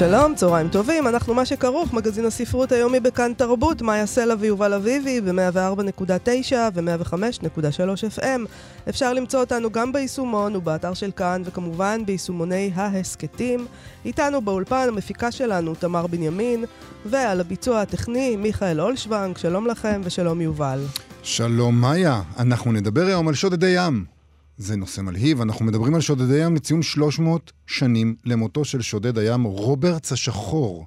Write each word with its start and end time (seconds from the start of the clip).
שלום, 0.00 0.34
צהריים 0.34 0.68
טובים, 0.68 1.06
אנחנו 1.06 1.34
מה 1.34 1.46
שכרוך, 1.46 1.92
מגזין 1.92 2.24
הספרות 2.24 2.72
היומי 2.72 3.00
בכאן 3.00 3.32
תרבות, 3.36 3.82
מאיה 3.82 4.06
סלע 4.06 4.34
ויובל 4.38 4.74
אביבי 4.74 5.20
ב-104.9 5.20 6.52
ו-105.3 6.74 8.18
FM. 8.18 8.40
אפשר 8.88 9.12
למצוא 9.12 9.40
אותנו 9.40 9.70
גם 9.70 9.92
ביישומון 9.92 10.56
ובאתר 10.56 10.94
של 10.94 11.10
כאן, 11.10 11.42
וכמובן 11.44 12.06
ביישומוני 12.06 12.70
ההסכתים. 12.74 13.66
איתנו 14.04 14.40
באולפן 14.40 14.86
המפיקה 14.88 15.32
שלנו, 15.32 15.74
תמר 15.74 16.06
בנימין, 16.06 16.64
ועל 17.06 17.40
הביצוע 17.40 17.80
הטכני, 17.80 18.36
מיכאל 18.36 18.80
אולשוונג, 18.80 19.36
שלום 19.36 19.66
לכם 19.66 20.00
ושלום 20.04 20.40
יובל. 20.40 20.84
שלום 21.22 21.80
מאיה, 21.80 22.22
אנחנו 22.38 22.72
נדבר 22.72 23.06
היום 23.06 23.28
על 23.28 23.34
שודדי 23.34 23.74
ים. 23.76 24.19
זה 24.60 24.76
נושא 24.76 25.00
מלהיב, 25.00 25.40
אנחנו 25.40 25.64
מדברים 25.64 25.94
על 25.94 26.00
שודדי 26.00 26.44
ים 26.44 26.54
לציון 26.54 26.82
300 26.82 27.52
שנים 27.66 28.14
למותו 28.24 28.64
של 28.64 28.82
שודד 28.82 29.18
הים 29.18 29.44
רוברטס 29.44 30.12
השחור. 30.12 30.86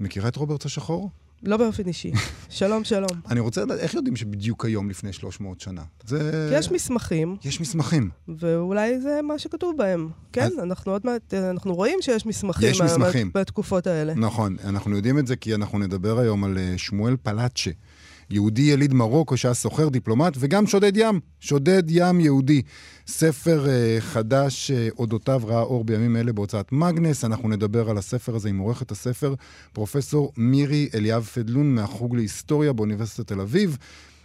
מכירה 0.00 0.28
את 0.28 0.36
רוברטס 0.36 0.66
השחור? 0.66 1.10
לא 1.42 1.56
באופן 1.56 1.86
אישי. 1.86 2.12
שלום, 2.50 2.84
שלום. 2.84 3.10
אני 3.30 3.40
רוצה 3.40 3.62
לדעת, 3.62 3.78
איך 3.78 3.94
יודעים 3.94 4.16
שבדיוק 4.16 4.64
היום 4.64 4.90
לפני 4.90 5.12
300 5.12 5.60
שנה? 5.60 5.82
זה... 6.06 6.50
יש 6.58 6.70
מסמכים. 6.70 7.36
יש 7.44 7.60
מסמכים. 7.60 8.10
ואולי 8.28 9.00
זה 9.00 9.20
מה 9.22 9.38
שכתוב 9.38 9.76
בהם. 9.78 10.08
כן, 10.32 10.44
אז... 10.44 10.58
אנחנו 10.58 10.92
עוד 10.92 11.02
מעט, 11.04 11.34
אנחנו 11.34 11.74
רואים 11.74 11.98
שיש 12.02 12.26
מסמכים. 12.26 12.70
יש 12.70 12.80
מסמכים. 12.80 13.30
בתקופות 13.34 13.86
האלה. 13.86 14.14
נכון, 14.14 14.56
אנחנו 14.64 14.96
יודעים 14.96 15.18
את 15.18 15.26
זה 15.26 15.36
כי 15.36 15.54
אנחנו 15.54 15.78
נדבר 15.78 16.18
היום 16.18 16.44
על 16.44 16.58
אה, 16.58 16.74
שמואל 16.76 17.16
פלאצ'ה. 17.22 17.70
יהודי 18.34 18.62
יליד 18.62 18.94
מרוקו 18.94 19.36
שהיה 19.36 19.54
סוחר 19.54 19.88
דיפלומט, 19.88 20.36
וגם 20.38 20.66
שודד 20.66 20.96
ים, 20.96 21.20
שודד 21.40 21.82
ים 21.88 22.20
יהודי. 22.20 22.62
ספר 23.06 23.66
uh, 23.66 24.00
חדש 24.00 24.70
uh, 24.70 24.94
אודותיו 24.98 25.40
ראה 25.44 25.60
אור 25.60 25.84
בימים 25.84 26.16
אלה 26.16 26.32
בהוצאת 26.32 26.72
מגנס. 26.72 27.24
אנחנו 27.24 27.48
נדבר 27.48 27.90
על 27.90 27.98
הספר 27.98 28.36
הזה 28.36 28.48
עם 28.48 28.58
עורכת 28.58 28.90
הספר, 28.90 29.34
פרופסור 29.72 30.32
מירי 30.36 30.88
אליאב 30.94 31.22
פדלון 31.22 31.74
מהחוג 31.74 32.16
להיסטוריה 32.16 32.72
באוניברסיטת 32.72 33.26
תל 33.26 33.40
אביב. 33.40 33.76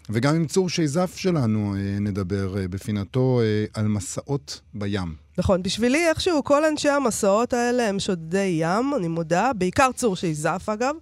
וגם 0.10 0.36
עם 0.36 0.46
צור 0.46 0.70
שייזף 0.70 1.16
שלנו 1.16 1.76
uh, 1.76 2.02
נדבר 2.02 2.54
uh, 2.54 2.68
בפינתו 2.68 3.42
uh, 3.42 3.80
על 3.80 3.88
מסעות 3.88 4.62
בים. 4.74 5.16
נכון, 5.38 5.64
בשבילי 5.64 6.10
איכשהו 6.10 6.44
כל 6.44 6.66
אנשי 6.66 6.90
המסעות 6.90 7.54
האלה 7.54 7.90
הם 7.90 8.00
שודדי 8.00 8.58
ים, 8.62 8.94
אני 8.98 9.08
מודה, 9.08 9.52
בעיקר 9.56 9.90
צור 9.96 10.16
שייזף 10.16 10.70
אגב. 10.70 10.96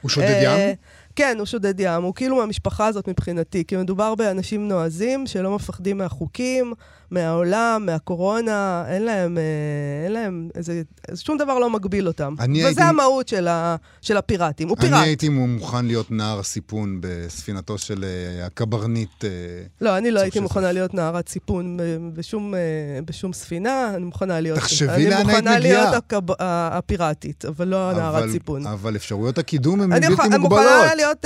הוא 0.00 0.10
שודד 0.10 0.40
ים? 0.44 0.76
כן, 1.20 1.36
הוא 1.38 1.46
שודד 1.46 1.80
ים, 1.80 2.02
הוא 2.02 2.14
כאילו 2.14 2.36
מהמשפחה 2.36 2.86
הזאת 2.86 3.08
מבחינתי, 3.08 3.64
כי 3.64 3.76
מדובר 3.76 4.14
באנשים 4.14 4.68
נועזים 4.68 5.26
שלא 5.26 5.54
מפחדים 5.54 5.98
מהחוקים, 5.98 6.72
מהעולם, 7.10 7.82
מהקורונה, 7.86 8.84
אין 8.88 9.02
להם, 9.02 9.38
אה, 9.38 9.42
אין 10.04 10.12
להם 10.12 10.48
איזה, 10.54 10.82
שום 11.14 11.38
דבר 11.38 11.58
לא 11.58 11.70
מגביל 11.70 12.06
אותם. 12.06 12.34
וזה 12.38 12.66
הייתי... 12.66 12.82
המהות 12.82 13.28
של, 13.28 13.48
ה, 13.48 13.76
של 14.00 14.16
הפיראטים, 14.16 14.68
הוא 14.68 14.76
פיראט. 14.76 14.92
אני 14.92 15.08
הייתי 15.08 15.28
מוכן 15.28 15.84
להיות 15.84 16.10
נער 16.10 16.38
הסיפון 16.38 16.98
בספינתו 17.00 17.78
של 17.78 18.04
uh, 18.04 18.46
הקברניט. 18.46 19.10
Uh, 19.20 19.24
לא, 19.80 19.98
אני 19.98 20.10
לא 20.10 20.20
הייתי 20.20 20.40
מוכנה 20.40 20.72
להיות 20.72 20.94
נערת 20.94 21.28
סיפון 21.28 21.78
בשום, 22.14 22.54
בשום 23.04 23.32
ספינה, 23.32 23.92
אני 23.94 24.04
מוכנה 24.04 24.40
להיות... 24.40 24.58
תחשבי 24.58 24.86
לאן 24.86 24.96
היית 24.96 25.06
מגיעה. 25.06 25.20
אני 25.20 25.32
מוכנה 25.32 25.58
להיות 25.58 25.94
הקב, 25.94 26.20
הפיראטית, 26.40 27.44
אבל 27.44 27.68
לא 27.68 27.92
נערת 27.92 28.30
סיפון. 28.30 28.66
אבל 28.66 28.96
אפשרויות 28.96 29.38
הקידום 29.38 29.80
הן 29.80 29.90
בלתי 29.90 30.08
מוגבלות. 30.08 30.32
אני 30.32 30.38
מוכנה 30.38 30.94
להיות 30.94 31.24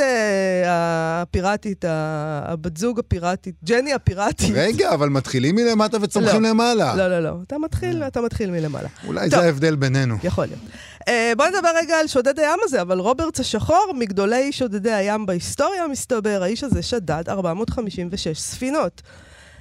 הפיראטית, 0.67 1.85
הבת 1.89 2.77
זוג 2.77 2.99
הפיראטית, 2.99 3.55
ג'ני 3.65 3.93
הפיראטית. 3.93 4.51
רגע, 4.55 4.95
אבל 4.95 5.09
מתחילים 5.09 5.55
מלמעלה. 5.55 5.74
מלמטה 5.75 5.99
וצומחים 6.01 6.43
לא. 6.43 6.49
למעלה. 6.49 6.95
לא, 6.97 7.09
לא, 7.09 7.21
לא. 7.21 7.37
אתה 7.47 7.59
מתחיל, 7.59 8.03
אתה 8.03 8.21
מתחיל 8.21 8.51
מלמעלה. 8.51 8.89
אולי 9.07 9.31
טוב. 9.31 9.41
זה 9.41 9.47
ההבדל 9.47 9.77
בינינו. 9.77 10.17
יכול 10.25 10.45
להיות. 10.45 10.61
Uh, 11.01 11.11
בוא 11.37 11.47
נדבר 11.47 11.69
רגע 11.77 11.97
על 11.97 12.07
שודד 12.07 12.39
הים 12.39 12.59
הזה, 12.63 12.83
אבל 12.83 12.99
רוברטס 12.99 13.41
השחור, 13.41 13.93
מגדולי 13.95 14.53
שודדי 14.53 14.93
הים 14.93 15.27
בהיסטוריה, 15.27 15.89
מסתבר, 15.89 16.43
האיש 16.43 16.65
הזה 16.65 16.83
שדד 16.83 17.29
456 17.29 18.39
ספינות. 18.39 19.03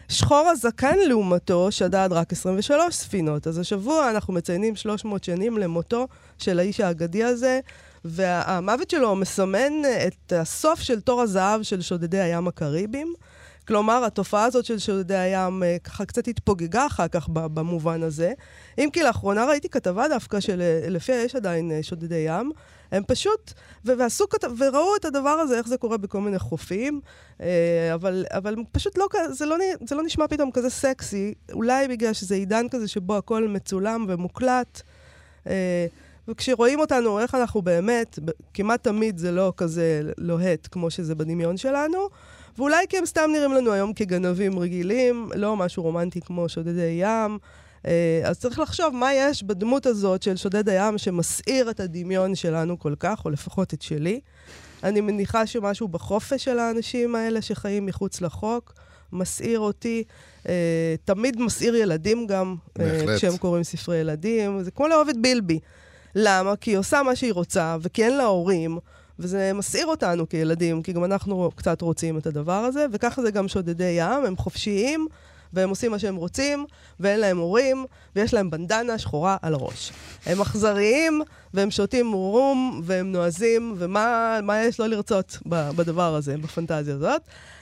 שחור 0.10 0.48
הזקן 0.48 0.98
לעומתו 1.08 1.72
שדד 1.72 2.10
רק 2.12 2.32
23 2.32 2.96
ספינות. 2.96 3.48
אז 3.48 3.58
השבוע 3.58 4.10
אנחנו 4.10 4.34
מציינים 4.34 4.76
300 4.76 5.24
שנים 5.24 5.58
למותו 5.58 6.08
של 6.38 6.60
האיש 6.60 6.80
האגדי 6.80 7.24
הזה, 7.24 7.60
והמוות 8.06 8.90
שלו 8.90 9.16
מסמן 9.16 9.74
את 10.08 10.34
הסוף 10.34 10.80
של 10.80 11.02
תור 11.02 11.22
הזהב 11.22 11.62
של 11.64 11.82
שודדי 11.82 12.20
הים 12.20 12.48
הקריביים. 12.48 13.14
כלומר, 13.68 14.06
התופעה 14.06 14.46
הזאת 14.46 14.66
של 14.66 14.80
שודדי 14.80 15.18
הים 15.18 15.64
אה, 15.64 15.78
ככה 15.84 16.06
קצת 16.06 16.28
התפוגגה 16.28 16.86
אחר 16.86 17.08
כך 17.08 17.30
במובן 17.30 18.04
הזה. 18.04 18.34
אם 18.78 18.90
כי 18.94 19.04
לאחרונה 19.04 19.46
ראיתי 19.46 19.70
כתבה 19.70 20.08
דווקא 20.08 20.40
שלפיה 20.40 21.16
אה, 21.16 21.22
יש 21.22 21.36
עדיין 21.36 21.72
אה, 21.72 21.84
שודדי 21.84 22.26
ים. 22.28 22.52
הם 22.92 23.04
פשוט, 23.08 23.54
ועשו, 23.86 24.26
וראו 24.58 24.96
את 24.96 25.06
הדבר 25.06 25.30
הזה, 25.30 25.58
איך 25.58 25.68
זה 25.68 25.78
קורה 25.78 25.98
בכל 25.98 26.22
מיני 26.22 26.40
חופים, 26.40 27.02
אבל, 27.94 28.26
אבל 28.30 28.56
פשוט 28.72 28.98
לא, 28.98 29.08
זה 29.30 29.46
לא, 29.46 29.56
זה 29.88 29.96
לא 29.96 30.04
נשמע 30.04 30.28
פתאום 30.28 30.52
כזה 30.52 30.70
סקסי, 30.70 31.34
אולי 31.54 31.88
בגלל 31.88 32.14
שזה 32.14 32.36
עידן 32.36 32.70
כזה 32.72 32.88
שבו 32.88 33.18
הכל 33.18 33.48
מצולם 33.48 34.06
ומוקלט. 34.08 34.82
וכשרואים 36.28 36.80
אותנו, 36.80 37.20
איך 37.20 37.36
אנחנו 37.36 37.62
באמת, 37.62 38.20
כמעט 38.54 38.84
תמיד 38.84 39.18
זה 39.18 39.32
לא 39.32 39.54
כזה 39.58 40.02
לוהט 40.18 40.68
כמו 40.72 40.92
שזה 40.92 41.16
בדמיון 41.16 41.58
שלנו. 41.58 42.10
ואולי 42.58 42.86
כי 42.90 42.98
הם 42.98 43.06
סתם 43.06 43.30
נראים 43.34 43.54
לנו 43.54 43.72
היום 43.72 43.94
כגנבים 43.94 44.60
רגילים, 44.60 45.30
לא 45.36 45.56
משהו 45.56 45.84
רומנטי 45.84 46.22
כמו 46.22 46.50
שודדי 46.50 47.00
ים. 47.00 47.38
אה, 47.88 48.22
אז 48.24 48.40
צריך 48.40 48.60
לחשוב 48.60 48.96
מה 48.96 49.14
יש 49.14 49.44
בדמות 49.44 49.86
הזאת 49.86 50.24
של 50.24 50.36
שודד 50.36 50.70
הים 50.70 50.98
שמסעיר 50.98 51.70
את 51.70 51.80
הדמיון 51.80 52.36
שלנו 52.36 52.80
כל 52.80 52.94
כך, 53.00 53.26
או 53.26 53.30
לפחות 53.30 53.74
את 53.74 53.82
שלי. 53.82 54.20
אני 54.84 55.02
מניחה 55.02 55.48
שמשהו 55.48 55.88
בחופש 55.88 56.44
של 56.44 56.60
האנשים 56.60 57.16
האלה 57.16 57.42
שחיים 57.42 57.86
מחוץ 57.86 58.22
לחוק 58.22 58.74
מסעיר 59.12 59.60
אותי. 59.60 60.04
אה, 60.50 60.96
תמיד 61.06 61.42
מסעיר 61.42 61.76
ילדים 61.76 62.28
גם, 62.28 62.56
אה, 62.80 63.06
כשהם 63.18 63.38
קוראים 63.38 63.64
ספרי 63.64 63.98
ילדים. 63.98 64.64
זה 64.64 64.72
כמו 64.72 64.88
לאהוב 64.88 65.10
את 65.10 65.22
בילבי. 65.22 65.60
למה? 66.16 66.56
כי 66.56 66.72
היא 66.72 66.78
עושה 66.78 67.04
מה 67.04 67.16
שהיא 67.16 67.34
רוצה, 67.34 67.78
וכי 67.82 68.04
אין 68.04 68.18
לה 68.18 68.24
הורים. 68.24 68.78
וזה 69.20 69.52
מסעיר 69.54 69.86
אותנו 69.86 70.30
כילדים, 70.30 70.82
כי 70.82 70.94
גם 70.94 71.04
אנחנו 71.04 71.52
קצת 71.56 71.82
רוצים 71.82 72.18
את 72.18 72.28
הדבר 72.28 72.52
הזה, 72.52 72.86
וככה 72.92 73.22
זה 73.22 73.32
גם 73.32 73.48
שודדי 73.48 73.96
ים, 73.98 74.26
הם 74.26 74.38
חופשיים, 74.38 75.08
והם 75.54 75.70
עושים 75.70 75.92
מה 75.92 76.00
שהם 76.00 76.16
רוצים, 76.16 76.66
ואין 77.00 77.20
להם 77.20 77.38
הורים, 77.38 77.86
ויש 78.16 78.34
להם 78.34 78.50
בנדנה 78.50 78.98
שחורה 78.98 79.38
על 79.42 79.54
הראש. 79.54 79.92
הם 80.26 80.42
אכזריים, 80.42 81.22
והם 81.54 81.72
שותים 81.72 82.12
רום, 82.12 82.82
והם 82.84 83.12
נועזים, 83.12 83.76
ומה 83.78 84.62
יש 84.66 84.80
לא 84.80 84.88
לרצות 84.88 85.38
בדבר 85.46 86.16
הזה, 86.16 86.38
בפנטזיה 86.38 86.96
הזאת. 86.96 87.22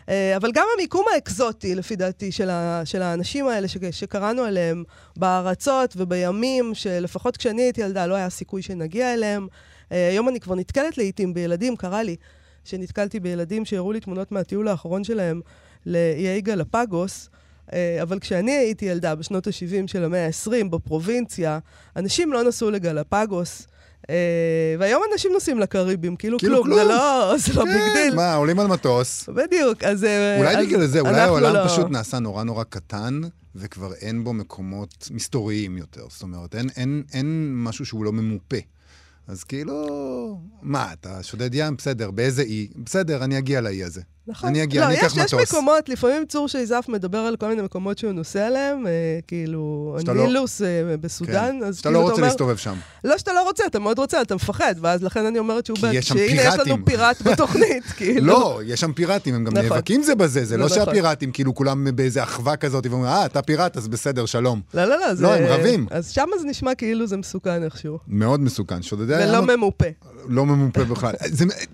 אה, 0.09 0.38
אבל 0.38 0.51
גם 0.51 0.66
המיקום 0.75 1.06
האקזוטי, 1.13 1.75
לפי 1.75 1.95
דעתי, 1.95 2.31
של, 2.31 2.50
ה, 2.50 2.81
של 2.85 3.01
האנשים 3.01 3.47
האלה 3.47 3.67
ש, 3.67 3.78
שקראנו 3.91 4.41
עליהם 4.41 4.84
בארצות 5.16 5.94
ובימים, 5.97 6.75
שלפחות 6.75 7.38
כשאני 7.38 7.61
הייתי 7.61 7.81
ילדה 7.81 8.06
לא 8.06 8.16
היה 8.16 8.29
סיכוי 8.29 8.61
שנגיע 8.61 9.13
אליהם. 9.13 9.47
אה, 9.91 10.09
היום 10.09 10.29
אני 10.29 10.40
כבר 10.40 10.56
נתקלת 10.56 10.97
לעיתים 10.97 11.34
בילדים, 11.34 11.75
קרה 11.75 12.03
לי 12.03 12.16
שנתקלתי 12.63 13.20
בילדים 13.20 13.66
שהראו 13.66 13.91
לי 13.91 13.99
תמונות 13.99 14.32
מהטיול 14.32 14.67
האחרון 14.67 15.03
שלהם 15.03 15.41
לאיי 15.85 16.41
גלפגוס. 16.41 17.29
אה, 17.73 17.99
אבל 18.02 18.20
כשאני 18.20 18.52
הייתי 18.52 18.85
ילדה 18.85 19.16
בשנות 19.16 19.47
ה-70 19.47 19.88
של 19.88 20.03
המאה 20.03 20.26
ה-20 20.26 20.67
בפרובינציה, 20.70 21.59
אנשים 21.96 22.34
לא 22.34 22.43
נסעו 22.43 22.72
לגלפגוס. 22.72 23.67
אה, 24.02 24.03
והיום 24.79 25.02
אנשים 25.14 25.32
נוסעים 25.34 25.59
לקריבים, 25.59 26.16
כאילו, 26.16 26.40
כאילו 26.40 26.64
כלום, 26.64 26.66
כלום. 26.66 26.78
זה 26.78 26.84
לא, 26.84 27.34
זה 27.38 27.53
לא 27.53 27.66
כן, 27.66 27.73
big 27.73 27.93
deal. 27.93 28.16
מה, 28.16 28.35
עולים 28.35 28.59
על 28.59 28.67
מטוס. 28.67 29.29
בדיוק, 29.29 29.84
אז... 29.84 30.03
אולי 30.38 30.58
אז 30.58 30.66
בגלל 30.66 30.85
זה, 30.85 30.99
אולי 30.99 31.20
העולם 31.20 31.53
לא... 31.53 31.66
פשוט 31.67 31.90
נעשה 31.90 32.20
נורא 32.20 32.43
נורא 32.43 32.64
קטן, 32.64 33.22
וכבר 33.55 33.93
אין 33.93 34.23
בו 34.23 34.34
מקומות 34.34 35.09
מסתוריים 35.11 35.78
יותר. 35.78 36.05
זאת 36.09 36.22
אומרת, 36.22 36.55
אין, 36.55 36.70
אין, 36.76 37.03
אין 37.14 37.52
משהו 37.55 37.85
שהוא 37.85 38.05
לא 38.05 38.11
ממופה. 38.11 38.58
אז 39.28 39.44
כאילו, 39.44 40.40
מה, 40.62 40.94
אתה 40.94 41.23
שודד 41.23 41.50
ים? 41.53 41.76
בסדר, 41.76 42.12
באיזה 42.12 42.41
אי? 42.41 42.68
בסדר, 42.85 43.23
אני 43.23 43.38
אגיע 43.38 43.62
לאי 43.62 43.84
הזה. 43.84 44.02
נכון. 44.28 44.50
אני 44.50 44.64
אגיע, 44.64 44.85
אני 44.88 44.94
לא, 44.94 45.00
אקח 45.00 45.06
יש, 45.06 45.23
יש 45.23 45.34
מטוס. 45.34 45.52
מקומות, 45.53 45.90
לפעמים 45.90 46.26
צור 46.26 46.47
שייזף 46.47 46.85
מדבר 46.90 47.18
על 47.18 47.35
כל 47.35 47.47
מיני 47.47 47.62
מקומות 47.62 47.97
שהוא 47.97 48.12
נוסע 48.12 48.47
עליהם, 48.47 48.88
אה, 48.88 48.91
כאילו, 49.28 49.96
שאתה 50.00 50.14
לא- 50.14 50.46
אה, 50.66 50.97
בסודאן, 50.97 51.58
כן. 51.62 51.66
אז 51.68 51.78
שאתה 51.78 51.90
כאילו 51.90 52.00
לא 52.02 52.06
אתה 52.06 52.09
רוצה 52.09 52.22
אומר, 52.22 52.28
להסתובב 52.28 52.58
שם. 52.58 52.76
לא 53.03 53.18
שאתה 53.18 53.34
לא 53.34 53.44
רוצה, 53.44 53.64
אתה 53.68 53.79
מאוד 53.79 54.00
רוצה, 54.00 54.22
אתה 54.22 54.35
מפחד, 54.35 54.76
ואז 54.82 55.03
לכן 55.03 55.26
אני 55.26 55.40
אומרת 55.40 55.66
שהוא... 55.66 55.78
כי 55.78 55.82
ב- 55.85 55.90
יש 55.94 56.08
שם 56.08 56.18
שהנה, 56.18 56.41
יש 56.41 56.53
לנו 56.53 56.64
פיראטים. 56.66 56.85
פיראט 56.85 57.22
בתוכנית, 57.28 57.84
כאילו. 57.84 58.28
לא, 58.28 58.62
יש 58.66 58.79
שם 58.79 58.94
פיראטים, 58.94 59.35
הם 59.35 59.44
גם 59.44 59.53
נכון. 59.58 59.70
נאבקים 59.70 60.03
זה 60.03 60.16
בזה, 60.16 60.46
זה 60.46 60.58
לא 60.58 60.64
לא 60.66 60.72
נכון. 60.72 60.85
שהפיראטים 60.85 61.32
כאילו 61.32 61.56
כולם 61.56 61.88
באיזה 61.96 62.24
אחווה 62.24 62.56
כזאת, 62.58 62.85
ואומרים, 62.85 63.12
אה, 63.12 63.26
אתה 63.26 63.41
פיראט, 63.41 63.78
אז 63.78 63.88
בסדר, 63.88 64.26
שלום. 64.26 64.62
לא, 64.74 64.85
לא, 64.85 65.00
לא, 65.00 65.14
זה... 65.14 65.34
הם 65.34 65.44
רבים. 65.46 65.88
אז 65.91 66.09
שם 66.09 66.28
זה 66.41 66.47
נשמע 66.47 66.76
כאילו 66.76 67.08
זה 67.08 67.17
מסוכן 67.17 67.64
איכשהו. 67.64 67.97
מאוד 68.08 68.40
מסוכן. 68.40 68.82
שודדי 68.82 69.16
הים... 69.16 69.29
ולא 69.29 69.56
ממופה. 69.58 69.85
לא 70.28 70.46
ממופה 70.46 70.84
בכלל. 70.84 71.14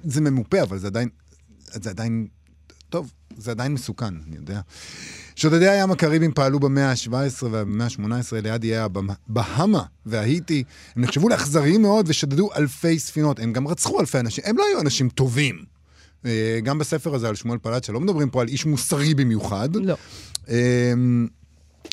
זה 0.04 0.22
ממופה, 0.22 0.62
אבל 0.62 0.78
זה 0.78 0.88
עדיין... 0.88 1.10
זה 1.74 1.90
עדיין... 1.90 2.28
טוב, 2.90 3.12
זה 3.38 3.52
עדיין 3.52 3.74
מסוכן, 3.74 4.14
אני 4.28 4.36
יודע. 4.36 4.62
שודדי 5.36 5.70
הים 5.70 5.92
הקריביים 5.92 6.34
פעלו 6.34 6.60
במאה 6.60 6.92
ה-17 6.92 7.44
ובמאה 7.44 7.86
ה-18 7.86 8.42
ליד 8.44 8.64
איי 8.64 8.78
הבהמה 8.78 9.84
וההיטי. 10.06 10.64
הם 10.96 11.02
נחשבו 11.02 11.30
לאכזריים 11.30 11.82
מאוד 11.82 12.06
ושדדו 12.10 12.50
אלפי 12.56 13.00
ספינות. 13.00 13.40
הם 13.40 13.54
גם 13.54 13.68
רצחו 13.68 14.00
אלפי 14.00 14.20
אנשים. 14.20 14.44
הם 14.48 14.58
לא 14.58 14.66
היו 14.70 14.82
אנשים 14.82 15.10
טובים. 15.10 15.66
אה, 16.26 16.60
גם 16.64 16.80
בספר 16.80 17.16
הזה 17.16 17.30
על 17.30 17.36
שמואל 17.36 17.58
פלאצ'ה, 17.58 17.94
לא 17.94 18.00
מדברים 18.00 18.30
פה 18.30 18.42
על 18.42 18.48
איש 18.48 18.66
מוסרי 18.66 19.14
במיוחד. 19.14 19.76
לא. 19.76 19.96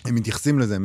הם 0.05 0.15
מתייחסים 0.15 0.59
לזה, 0.59 0.77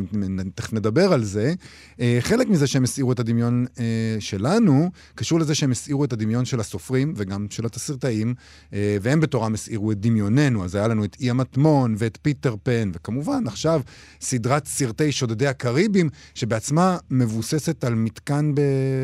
תכף 0.56 0.74
נדבר 0.74 1.13
על 1.13 1.24
זה. 1.24 1.54
אה, 2.00 2.18
חלק 2.21 2.48
מזה 2.48 2.68
שהם 2.68 2.83
הסעירו 2.83 3.12
את 3.12 3.19
הדמיון 3.19 3.66
אה, 3.80 3.83
שלנו, 4.19 4.92
קשור 5.16 5.39
לזה 5.39 5.56
שהם 5.56 5.71
הסעירו 5.71 6.04
את 6.04 6.13
הדמיון 6.13 6.45
של 6.45 6.60
הסופרים 6.60 7.13
וגם 7.16 7.48
של 7.50 7.66
התסריטאים, 7.66 8.33
אה, 8.74 8.98
והם 9.01 9.19
בתורם 9.19 9.54
הסעירו 9.54 9.92
את 9.92 10.00
דמיוננו. 10.00 10.66
אז 10.66 10.75
היה 10.75 10.88
לנו 10.88 11.06
את 11.06 11.18
אי 11.19 11.30
המטמון 11.30 11.95
ואת 11.98 12.18
פיטר 12.21 12.56
פן, 12.63 12.92
וכמובן, 12.94 13.48
עכשיו 13.48 13.81
סדרת 14.21 14.66
סרטי 14.66 15.12
שודדי 15.12 15.48
הקריבים, 15.48 16.10
שבעצמה 16.36 16.98
מבוססת 17.10 17.83
על 17.83 17.95
מתקן 17.95 18.51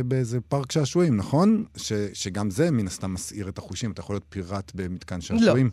באיזה 0.06 0.40
פארק 0.42 0.72
שעשועים, 0.72 1.18
נכון? 1.18 1.64
ש- 1.78 1.94
שגם 2.14 2.52
זה 2.52 2.72
מן 2.72 2.88
הסתם 2.88 3.14
מסעיר 3.14 3.50
את 3.50 3.58
החושים. 3.58 3.92
אתה 3.92 4.02
יכול 4.02 4.14
להיות 4.14 4.26
פיראט 4.30 4.72
במתקן 4.76 5.22
שעשועים. 5.22 5.70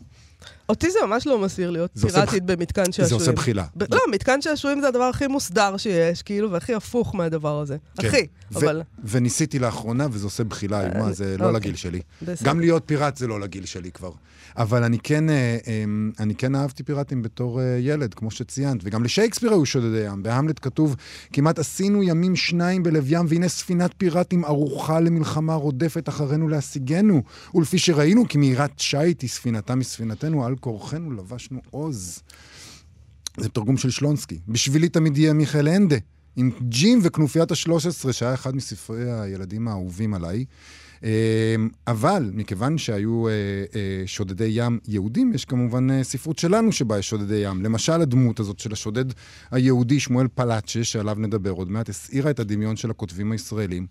אותי 0.69 0.91
זה 0.91 0.99
ממש 1.07 1.27
לא 1.27 1.39
מסעיר 1.39 1.69
להיות 1.69 1.91
פיראטית 2.01 2.43
במתקן 2.43 2.91
שעשועים. 2.91 3.09
זה 3.09 3.15
עושה 3.15 3.31
בחילה. 3.31 3.65
ב- 3.75 3.93
לא, 3.93 4.01
מתקן 4.11 4.41
שעשועים 4.41 4.81
זה 4.81 4.87
הדבר 4.87 5.03
הכי 5.03 5.27
מוסדר 5.27 5.77
שיש, 5.77 6.21
כאילו, 6.21 6.51
והכי 6.51 6.73
הפוך 6.73 7.15
מהדבר 7.15 7.59
הזה. 7.59 7.77
כן. 7.97 8.07
הכי, 8.07 8.27
אבל... 8.55 8.81
וניסיתי 9.03 9.59
לאחרונה, 9.59 10.07
וזה 10.11 10.25
עושה 10.25 10.43
בחילה 10.43 10.81
איומה, 10.81 11.11
זה 11.11 11.37
לא 11.37 11.45
אוקיי. 11.45 11.59
לגיל 11.59 11.75
שלי. 11.75 12.01
גם 12.43 12.59
להיות 12.59 12.83
פיראט 12.85 13.17
זה 13.17 13.27
לא 13.27 13.39
לגיל 13.39 13.65
שלי 13.65 13.91
כבר. 13.91 14.11
אבל 14.57 14.83
אני 14.83 14.99
כן, 14.99 15.29
אה, 15.29 15.57
אה, 15.67 15.83
אני 16.19 16.35
כן 16.35 16.55
אהבתי 16.55 16.83
פיראטים 16.83 17.21
בתור 17.21 17.61
אה, 17.61 17.77
ילד, 17.79 18.13
כמו 18.13 18.31
שציינת, 18.31 18.81
וגם 18.83 19.03
לשייקספיר 19.03 19.51
היו 19.51 19.65
שודדי 19.65 20.05
ים. 20.05 20.23
בהמלט 20.23 20.59
כתוב, 20.61 20.95
כמעט 21.33 21.59
עשינו 21.59 22.03
ימים 22.03 22.35
שניים 22.35 22.83
בלב 22.83 23.05
ים, 23.07 23.25
והנה 23.29 23.47
ספינת 23.47 23.91
פיראטים 23.97 24.45
ערוכה 24.45 24.99
למלחמה 24.99 25.53
רודפת 25.53 26.09
אחרינו 26.09 26.47
להשיגנו. 26.47 27.23
ולפי 27.55 27.77
שראינו, 27.77 28.27
כי 28.27 28.37
מהירת 28.37 28.79
שיט 28.79 29.21
היא 29.21 29.29
ספינתה 29.29 29.75
מספינתנו, 29.75 30.45
על 30.53 30.59
כורחנו 30.59 31.11
לבשנו 31.11 31.61
עוז. 31.69 32.21
זה 33.37 33.49
תרגום 33.49 33.77
של 33.77 33.89
שלונסקי. 33.89 34.39
בשבילי 34.47 34.89
תמיד 34.89 35.17
יהיה 35.17 35.33
מיכאל 35.33 35.67
הנדה, 35.67 35.95
עם 36.35 36.51
ג'ים 36.61 36.99
וכנופיית 37.03 37.51
ה-13, 37.51 38.11
שהיה 38.11 38.33
אחד 38.33 38.55
מספרי 38.55 39.11
הילדים 39.21 39.67
האהובים 39.67 40.13
עליי. 40.13 40.45
אה, 41.03 41.55
אבל 41.87 42.31
מכיוון 42.33 42.77
שהיו 42.77 43.27
אה, 43.27 43.31
אה, 43.75 44.03
שודדי 44.05 44.49
ים 44.49 44.79
יהודים, 44.87 45.33
יש 45.33 45.45
כמובן 45.45 46.03
ספרות 46.03 46.39
שלנו 46.39 46.71
שבה 46.71 46.99
יש 46.99 47.09
שודדי 47.09 47.35
ים. 47.35 47.63
למשל, 47.63 48.01
הדמות 48.01 48.39
הזאת 48.39 48.59
של 48.59 48.73
השודד 48.73 49.05
היהודי 49.51 49.99
שמואל 49.99 50.27
פלאצ'ה, 50.35 50.83
שעליו 50.83 51.15
נדבר 51.19 51.51
עוד 51.51 51.71
מעט, 51.71 51.89
הסעירה 51.89 52.31
את 52.31 52.39
הדמיון 52.39 52.75
של 52.75 52.91
הכותבים 52.91 53.31
הישראלים. 53.31 53.87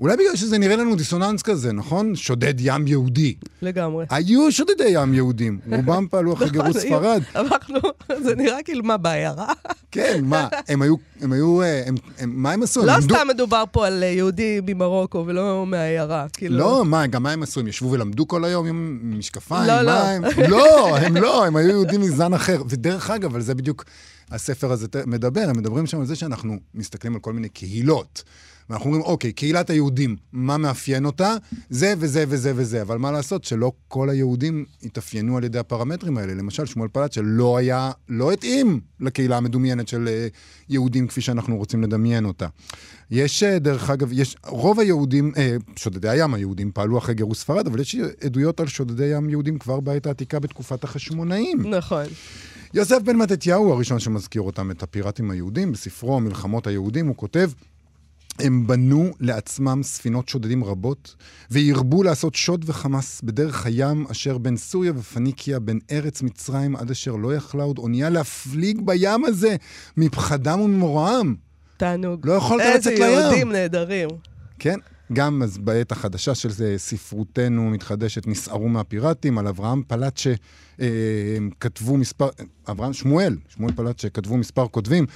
אולי 0.00 0.16
בגלל 0.16 0.36
שזה 0.36 0.58
נראה 0.58 0.76
לנו 0.76 0.96
דיסוננס 0.96 1.42
כזה, 1.42 1.72
נכון? 1.72 2.16
שודד 2.16 2.54
ים 2.58 2.86
יהודי. 2.86 3.34
לגמרי. 3.62 4.06
היו 4.10 4.52
שודדי 4.52 4.88
ים 4.88 5.14
יהודים, 5.14 5.58
רובם 5.72 6.06
פעלו 6.10 6.32
אחרי 6.32 6.50
גירוש 6.54 6.68
נכון, 6.68 6.80
ספרד. 6.80 7.22
אנחנו, 7.34 7.78
זה 8.22 8.34
נראה 8.34 8.62
כאילו, 8.64 8.84
מה, 8.84 8.96
בעיירה? 8.96 9.52
כן, 9.90 10.20
מה, 10.24 10.48
הם 10.68 10.82
היו, 10.82 10.94
הם 11.20 11.32
היו, 11.32 11.62
אה, 11.62 11.82
מה 12.26 12.52
הם 12.52 12.62
עשו? 12.62 12.86
לא 12.86 12.92
סתם 13.00 13.26
מדובר 13.28 13.64
פה 13.72 13.86
על 13.86 14.02
אה, 14.02 14.08
יהודי 14.08 14.60
ממרוקו 14.66 15.24
ולא 15.26 15.66
מהעיירה, 15.66 16.26
כאילו... 16.32 16.58
לא, 16.58 16.84
מה, 16.84 17.06
גם 17.06 17.22
מה 17.22 17.32
הם 17.32 17.42
עשו? 17.42 17.60
הם 17.60 17.68
ישבו 17.68 17.90
ולמדו 17.90 18.28
כל 18.28 18.44
היום 18.44 18.66
עם 18.66 19.00
משקפיים? 19.18 19.66
לא, 19.66 19.82
לא. 19.82 19.92
לא, 20.56 20.96
הם 20.96 21.16
לא, 21.16 21.46
הם 21.46 21.56
היו 21.56 21.68
יהודים 21.68 22.00
מזן 22.00 22.34
אחר. 22.34 22.62
ודרך 22.68 23.10
אגב, 23.10 23.34
על 23.34 23.40
זה 23.40 23.54
בדיוק 23.54 23.84
הספר 24.30 24.72
הזה 24.72 24.86
מדבר, 25.06 25.44
הם 25.48 25.58
מדברים 25.58 25.86
שם 25.86 26.00
על 26.00 26.06
זה 26.06 26.16
שאנחנו 26.16 26.56
מסתכלים 26.74 27.14
על 27.14 27.20
כל 27.20 27.32
מיני 27.32 27.48
קהילות. 27.48 28.22
ואנחנו 28.70 28.86
אומרים, 28.86 29.02
אוקיי, 29.02 29.32
קהילת 29.32 29.70
היהודים, 29.70 30.16
מה 30.32 30.58
מאפיין 30.58 31.04
אותה? 31.04 31.36
זה 31.70 31.94
וזה 31.98 32.24
וזה 32.28 32.52
וזה. 32.56 32.82
אבל 32.82 32.96
מה 32.96 33.10
לעשות 33.10 33.44
שלא 33.44 33.72
כל 33.88 34.10
היהודים 34.10 34.64
התאפיינו 34.82 35.36
על 35.36 35.44
ידי 35.44 35.58
הפרמטרים 35.58 36.18
האלה. 36.18 36.34
למשל, 36.34 36.66
שמואל 36.66 36.88
פלאט 36.88 37.12
שלא 37.12 37.56
היה, 37.56 37.90
לא 38.08 38.32
התאים 38.32 38.80
לקהילה 39.00 39.36
המדומיינת 39.36 39.88
של 39.88 40.08
אה, 40.08 40.28
יהודים 40.68 41.06
כפי 41.06 41.20
שאנחנו 41.20 41.56
רוצים 41.56 41.82
לדמיין 41.82 42.24
אותה. 42.24 42.46
יש, 43.10 43.42
אה, 43.42 43.58
דרך 43.58 43.90
אגב, 43.90 44.12
יש, 44.12 44.36
רוב 44.46 44.80
היהודים, 44.80 45.32
אה, 45.36 45.56
שודדי 45.76 46.08
הים 46.08 46.34
היהודים 46.34 46.70
פעלו 46.74 46.98
אחרי 46.98 47.14
גירוש 47.14 47.38
ספרד, 47.38 47.66
אבל 47.66 47.80
יש 47.80 47.96
עדויות 48.24 48.60
על 48.60 48.66
שודדי 48.66 49.16
ים 49.16 49.30
יהודים 49.30 49.58
כבר 49.58 49.80
בעת 49.80 50.06
העתיקה 50.06 50.38
בתקופת 50.38 50.84
החשמונאים. 50.84 51.74
נכון. 51.74 52.04
יוסף 52.74 53.02
בן 53.04 53.16
מתתיהו 53.16 53.64
הוא 53.64 53.72
הראשון 53.72 53.98
שמזכיר 53.98 54.42
אותם, 54.42 54.70
את 54.70 54.82
הפיראטים 54.82 55.30
היהודים. 55.30 55.72
בספרו 55.72 56.20
מלחמות 56.20 56.66
היהודים 56.66 57.06
הוא 57.06 57.16
כותב, 57.16 57.50
הם 58.40 58.66
בנו 58.66 59.10
לעצמם 59.20 59.82
ספינות 59.82 60.28
שודדים 60.28 60.64
רבות, 60.64 61.14
והרבו 61.50 62.02
לעשות 62.02 62.34
שוד 62.34 62.64
וחמס 62.68 63.20
בדרך 63.24 63.66
הים 63.66 64.06
אשר 64.10 64.38
בין 64.38 64.56
סוריה 64.56 64.92
ופניקיה, 64.96 65.58
בין 65.58 65.78
ארץ 65.90 66.22
מצרים, 66.22 66.76
עד 66.76 66.90
אשר 66.90 67.16
לא 67.16 67.34
יכלה 67.34 67.62
עוד 67.62 67.78
אונייה 67.78 68.10
להפליג 68.10 68.80
בים 68.84 69.24
הזה, 69.24 69.56
מפחדם 69.96 70.60
וממוראם. 70.60 71.34
תענוג. 71.76 72.26
לא 72.26 72.32
יכולת 72.32 72.64
לצאת 72.74 72.92
לים. 72.92 73.02
איזה 73.02 73.20
יהודים 73.20 73.52
נהדרים. 73.52 74.08
כן, 74.58 74.78
גם 75.12 75.42
אז 75.42 75.58
בעת 75.58 75.92
החדשה 75.92 76.34
של 76.34 76.50
זה, 76.50 76.74
ספרותנו 76.78 77.70
מתחדשת, 77.70 78.26
נסערו 78.26 78.68
מהפיראטים, 78.68 79.38
על 79.38 79.46
אברהם 79.46 79.82
פלאצ'ה 79.86 80.32
אה, 80.80 80.86
כתבו 81.60 81.96
מספר, 81.96 82.28
אברהם, 82.70 82.92
שמואל, 82.92 83.36
שמואל 83.48 83.72
פלאצ'ה 83.72 84.08
כתבו 84.08 84.36
מספר 84.36 84.68
כותבים. 84.68 85.06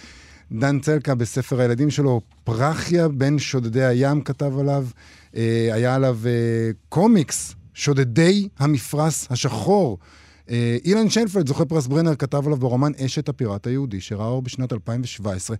דן 0.58 0.80
צלקה 0.80 1.14
בספר 1.14 1.60
הילדים 1.60 1.90
שלו, 1.90 2.20
פרחיה 2.44 3.08
בין 3.08 3.38
שודדי 3.38 3.84
הים 3.84 4.20
כתב 4.20 4.58
עליו, 4.58 4.86
אה, 5.36 5.68
היה 5.72 5.94
עליו 5.94 6.18
אה, 6.26 6.70
קומיקס, 6.88 7.54
שודדי 7.74 8.48
המפרש 8.58 9.26
השחור. 9.30 9.98
אה, 10.50 10.76
אילן 10.84 11.10
שיינפלד, 11.10 11.48
זוכה 11.48 11.64
פרס 11.64 11.86
ברנר, 11.86 12.14
כתב 12.14 12.42
עליו 12.46 12.56
ברומן 12.56 12.92
אשת 13.04 13.28
הפיראט 13.28 13.66
היהודי, 13.66 14.00
שראה 14.00 14.26
אור 14.26 14.42
בשנת 14.42 14.72
2017. 14.72 15.56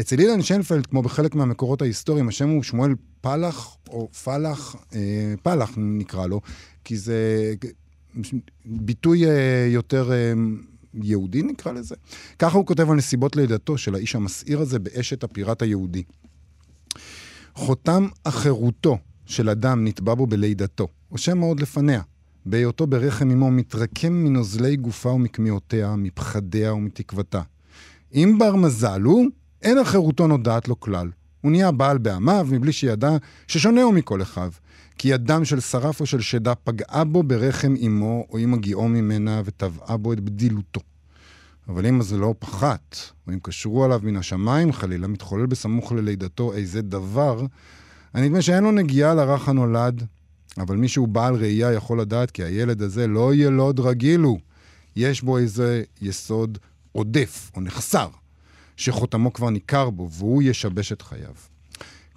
אצל 0.00 0.20
אילן 0.20 0.42
שיינפלד, 0.42 0.86
כמו 0.86 1.02
בחלק 1.02 1.34
מהמקורות 1.34 1.82
ההיסטוריים, 1.82 2.28
השם 2.28 2.48
הוא 2.48 2.62
שמואל 2.62 2.94
פלח, 3.20 3.76
או 3.88 4.08
פלח, 4.24 4.76
אה, 4.94 5.34
פלח 5.42 5.72
נקרא 5.76 6.26
לו, 6.26 6.40
כי 6.84 6.96
זה 6.96 7.54
ביטוי 8.64 9.26
אה, 9.26 9.66
יותר 9.68 10.12
אה, 10.12 10.32
יהודי 11.02 11.42
נקרא 11.42 11.72
לזה. 11.72 11.94
ככה 12.38 12.58
הוא 12.58 12.66
כותב 12.66 12.90
על 12.90 12.96
נסיבות 12.96 13.36
לידתו 13.36 13.78
של 13.78 13.94
האיש 13.94 14.14
המסעיר 14.14 14.60
הזה 14.60 14.78
באשת 14.78 15.24
הפיראט 15.24 15.62
היהודי. 15.62 16.02
חותם 17.54 18.08
החירותו 18.24 18.98
של 19.26 19.48
אדם 19.48 19.84
נתבע 19.84 20.14
בו 20.14 20.26
בלידתו, 20.26 20.88
או 21.12 21.18
שם 21.18 21.38
מאוד 21.38 21.60
לפניה. 21.60 22.00
בהיותו 22.46 22.86
ברחם 22.86 23.30
אמו 23.30 23.50
מתרקם 23.50 24.12
מנוזלי 24.12 24.76
גופה 24.76 25.08
ומכמיהותיה, 25.08 25.96
מפחדיה 25.96 26.74
ומתקוותה. 26.74 27.42
אם 28.14 28.36
בר 28.38 28.56
מזל 28.56 29.02
הוא, 29.02 29.26
אין 29.62 29.78
החירותו 29.78 30.26
נודעת 30.26 30.68
לו 30.68 30.80
כלל. 30.80 31.10
הוא 31.40 31.50
נהיה 31.50 31.70
בעל 31.70 31.98
בעמיו 31.98 32.46
מבלי 32.50 32.72
שידע 32.72 33.10
ששונה 33.46 33.82
הוא 33.82 33.94
מכל 33.94 34.22
אחיו. 34.22 34.52
כי 34.98 35.08
ידם 35.08 35.44
של 35.44 35.60
שרף 35.60 36.00
או 36.00 36.06
של 36.06 36.20
שדה 36.20 36.54
פגעה 36.54 37.04
בו 37.04 37.22
ברחם 37.22 37.74
אמו, 37.86 38.26
או 38.30 38.38
אם 38.38 38.54
הגיעו 38.54 38.88
ממנה 38.88 39.42
וטבעה 39.44 39.96
בו 39.96 40.12
את 40.12 40.20
בדילותו. 40.20 40.80
אבל 41.68 41.86
אם 41.86 42.02
זה 42.02 42.16
לא 42.16 42.34
פחת, 42.38 42.96
או 43.26 43.32
אם 43.32 43.38
קשרו 43.42 43.84
עליו 43.84 44.00
מן 44.02 44.16
השמיים 44.16 44.72
חלילה, 44.72 45.06
מתחולל 45.06 45.46
בסמוך 45.46 45.92
ללידתו 45.92 46.52
איזה 46.52 46.82
דבר, 46.82 47.46
הנדמה 48.14 48.42
שאין 48.42 48.64
לו 48.64 48.72
נגיעה 48.72 49.14
לרך 49.14 49.48
הנולד, 49.48 50.06
אבל 50.58 50.76
מי 50.76 50.88
שהוא 50.88 51.08
בעל 51.08 51.34
ראייה 51.34 51.72
יכול 51.72 52.00
לדעת 52.00 52.30
כי 52.30 52.44
הילד 52.44 52.82
הזה 52.82 53.06
לא 53.06 53.34
ילוד 53.34 53.80
רגיל 53.80 54.20
הוא. 54.20 54.38
יש 54.96 55.22
בו 55.22 55.38
איזה 55.38 55.82
יסוד 56.00 56.58
עודף 56.92 57.50
או 57.56 57.60
נחסר, 57.60 58.08
שחותמו 58.76 59.32
כבר 59.32 59.50
ניכר 59.50 59.90
בו, 59.90 60.10
והוא 60.10 60.42
ישבש 60.42 60.92
את 60.92 61.02
חייו. 61.02 61.34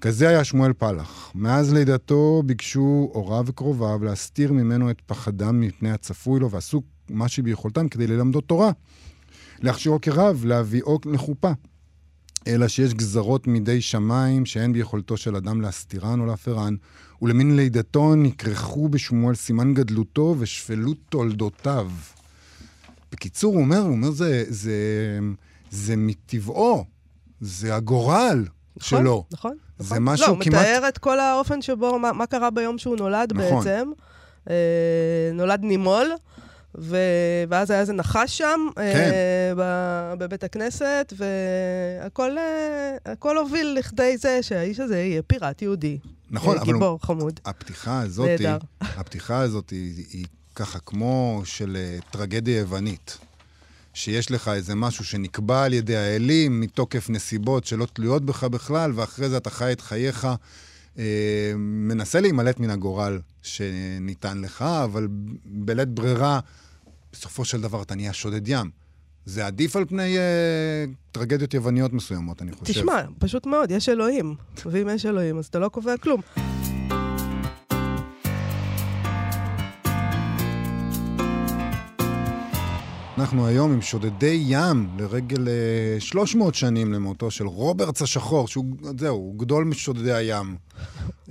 כזה 0.01 0.29
היה 0.29 0.43
שמואל 0.43 0.73
פלח. 0.73 1.31
מאז 1.35 1.73
לידתו 1.73 2.43
ביקשו 2.45 3.09
הוריו 3.13 3.43
וקרוביו 3.47 4.03
להסתיר 4.03 4.53
ממנו 4.53 4.91
את 4.91 5.01
פחדם 5.05 5.59
מפני 5.59 5.91
הצפוי 5.91 6.39
לו, 6.39 6.51
ועשו 6.51 6.81
מה 7.09 7.27
שביכולתם 7.27 7.89
כדי 7.89 8.07
ללמדו 8.07 8.41
תורה. 8.41 8.71
להכשירו 9.59 10.01
כרב, 10.01 10.45
להביאו 10.45 10.99
לחופה. 11.05 11.51
אלא 12.47 12.67
שיש 12.67 12.93
גזרות 12.93 13.47
מידי 13.47 13.81
שמיים 13.81 14.45
שאין 14.45 14.73
ביכולתו 14.73 15.17
של 15.17 15.35
אדם 15.35 15.61
להסתירן 15.61 16.19
או 16.19 16.25
להפרן, 16.25 16.75
ולמין 17.21 17.55
לידתו 17.55 18.15
נכרכו 18.15 18.89
בשמואל 18.89 19.35
סימן 19.35 19.73
גדלותו 19.73 20.35
ושפלות 20.39 20.97
תולדותיו. 21.09 21.91
בקיצור, 23.11 23.53
הוא 23.53 23.61
אומר, 23.61 23.79
הוא 23.79 23.91
אומר, 23.91 24.11
זה, 24.11 24.43
זה, 24.47 25.19
זה 25.71 25.95
מטבעו, 25.97 26.85
זה 27.41 27.75
הגורל 27.75 28.45
נכון, 28.75 28.99
שלו. 28.99 29.25
נכון, 29.33 29.57
זה 29.81 29.95
נכון. 29.95 30.03
משהו 30.03 30.27
לא, 30.27 30.31
הוא 30.31 30.43
כמעט- 30.43 30.61
מתאר 30.61 30.87
את 30.87 30.97
כל 30.97 31.19
האופן 31.19 31.61
שבו, 31.61 31.99
מה, 31.99 32.11
מה 32.13 32.25
קרה 32.25 32.49
ביום 32.49 32.77
שהוא 32.77 32.97
נולד 32.97 33.33
נכון. 33.33 33.57
בעצם. 33.65 33.91
אה, 34.49 34.55
נולד 35.33 35.59
נימול, 35.63 36.11
ו... 36.77 36.97
ואז 37.49 37.71
היה 37.71 37.79
איזה 37.79 37.93
נחש 37.93 38.37
שם, 38.37 38.59
כן. 38.75 38.81
אה, 38.81 39.53
ב... 39.57 40.13
בבית 40.17 40.43
הכנסת, 40.43 41.13
והכל 41.17 42.37
אה, 42.37 42.95
הוביל 43.39 43.75
לכדי 43.79 44.17
זה 44.17 44.39
שהאיש 44.43 44.79
הזה 44.79 44.97
יהיה 44.99 45.21
פיראט 45.21 45.61
יהודי. 45.61 45.97
נכון, 46.31 46.57
אה, 46.57 46.61
אבל 46.61 46.71
הוא- 46.71 46.79
גיבור 46.79 46.99
חמוד. 47.01 47.39
הפתיחה 47.45 48.01
הזאת, 48.01 48.27
נהדר. 48.27 48.57
הפתיחה 48.81 49.39
הזאת 49.39 49.69
היא, 49.69 50.05
היא 50.13 50.25
ככה 50.55 50.79
כמו 50.85 51.41
של 51.45 51.75
אה, 51.79 51.97
טרגדיה 52.11 52.59
יוונית. 52.59 53.17
שיש 53.93 54.31
לך 54.31 54.47
איזה 54.47 54.75
משהו 54.75 55.05
שנקבע 55.05 55.63
על 55.63 55.73
ידי 55.73 55.95
האלים 55.95 56.59
מתוקף 56.59 57.09
נסיבות 57.09 57.65
שלא 57.65 57.87
תלויות 57.93 58.25
בך 58.25 58.43
בכלל, 58.43 58.91
ואחרי 58.95 59.29
זה 59.29 59.37
אתה 59.37 59.49
חי 59.49 59.71
את 59.71 59.81
חייך, 59.81 60.27
אה, 60.97 61.53
מנסה 61.57 62.21
להימלט 62.21 62.59
מן 62.59 62.69
הגורל 62.69 63.19
שניתן 63.41 64.37
לך, 64.37 64.61
אבל 64.61 65.07
בלית 65.45 65.89
ברירה, 65.89 66.39
בסופו 67.13 67.45
של 67.45 67.61
דבר 67.61 67.81
אתה 67.81 67.95
נהיה 67.95 68.13
שודד 68.13 68.47
ים. 68.47 68.69
זה 69.25 69.45
עדיף 69.45 69.75
על 69.75 69.85
פני 69.85 70.17
אה, 70.17 70.85
טרגדיות 71.11 71.53
יווניות 71.53 71.93
מסוימות, 71.93 72.41
אני 72.41 72.51
חושב. 72.51 72.73
תשמע, 72.73 73.01
פשוט 73.19 73.45
מאוד, 73.45 73.71
יש 73.71 73.89
אלוהים. 73.89 74.35
ואם 74.65 74.89
יש 74.89 75.05
אלוהים, 75.05 75.37
אז 75.37 75.45
אתה 75.45 75.59
לא 75.59 75.69
קובע 75.69 75.97
כלום. 75.97 76.21
אנחנו 83.21 83.47
היום 83.47 83.71
עם 83.71 83.81
שודדי 83.81 84.43
ים 84.47 84.87
לרגל 84.97 85.47
אה, 85.47 85.99
300 85.99 86.55
שנים 86.55 86.93
למותו 86.93 87.31
של 87.31 87.47
רוברטס 87.47 88.01
השחור, 88.01 88.47
שהוא, 88.47 88.65
זהו, 88.99 89.15
הוא 89.15 89.39
גדול 89.39 89.63
משודדי 89.63 90.13
הים, 90.13 90.55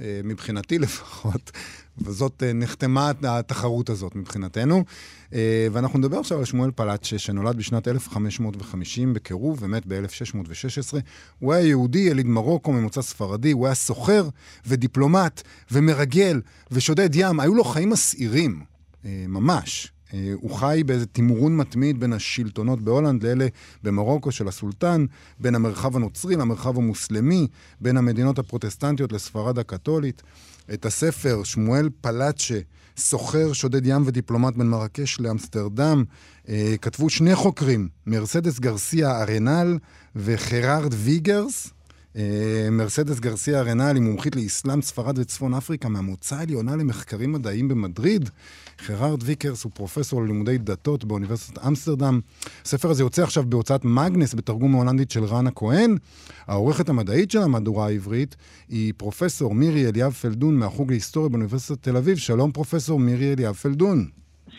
אה, 0.01 0.21
מבחינתי 0.25 0.79
לפחות, 0.79 1.51
וזאת 1.99 2.43
אה, 2.43 2.53
נחתמה 2.53 3.13
התחרות 3.23 3.91
הזאת 3.91 4.17
מבחינתנו. 4.17 4.85
אה, 5.35 5.67
ואנחנו 5.73 5.99
נדבר 5.99 6.19
עכשיו 6.19 6.39
על 6.39 6.45
שמואל 6.45 6.71
פלאצ'ה, 6.71 7.19
שנולד 7.19 7.57
בשנת 7.57 7.89
1550 7.89 9.15
בקירוב 9.15 9.59
ומת 9.63 9.83
ב-1616. 9.87 10.97
הוא 11.39 11.53
היה 11.53 11.67
יהודי, 11.67 11.99
יליד 11.99 12.27
מרוקו, 12.27 12.73
ממוצא 12.73 13.03
ספרדי, 13.03 13.53
הוא 13.53 13.67
היה 13.67 13.75
סוחר 13.75 14.29
ודיפלומט 14.67 15.43
ומרגל 15.71 16.41
ושודד 16.71 17.11
ים. 17.15 17.41
היו 17.41 17.55
לו 17.55 17.65
חיים 17.65 17.91
מסעירים, 17.91 18.61
אה, 19.05 19.25
ממש. 19.29 19.93
אה, 20.15 20.33
הוא 20.35 20.57
חי 20.57 20.83
באיזה 20.87 21.07
תמרון 21.07 21.57
מתמיד 21.57 22.01
בין 22.01 22.13
השלטונות 22.13 22.81
בהולנד 22.81 23.23
לאלה 23.23 23.47
במרוקו 23.83 24.33
של 24.33 24.49
הסולטן, 24.49 25.07
בין 25.41 25.55
המרחב 25.55 25.97
הנוצרי 25.97 26.37
למרחב 26.37 26.79
המוסלמי, 26.79 27.47
בין 27.81 27.97
המדינות 27.97 28.39
הפרוטסטנטיות 28.39 29.13
לספרד 29.13 29.59
הקתולית. 29.59 30.23
את 30.73 30.87
הספר 30.87 31.45
שמואל 31.45 31.89
פלאצ'ה, 32.01 32.59
סוחר, 32.97 33.53
שודד 33.53 33.87
ים 33.87 34.03
ודיפלומט 34.07 34.57
בין 34.57 34.67
מרקש 34.67 35.21
לאמסטרדם, 35.21 36.05
אה, 36.49 36.75
כתבו 36.81 37.11
שני 37.11 37.35
חוקרים, 37.35 37.89
מרסדס 38.07 38.59
גרסיה 38.59 39.23
ארנל 39.23 39.79
וחרארד 40.17 40.95
ויגרס. 40.97 41.73
אה, 42.17 42.69
מרסדס 42.71 43.21
גרסיה 43.21 43.61
ארנל 43.61 43.95
היא 43.95 44.03
מומחית 44.03 44.37
לאסלאם, 44.37 44.83
ספרד 44.83 45.19
וצפון 45.19 45.55
אפריקה, 45.55 45.89
מהמועצה 45.89 46.37
העליונה 46.37 46.77
למחקרים 46.77 47.33
מדעיים 47.33 47.69
במדריד. 47.69 48.31
חרארד 48.79 49.23
ויגרס 49.23 49.65
הוא 49.65 49.73
פרופסור 49.75 50.23
ללימודי 50.23 50.59
דתות 50.59 51.05
באוניברסיטת 51.05 51.67
אמסטרדם. 51.67 52.21
הספר 52.65 52.91
הזה 52.91 53.03
יוצא 53.03 53.23
עכשיו 53.23 53.45
בהוצאת 53.49 53.85
מאגנס, 53.85 54.35
בתרגום 54.35 54.75
ההולנדית 54.75 55.11
של 55.11 55.25
רנה 55.25 55.51
כהן. 55.51 55.97
העורכת 56.47 56.89
המדעית 56.89 57.31
של 57.31 57.43
המהדורה 57.43 57.87
העברית 57.87 58.37
היא 58.69 58.93
פרופסור 58.97 59.55
מירי 59.55 59.89
אליאב 59.89 60.13
פלדון 60.13 60.57
מהחוג 60.57 60.91
להיסטוריה 60.91 61.29
באוניברסיטת 61.29 61.83
תל 61.83 61.97
אביב. 61.97 62.17
שלום 62.17 62.53
פרופסור 62.53 63.01
מירי 63.01 63.33
אליאב 63.33 63.55
פלדון. 63.55 64.07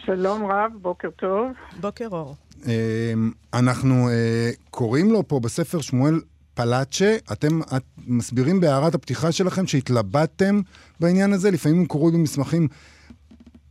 שלום 0.05 0.45
רב, 0.45 0.71
בוקר 0.81 1.09
טוב. 1.09 1.51
בוקר 1.81 2.07
אור. 2.11 2.35
אה, 2.67 3.13
אנחנו 3.53 4.09
אה, 4.09 4.49
קוראים 4.69 5.11
לו 5.11 5.27
פה 5.27 5.39
בספר 5.39 5.81
שמואל 5.81 6.21
פלאצ'ה, 6.61 7.15
אתם 7.31 7.61
את, 7.77 7.83
מסבירים 8.07 8.59
בהערת 8.59 8.95
הפתיחה 8.95 9.31
שלכם 9.31 9.67
שהתלבטתם 9.67 10.61
בעניין 10.99 11.33
הזה, 11.33 11.51
לפעמים 11.51 11.79
הם 11.79 11.85
קוראים 11.85 12.19
במסמכים 12.19 12.67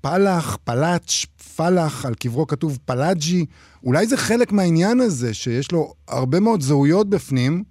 פלח, 0.01 0.57
פלאץ', 0.65 1.25
פלח, 1.57 2.07
על 2.07 2.15
קברו 2.15 2.47
כתוב 2.47 2.79
פלאג'י. 2.85 3.47
אולי 3.85 4.07
זה 4.07 4.17
חלק 4.17 4.53
מהעניין 4.53 5.01
הזה, 5.01 5.35
שיש 5.35 5.73
לו 5.73 5.93
הרבה 6.09 6.41
מאוד 6.41 6.61
זהויות 6.61 7.11
בפנים, 7.11 7.65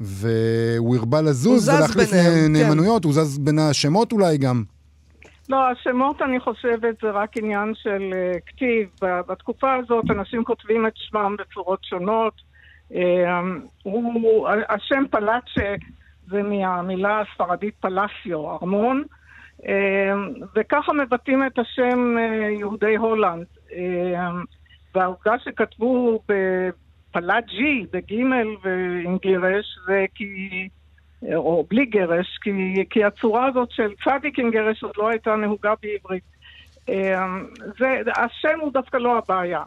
והוא 0.00 0.96
הרבה 0.96 1.18
הוא 1.18 1.28
לזוז 1.28 1.68
ולהחליף 1.68 2.10
ביניהם, 2.10 2.52
נאמנויות, 2.52 3.04
הוא 3.04 3.12
זז 3.12 3.38
בין 3.38 3.58
השמות 3.58 4.12
אולי 4.12 4.38
גם. 4.38 4.64
לא, 5.48 5.56
השמות, 5.70 6.22
אני 6.22 6.40
חושבת, 6.40 6.94
זה 7.02 7.10
רק 7.10 7.36
עניין 7.36 7.72
של 7.74 8.12
uh, 8.12 8.40
כתיב. 8.46 8.88
בתקופה 9.28 9.74
הזאת 9.74 10.04
אנשים 10.10 10.44
כותבים 10.44 10.86
את 10.86 10.92
שמם 10.96 11.36
בצורות 11.38 11.84
שונות. 11.84 12.51
Uh, 12.92 12.96
הוא, 13.82 14.48
השם 14.68 15.04
פלאצ'ה 15.10 15.74
זה 16.26 16.42
מהמילה 16.42 17.20
הספרדית 17.20 17.74
פלסיו, 17.80 18.50
ארמון, 18.50 19.02
uh, 19.60 19.64
וככה 20.56 20.92
מבטאים 20.92 21.46
את 21.46 21.58
השם 21.58 22.16
uh, 22.16 22.58
יהודי 22.58 22.96
הולנד. 22.96 23.46
Uh, 23.68 23.74
והעובדה 24.94 25.38
שכתבו 25.38 26.20
בפלאג'י, 26.28 27.86
בגימל 27.92 28.46
ועם 28.62 29.18
גירש, 29.22 29.78
זה 29.86 30.04
כי... 30.14 30.68
או 31.34 31.66
בלי 31.70 31.84
גרש, 31.84 32.38
כי, 32.42 32.84
כי 32.90 33.04
הצורה 33.04 33.46
הזאת 33.46 33.70
של 33.70 33.92
צדיק 34.04 34.38
עם 34.38 34.50
גרש 34.50 34.82
עוד 34.82 34.92
לא 34.96 35.08
הייתה 35.08 35.36
נהוגה 35.36 35.74
בעברית. 35.82 36.24
זה, 37.78 37.86
השם 38.16 38.60
הוא 38.60 38.72
דווקא 38.72 38.96
לא 38.96 39.18
הבעיה. 39.18 39.62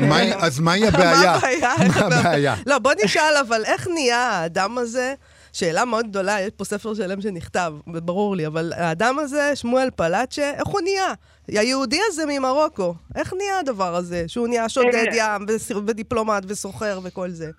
מהי- 0.00 0.34
אז 0.34 0.60
מהי 0.60 0.86
הבעיה? 0.88 1.36
מה 2.00 2.16
הבעיה? 2.20 2.54
לא, 2.66 2.78
בוא 2.78 2.92
נשאל, 3.04 3.34
אבל 3.48 3.64
איך 3.64 3.88
נהיה 3.94 4.18
האדם 4.18 4.78
הזה? 4.78 5.14
שאלה 5.52 5.84
מאוד 5.84 6.06
גדולה, 6.08 6.40
יש 6.40 6.50
פה 6.56 6.64
ספר 6.64 6.94
שלם 6.94 7.20
שנכתב, 7.20 7.72
ברור 7.86 8.36
לי, 8.36 8.46
אבל 8.46 8.72
האדם 8.76 9.18
הזה, 9.18 9.56
שמואל 9.56 9.88
פלאצ'ה, 9.96 10.50
איך 10.56 10.66
הוא 10.66 10.80
נהיה? 10.80 11.14
היהודי 11.48 11.98
הזה 12.08 12.22
ממרוקו, 12.28 12.94
איך 13.14 13.32
נהיה 13.38 13.58
הדבר 13.58 13.94
הזה? 13.94 14.24
שהוא 14.26 14.48
נהיה 14.48 14.68
שודד 14.68 14.94
אה. 15.12 15.34
ים, 15.36 15.46
ודיפלומט, 15.86 16.42
וסוחר, 16.48 16.98
וכל 17.04 17.28
זה. 17.30 17.50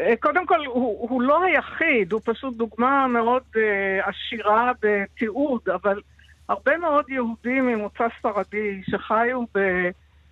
אה, 0.00 0.16
קודם 0.20 0.46
כל, 0.46 0.58
הוא, 0.66 1.08
הוא 1.10 1.22
לא 1.22 1.42
היחיד, 1.44 2.12
הוא 2.12 2.20
פשוט 2.24 2.56
דוגמה 2.56 3.06
מאוד 3.08 3.42
אה, 3.56 3.62
עשירה 4.10 4.72
בתיעוד, 4.82 5.60
אבל 5.74 6.00
הרבה 6.48 6.76
מאוד 6.76 7.04
יהודים 7.08 7.66
ממוצא 7.66 8.06
ספרדי 8.18 8.82
שחיו 8.90 9.44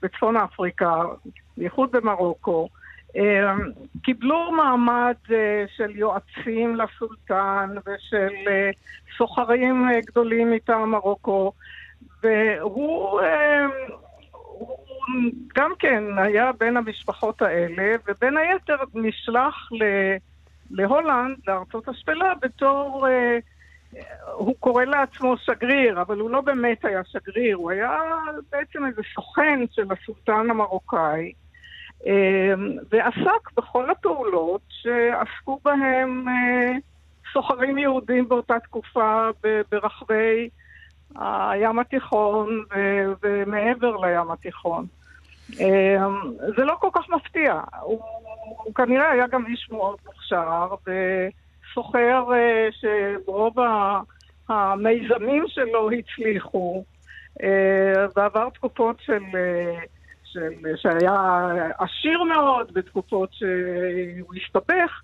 בצפון 0.02 0.37
אפריקה, 0.37 1.02
בייחוד 1.57 1.92
במרוקו, 1.92 2.69
אה, 3.16 3.54
קיבלו 4.02 4.52
מעמד 4.52 5.14
אה, 5.33 5.64
של 5.76 5.97
יועצים 5.97 6.76
לסולטן 6.76 7.75
ושל 7.87 8.35
אה, 8.49 8.71
סוחרים 9.16 9.88
אה, 9.88 10.00
גדולים 10.00 10.50
מטעם 10.50 10.90
מרוקו, 10.90 11.52
והוא 12.23 13.21
הוא 14.31 14.78
גם 15.54 15.73
כן 15.78 16.04
היה 16.19 16.50
בין 16.61 16.76
המשפחות 16.76 17.42
האלה, 17.42 17.95
ובין 18.09 18.37
היתר 18.37 18.76
נשלח. 18.95 19.69
להולנד, 20.71 21.37
לארצות 21.47 21.88
השפלה, 21.88 22.33
בתור... 22.42 23.09
אה, 23.09 23.38
הוא 24.32 24.54
קורא 24.61 24.84
לעצמו 24.84 25.37
שגריר, 25.37 26.00
אבל 26.00 26.18
הוא 26.18 26.30
לא 26.30 26.40
באמת 26.40 26.84
היה 26.84 27.00
שגריר, 27.04 27.56
הוא 27.56 27.70
היה 27.70 27.99
בעצם 28.52 28.87
איזה 28.87 29.02
סוכן 29.14 29.61
של 29.70 29.87
הסולטן 29.90 30.50
המרוקאי, 30.50 31.32
אה, 32.06 32.54
ועסק 32.90 33.52
בכל 33.56 33.90
הפעולות 33.90 34.61
שעסקו 34.68 35.61
בהם 35.64 36.28
אה, 36.28 36.72
סוחרים 37.32 37.78
יהודים 37.78 38.28
באותה 38.28 38.58
תקופה 38.58 39.28
ברחבי 39.70 40.49
הים 41.16 41.78
התיכון 41.78 42.64
ו- 42.75 43.12
ומעבר 43.22 43.96
לים 43.96 44.30
התיכון. 44.30 44.87
אה, 45.61 46.06
זה 46.56 46.64
לא 46.64 46.75
כל 46.80 46.88
כך 46.92 47.08
מפתיע. 47.08 47.61
הוא, 47.80 48.02
הוא 48.64 48.75
כנראה 48.75 49.11
היה 49.11 49.26
גם 49.26 49.46
איש 49.46 49.68
מאוד 49.70 49.96
מוכשר, 50.06 50.75
סוחר 51.75 52.25
אה, 52.33 52.69
שרוב 52.73 53.55
המיזמים 54.49 55.45
שלו 55.49 55.91
הצליחו, 55.91 56.85
אה, 57.43 58.07
ועבר 58.17 58.49
תקופות 58.55 58.97
של... 59.00 59.23
של, 60.33 60.76
שהיה 60.76 61.17
עשיר 61.79 62.23
מאוד, 62.23 62.75
בתקופות 62.75 63.29
שהוא 63.33 64.35
הסתבך. 64.37 65.00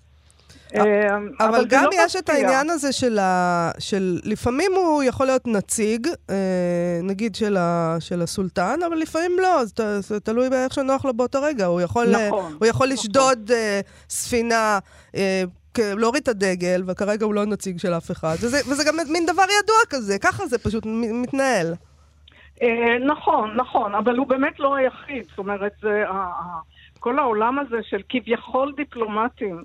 אה, 0.75 1.17
אבל 1.39 1.65
גם 1.65 1.83
לא 1.83 1.89
יש 2.05 2.15
את 2.15 2.29
העניין 2.29 2.69
הזה 2.69 2.93
של, 2.93 3.19
ה... 3.19 3.71
של... 3.79 4.19
לפעמים 4.23 4.71
הוא 4.75 5.03
יכול 5.03 5.25
להיות 5.25 5.47
נציג, 5.47 6.07
אה, 6.29 6.99
נגיד 7.03 7.35
של, 7.35 7.57
ה... 7.57 7.97
של 7.99 8.21
הסולטן, 8.21 8.79
אבל 8.87 8.97
לפעמים 8.97 9.31
לא, 9.39 9.61
זה 9.99 10.19
תלוי 10.19 10.49
באיך 10.49 10.73
שנוח 10.73 11.05
לו 11.05 11.13
באותו 11.13 11.41
רגע. 11.41 11.65
הוא 11.65 11.81
יכול, 11.81 12.07
נכון, 12.07 12.53
הוא 12.59 12.65
יכול 12.65 12.87
נכון. 12.87 12.89
לשדוד 12.89 13.51
ספינה 14.09 14.79
להוריד 15.77 16.21
את 16.23 16.27
הדגל, 16.27 16.83
וכרגע 16.87 17.25
הוא 17.25 17.33
לא 17.33 17.45
נציג 17.45 17.79
של 17.79 17.93
אף 17.93 18.11
אחד. 18.11 18.35
וזה, 18.41 18.57
וזה 18.71 18.83
גם 18.87 18.95
מין 19.13 19.25
דבר 19.25 19.43
ידוע 19.63 19.77
כזה, 19.89 20.17
ככה 20.19 20.45
זה 20.45 20.57
פשוט 20.57 20.83
מתנהל. 21.21 21.73
נכון, 23.05 23.55
נכון, 23.55 23.95
אבל 23.95 24.17
הוא 24.17 24.27
באמת 24.27 24.59
לא 24.59 24.75
היחיד. 24.75 25.23
זאת 25.29 25.37
אומרת, 25.37 25.71
זה... 25.81 26.03
כל 26.99 27.19
העולם 27.19 27.59
הזה 27.59 27.77
של 27.83 28.01
כביכול 28.09 28.73
דיפלומטים 28.77 29.63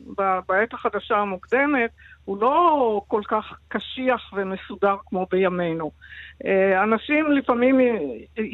בעת 0.49 0.75
החדשה 0.75 1.16
המוקדמת, 1.16 1.90
הוא 2.25 2.38
לא 2.40 3.00
כל 3.08 3.23
כך 3.28 3.58
קשיח 3.68 4.32
ומסודר 4.32 4.96
כמו 5.06 5.26
בימינו. 5.30 5.90
אה, 6.46 6.82
אנשים 6.82 7.32
לפעמים 7.32 7.80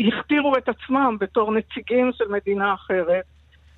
הכתירו 0.09 0.57
את 0.57 0.69
עצמם 0.69 1.17
בתור 1.21 1.53
נציגים 1.53 2.11
של 2.15 2.29
מדינה 2.29 2.75
אחרת. 2.75 3.25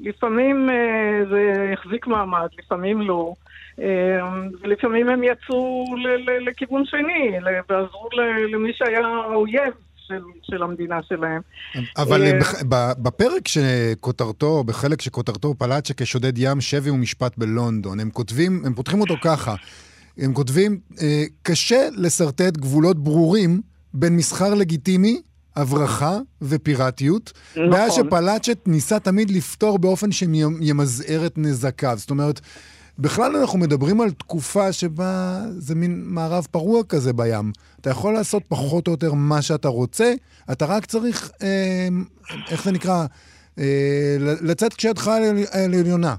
לפעמים 0.03 0.71
אה, 0.71 1.25
זה 1.31 1.73
החזיק 1.73 2.07
מעמד, 2.07 2.49
לפעמים 2.59 3.01
לא. 3.01 3.35
אה, 3.81 3.87
ולפעמים 4.63 5.09
הם 5.09 5.23
יצאו 5.25 5.85
לכיוון 6.47 6.85
שני, 6.87 7.31
ועזרו 7.69 8.09
למי 8.53 8.73
שהיה 8.75 9.07
האויב 9.07 9.73
של, 9.97 10.23
של 10.43 10.63
המדינה 10.63 11.03
שלהם. 11.03 11.41
אבל 11.97 12.23
אה, 12.23 12.39
בפרק 12.99 13.49
שכותרתו, 13.49 14.65
בחלק 14.65 15.01
שכותרתו 15.01 15.55
פלאצ'ה 15.59 15.95
כשודד 15.97 16.39
ים, 16.39 16.61
שבי 16.61 16.91
ומשפט 16.91 17.39
בלונדון, 17.39 18.01
הם 18.01 18.11
כותבים, 18.11 18.63
הם 18.67 18.75
פותחים 18.75 19.01
אותו 19.01 19.15
ככה. 19.23 19.55
הם 20.19 20.35
כותבים, 20.35 20.79
קשה 21.43 21.89
לשרטט 21.97 22.57
גבולות 22.57 22.99
ברורים 22.99 23.61
בין 23.95 24.17
מסחר 24.17 24.55
לגיטימי, 24.55 25.23
הברחה 25.57 26.19
ופיראטיות. 26.43 27.33
נכון. 27.51 27.71
בעיה 27.71 27.91
שפלאצ'ט 27.91 28.59
ניסה 28.67 28.99
תמיד 28.99 29.31
לפתור 29.31 29.79
באופן 29.79 30.13
שימזער 30.13 31.27
את 31.27 31.39
נזקיו. 31.39 31.95
זאת 31.97 32.11
אומרת, 32.11 32.41
בכלל 32.99 33.37
אנחנו 33.37 33.59
מדברים 33.59 34.01
על 34.01 34.11
תקופה 34.11 34.73
שבה 34.73 35.39
זה 35.49 35.75
מין 35.75 36.03
מערב 36.07 36.47
פרוע 36.51 36.83
כזה 36.89 37.13
בים. 37.13 37.53
אתה 37.81 37.91
יכול 37.91 38.15
לעשות 38.15 38.43
פחות 38.49 38.87
או 38.87 38.93
יותר 38.93 39.13
מה 39.15 39.43
שאתה 39.43 39.69
רוצה, 39.69 40.13
אתה 40.53 40.65
רק 40.65 40.85
צריך, 40.85 41.31
אה, 41.43 41.89
איך 42.51 42.65
זה 42.65 42.73
נקרא, 42.73 43.07
אה, 43.59 44.17
לצאת 44.21 44.75
כשידך 44.75 45.09
על 45.09 45.23
עליונה. 45.75 46.15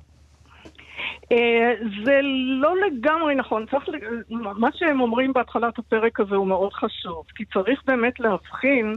אה, 1.31 1.73
זה 2.05 2.19
לא 2.61 2.73
לגמרי 2.87 3.35
נכון. 3.35 3.65
צריך, 3.71 3.83
מה 4.29 4.69
שהם 4.73 5.01
אומרים 5.01 5.33
בהתחלת 5.33 5.79
הפרק 5.79 6.19
הזה 6.19 6.35
הוא 6.35 6.47
מאוד 6.47 6.73
חשוב, 6.73 7.23
כי 7.35 7.43
צריך 7.53 7.81
באמת 7.87 8.19
להבחין 8.19 8.95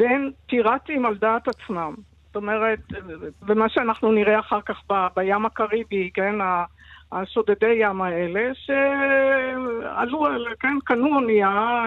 בין 0.00 0.30
פיראטים 0.46 1.06
על 1.06 1.16
דעת 1.16 1.48
עצמם. 1.48 1.94
זאת 2.26 2.36
אומרת, 2.36 2.78
ומה 3.48 3.68
שאנחנו 3.68 4.12
נראה 4.12 4.40
אחר 4.40 4.60
כך 4.60 4.82
ב, 4.90 5.06
בים 5.16 5.46
הקריבי, 5.46 6.10
כן, 6.14 6.34
השודדי 7.12 7.74
ים 7.80 8.02
האלה, 8.02 8.50
שעלו, 8.54 10.26
כן, 10.60 10.76
קנו 10.84 11.16
אונייה, 11.16 11.84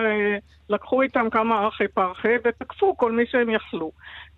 לקחו 0.69 1.01
איתם 1.01 1.29
כמה 1.31 1.59
ארכי 1.63 1.87
פרחי 1.87 2.35
ותקפו 2.45 2.97
כל 2.97 3.11
מי 3.11 3.23
שהם 3.25 3.49
יכלו. 3.49 3.91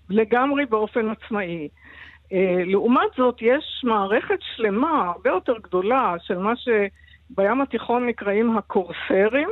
לגמרי 0.10 0.66
באופן 0.66 1.10
עצמאי. 1.10 1.68
אה, 2.34 2.64
לעומת 2.66 3.10
זאת, 3.18 3.36
יש 3.42 3.82
מערכת 3.84 4.40
שלמה, 4.56 5.12
הרבה 5.16 5.30
יותר 5.30 5.58
גדולה, 5.64 6.16
של 6.20 6.38
מה 6.38 6.54
שבים 6.56 7.62
התיכון 7.62 8.08
נקראים 8.08 8.58
הקורסרים, 8.58 9.50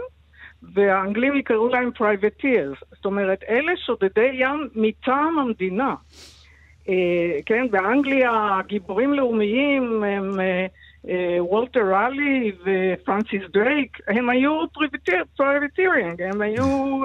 והאנגלים 0.73 1.35
יקראו 1.35 1.67
להם 1.67 1.89
privateers. 1.97 2.85
זאת 2.91 3.05
אומרת, 3.05 3.43
אלה 3.49 3.71
שודדי 3.77 4.29
ים 4.33 4.67
מטעם 4.75 5.39
המדינה. 5.39 5.95
אה, 6.89 7.39
כן, 7.45 7.65
באנגליה 7.71 8.59
גיבורים 8.67 9.13
לאומיים 9.13 10.03
הם... 10.03 10.39
אה, 10.39 10.65
אה, 11.09 11.43
וולטר 11.43 11.95
ראלי 11.95 12.51
ופרנסיס 12.65 13.41
דרייק, 13.53 13.97
הם 14.07 14.29
היו 14.29 14.61
privateering, 15.37 16.21
הם 16.21 16.41
היו 16.41 16.99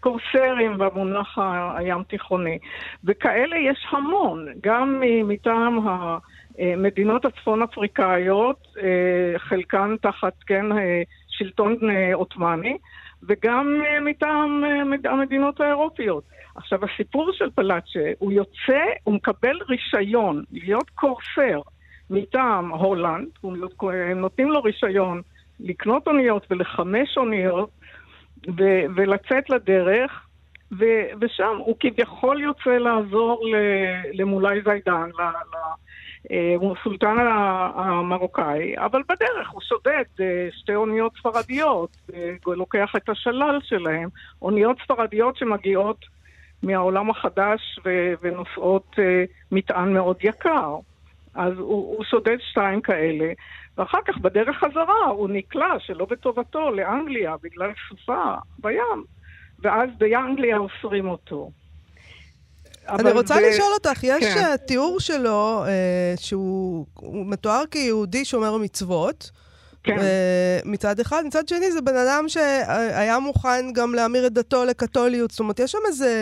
קורסרים 0.00 0.78
במונח 0.78 1.38
הים 1.76 2.02
תיכוני. 2.02 2.58
וכאלה 3.04 3.56
יש 3.56 3.86
המון, 3.90 4.46
גם 4.62 5.02
מטעם 5.24 5.78
המדינות 6.58 7.24
הצפון 7.24 7.62
אפריקאיות, 7.62 8.66
חלקן 9.36 9.96
תחת, 10.02 10.34
כן, 10.46 10.66
שלטון 11.38 11.76
עות'מאני, 12.14 12.78
וגם 13.22 13.80
מטעם 14.00 14.64
המדינות 15.04 15.60
האירופיות. 15.60 16.24
עכשיו, 16.54 16.78
הסיפור 16.84 17.32
של 17.32 17.50
פלאצ'ה, 17.54 18.10
הוא 18.18 18.32
יוצא, 18.32 18.80
הוא 19.04 19.14
מקבל 19.14 19.56
רישיון 19.68 20.44
להיות 20.52 20.90
קורסר. 20.90 21.60
מטעם 22.10 22.70
הולנד, 22.70 23.28
הם 23.82 24.18
נותנים 24.20 24.48
לו 24.48 24.62
רישיון 24.62 25.22
לקנות 25.60 26.08
אוניות 26.08 26.46
ולחמש 26.50 27.16
אוניות 27.16 27.70
ו- 28.58 28.84
ולצאת 28.96 29.50
לדרך, 29.50 30.26
ו- 30.72 31.08
ושם 31.20 31.56
הוא 31.58 31.76
כביכול 31.80 32.40
יוצא 32.40 32.70
לעזור 32.70 33.44
למולאי 34.12 34.62
זיידן, 34.64 35.10
אה, 36.30 36.54
המרוקאי, 37.74 38.74
אבל 38.78 39.02
בדרך 39.08 39.50
הוא 39.50 39.60
שודד 39.60 40.04
אה, 40.20 40.48
שתי 40.52 40.74
אוניות 40.74 41.12
ספרדיות, 41.18 41.96
לוקח 42.46 42.92
את 42.96 43.08
השלל 43.08 43.58
שלהם, 43.62 44.08
אוניות 44.42 44.76
ספרדיות 44.84 45.36
שמגיעות 45.36 46.04
מהעולם 46.62 47.10
החדש 47.10 47.78
ונושאות 48.22 48.96
אה, 48.98 49.24
מטען 49.52 49.92
מאוד 49.92 50.16
יקר. 50.22 50.76
אז 51.34 51.52
הוא, 51.58 51.96
הוא 51.96 52.04
שודד 52.04 52.36
שתיים 52.40 52.80
כאלה, 52.80 53.32
ואחר 53.78 53.98
כך 54.06 54.18
בדרך 54.18 54.56
חזרה 54.56 55.04
הוא 55.06 55.28
נקלע 55.32 55.78
שלא 55.78 56.06
בטובתו 56.10 56.70
לאנגליה 56.70 57.34
בגלל 57.42 57.70
סופה 57.88 58.34
בים, 58.58 59.04
ואז 59.58 59.90
באנגליה 59.98 60.58
אוסרים 60.58 61.08
אותו. 61.08 61.50
אני 62.88 63.12
רוצה 63.12 63.34
זה... 63.34 63.40
לשאול 63.48 63.72
אותך, 63.74 64.04
יש 64.04 64.24
כן. 64.24 64.56
תיאור 64.66 65.00
שלו 65.00 65.64
אה, 65.66 66.14
שהוא 66.16 66.86
מתואר 67.02 67.62
כיהודי 67.70 68.24
שומר 68.24 68.56
מצוות, 68.56 69.30
כן. 69.82 69.96
מצד 70.64 71.00
אחד. 71.00 71.22
מצד 71.26 71.48
שני, 71.48 71.72
זה 71.72 71.80
בן 71.80 71.96
אדם 71.96 72.24
שהיה 72.28 73.18
מוכן 73.18 73.72
גם 73.72 73.94
להמיר 73.94 74.26
את 74.26 74.32
דתו 74.32 74.64
לקתוליות. 74.64 75.30
זאת 75.30 75.40
אומרת, 75.40 75.60
יש 75.60 75.72
שם 75.72 75.78
איזה 75.86 76.12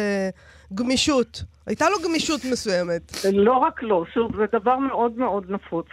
גמישות. 0.74 1.42
הייתה 1.66 1.90
לו 1.90 1.96
גמישות 2.04 2.40
מסוימת. 2.52 3.12
לא 3.32 3.52
רק 3.52 3.82
לו, 3.82 4.04
שוב, 4.14 4.36
זה 4.36 4.44
דבר 4.52 4.76
מאוד 4.78 5.18
מאוד 5.18 5.50
נפוץ. 5.50 5.86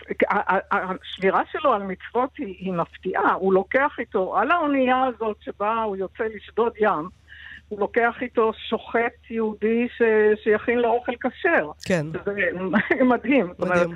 השבירה 0.72 1.42
שלו 1.52 1.74
על 1.74 1.84
מצוות 1.84 2.30
היא, 2.38 2.56
היא 2.60 2.74
מפתיעה. 2.74 3.34
הוא 3.34 3.54
לוקח 3.54 3.92
איתו, 4.00 4.38
על 4.38 4.52
האונייה 4.52 5.04
הזאת 5.04 5.38
שבה 5.42 5.84
הוא 5.84 5.96
יוצא 5.96 6.24
לשדוד 6.36 6.74
ים, 6.80 7.10
הוא 7.70 7.80
לוקח 7.80 8.16
איתו 8.22 8.52
שוחט 8.70 9.30
יהודי 9.30 9.88
ש... 9.98 10.02
שיכין 10.44 10.80
לו 10.80 10.90
אוכל 10.90 11.12
כשר. 11.16 11.72
כן. 11.86 12.06
זה 12.12 12.20
מדהים. 13.06 13.06
מדהים. 13.06 13.48
אומרת, 13.60 13.88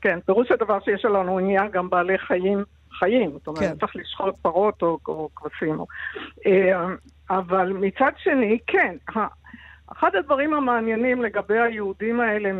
כן, 0.00 0.20
פירוש 0.20 0.50
הדבר 0.50 0.80
שיש 0.80 1.04
על 1.04 1.16
האונייה 1.16 1.68
גם 1.68 1.90
בעלי 1.90 2.18
חיים 2.18 2.64
חיים. 2.98 3.30
זאת 3.30 3.46
אומרת, 3.46 3.60
כן. 3.60 3.74
צריך 3.80 3.96
לשחוט 3.96 4.34
פרות 4.42 4.82
או, 4.82 4.98
או 5.08 5.28
כבשים. 5.36 5.78
אה, 6.46 6.86
אבל 7.30 7.72
מצד 7.72 8.10
שני, 8.16 8.58
כן, 8.66 8.96
אחד 9.92 10.16
הדברים 10.16 10.54
המעניינים 10.54 11.22
לגבי 11.22 11.58
היהודים 11.58 12.20
האלה 12.20 12.50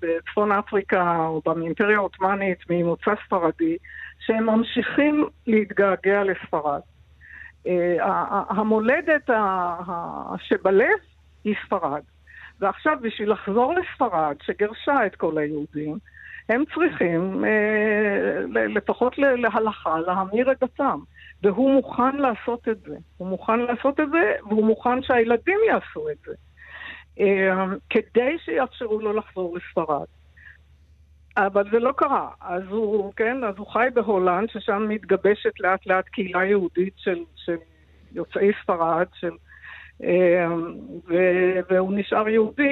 בצפון 0.00 0.52
אפריקה 0.52 1.16
או 1.26 1.42
באימפריה 1.44 1.96
העות'מאנית 1.96 2.58
ממוצא 2.70 3.10
ספרדי, 3.26 3.76
שהם 4.18 4.46
ממשיכים 4.46 5.26
להתגעגע 5.46 6.22
לספרד. 6.24 6.80
אה, 7.68 8.42
המולדת 8.48 9.30
שבלב 10.38 10.98
היא 11.44 11.54
ספרד. 11.66 12.02
ועכשיו, 12.60 12.96
בשביל 13.02 13.32
לחזור 13.32 13.74
לספרד, 13.74 14.36
שגירשה 14.42 15.06
את 15.06 15.16
כל 15.16 15.38
היהודים, 15.38 15.98
הם 16.48 16.64
צריכים, 16.74 17.44
אה, 17.44 18.66
לפחות 18.68 19.18
להלכה, 19.18 20.00
להמיר 20.00 20.52
את 20.52 20.56
דתם. 20.62 20.98
והוא 21.42 21.74
מוכן 21.74 22.16
לעשות 22.16 22.68
את 22.68 22.80
זה. 22.80 22.96
הוא 23.16 23.28
מוכן 23.28 23.60
לעשות 23.60 24.00
את 24.00 24.10
זה, 24.10 24.32
והוא 24.48 24.64
מוכן 24.64 25.02
שהילדים 25.02 25.58
יעשו 25.68 26.10
את 26.10 26.16
זה. 26.26 26.34
אה, 27.20 27.64
כדי 27.90 28.36
שיאפשרו 28.44 29.00
לו 29.00 29.12
לחזור 29.12 29.56
לספרד. 29.56 30.06
אבל 31.46 31.64
זה 31.72 31.78
לא 31.78 31.92
קרה. 31.96 32.28
אז 32.40 32.62
הוא, 32.70 33.12
כן, 33.16 33.36
אז 33.48 33.54
הוא 33.58 33.66
חי 33.66 33.86
בהולנד, 33.94 34.48
ששם 34.52 34.86
מתגבשת 34.88 35.52
לאט 35.60 35.86
לאט 35.86 36.04
קהילה 36.08 36.44
יהודית 36.44 36.94
של, 36.96 37.18
של 37.36 37.56
יוצאי 38.12 38.50
ספרד, 38.62 39.06
של, 39.20 39.30
אה, 40.04 40.54
ו, 41.08 41.14
והוא 41.70 41.92
נשאר 41.96 42.28
יהודי 42.28 42.62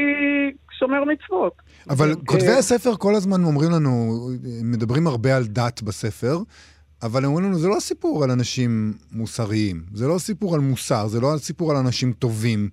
שומר 0.79 1.05
מצוות. 1.05 1.53
אבל 1.91 2.11
אה, 2.11 2.15
כותבי 2.27 2.53
הספר 2.59 2.97
כל 2.97 3.15
הזמן 3.15 3.45
אומרים 3.45 3.71
לנו, 3.71 3.91
מדברים 4.65 5.07
הרבה 5.07 5.37
על 5.37 5.45
דת 5.45 5.83
בספר, 5.83 6.39
אבל 7.03 7.25
הם 7.25 7.31
אומרים 7.31 7.47
לנו, 7.47 7.59
זה 7.59 7.69
לא 7.69 7.81
סיפור 7.81 8.25
על 8.25 8.31
אנשים 8.31 8.93
מוסריים, 9.13 9.83
זה 9.95 10.09
לא 10.09 10.19
סיפור 10.19 10.55
על 10.55 10.61
מוסר, 10.61 11.07
זה 11.07 11.21
לא 11.21 11.29
סיפור 11.37 11.71
על 11.71 11.77
אנשים 11.77 12.13
טובים. 12.13 12.69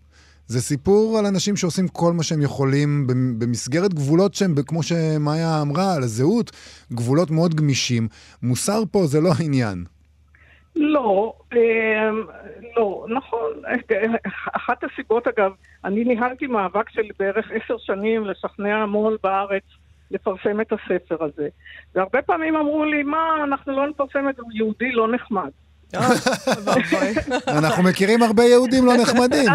זה 0.47 0.62
סיפור 0.62 1.17
על 1.19 1.25
אנשים 1.25 1.56
שעושים 1.56 1.88
כל 1.88 2.13
מה 2.13 2.23
שהם 2.23 2.41
יכולים 2.41 3.08
במסגרת 3.39 3.93
גבולות 3.93 4.34
שהם, 4.34 4.56
כמו 4.67 4.84
שמאיה 4.84 5.62
אמרה, 5.62 5.95
על 5.95 6.03
הזהות, 6.03 6.51
גבולות 6.91 7.32
מאוד 7.32 7.56
גמישים. 7.56 8.08
מוסר 8.43 8.84
פה 8.91 9.06
זה 9.06 9.21
לא 9.21 9.29
העניין. 9.39 9.84
לא, 10.75 11.34
אמ, 11.53 11.58
לא, 12.77 13.06
נכון. 13.10 13.51
אחת 14.56 14.84
הסיבות, 14.84 15.27
אגב, 15.27 15.51
אני 15.86 16.03
ניהלתי 16.03 16.47
מאבק 16.47 16.89
של 16.89 17.01
בערך 17.19 17.51
עשר 17.51 17.75
שנים 17.77 18.25
לשכנע 18.25 18.75
המון 18.75 19.15
בארץ 19.23 19.63
לפרסם 20.12 20.62
את 20.62 20.73
הספר 20.73 21.23
הזה. 21.23 21.47
והרבה 21.95 22.21
פעמים 22.21 22.56
אמרו 22.56 22.86
לי, 22.86 23.03
מה, 23.03 23.43
אנחנו 23.43 23.73
לא 23.73 23.88
נפרסם 23.88 24.29
את 24.29 24.36
זה, 24.36 24.41
יהודי 24.53 24.91
לא 24.91 25.12
נחמד. 25.12 25.49
אה, 25.95 27.58
אנחנו 27.58 27.84
מכירים 27.84 28.23
הרבה 28.23 28.43
יהודים 28.43 28.86
לא 28.86 28.93
נחמדים. 28.97 29.51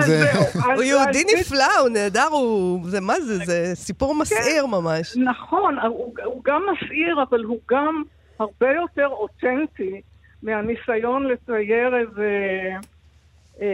הוא 0.74 0.82
יהודי 0.82 1.24
נפלא, 1.40 1.78
הוא 1.80 1.88
נהדר, 1.88 2.26
הוא... 2.30 2.80
זה 2.88 3.00
מה 3.00 3.20
זה? 3.20 3.38
זה 3.44 3.70
סיפור 3.74 4.14
כן. 4.14 4.20
מסעיר 4.20 4.66
ממש. 4.66 5.16
נכון, 5.16 5.76
הוא 6.24 6.42
גם 6.44 6.62
מסעיר, 6.72 7.22
אבל 7.28 7.44
הוא 7.44 7.58
גם 7.70 8.02
הרבה 8.38 8.66
יותר 8.72 9.06
אותנטי 9.06 10.00
מהניסיון 10.42 11.26
לצייר 11.26 11.96
איזה... 11.96 12.30
אה, 13.62 13.68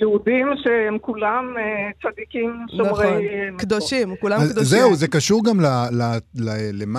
יהודים 0.00 0.46
שהם 0.62 0.98
כולם 0.98 1.54
אה, 1.58 1.90
צדיקים 2.02 2.66
שומרי... 2.76 3.06
נכון, 3.48 3.58
קדושים, 3.58 4.16
כולם 4.20 4.40
קדושים. 4.40 4.64
זהו, 4.64 4.94
זה 4.94 5.08
קשור 5.08 5.44
גם 5.44 5.60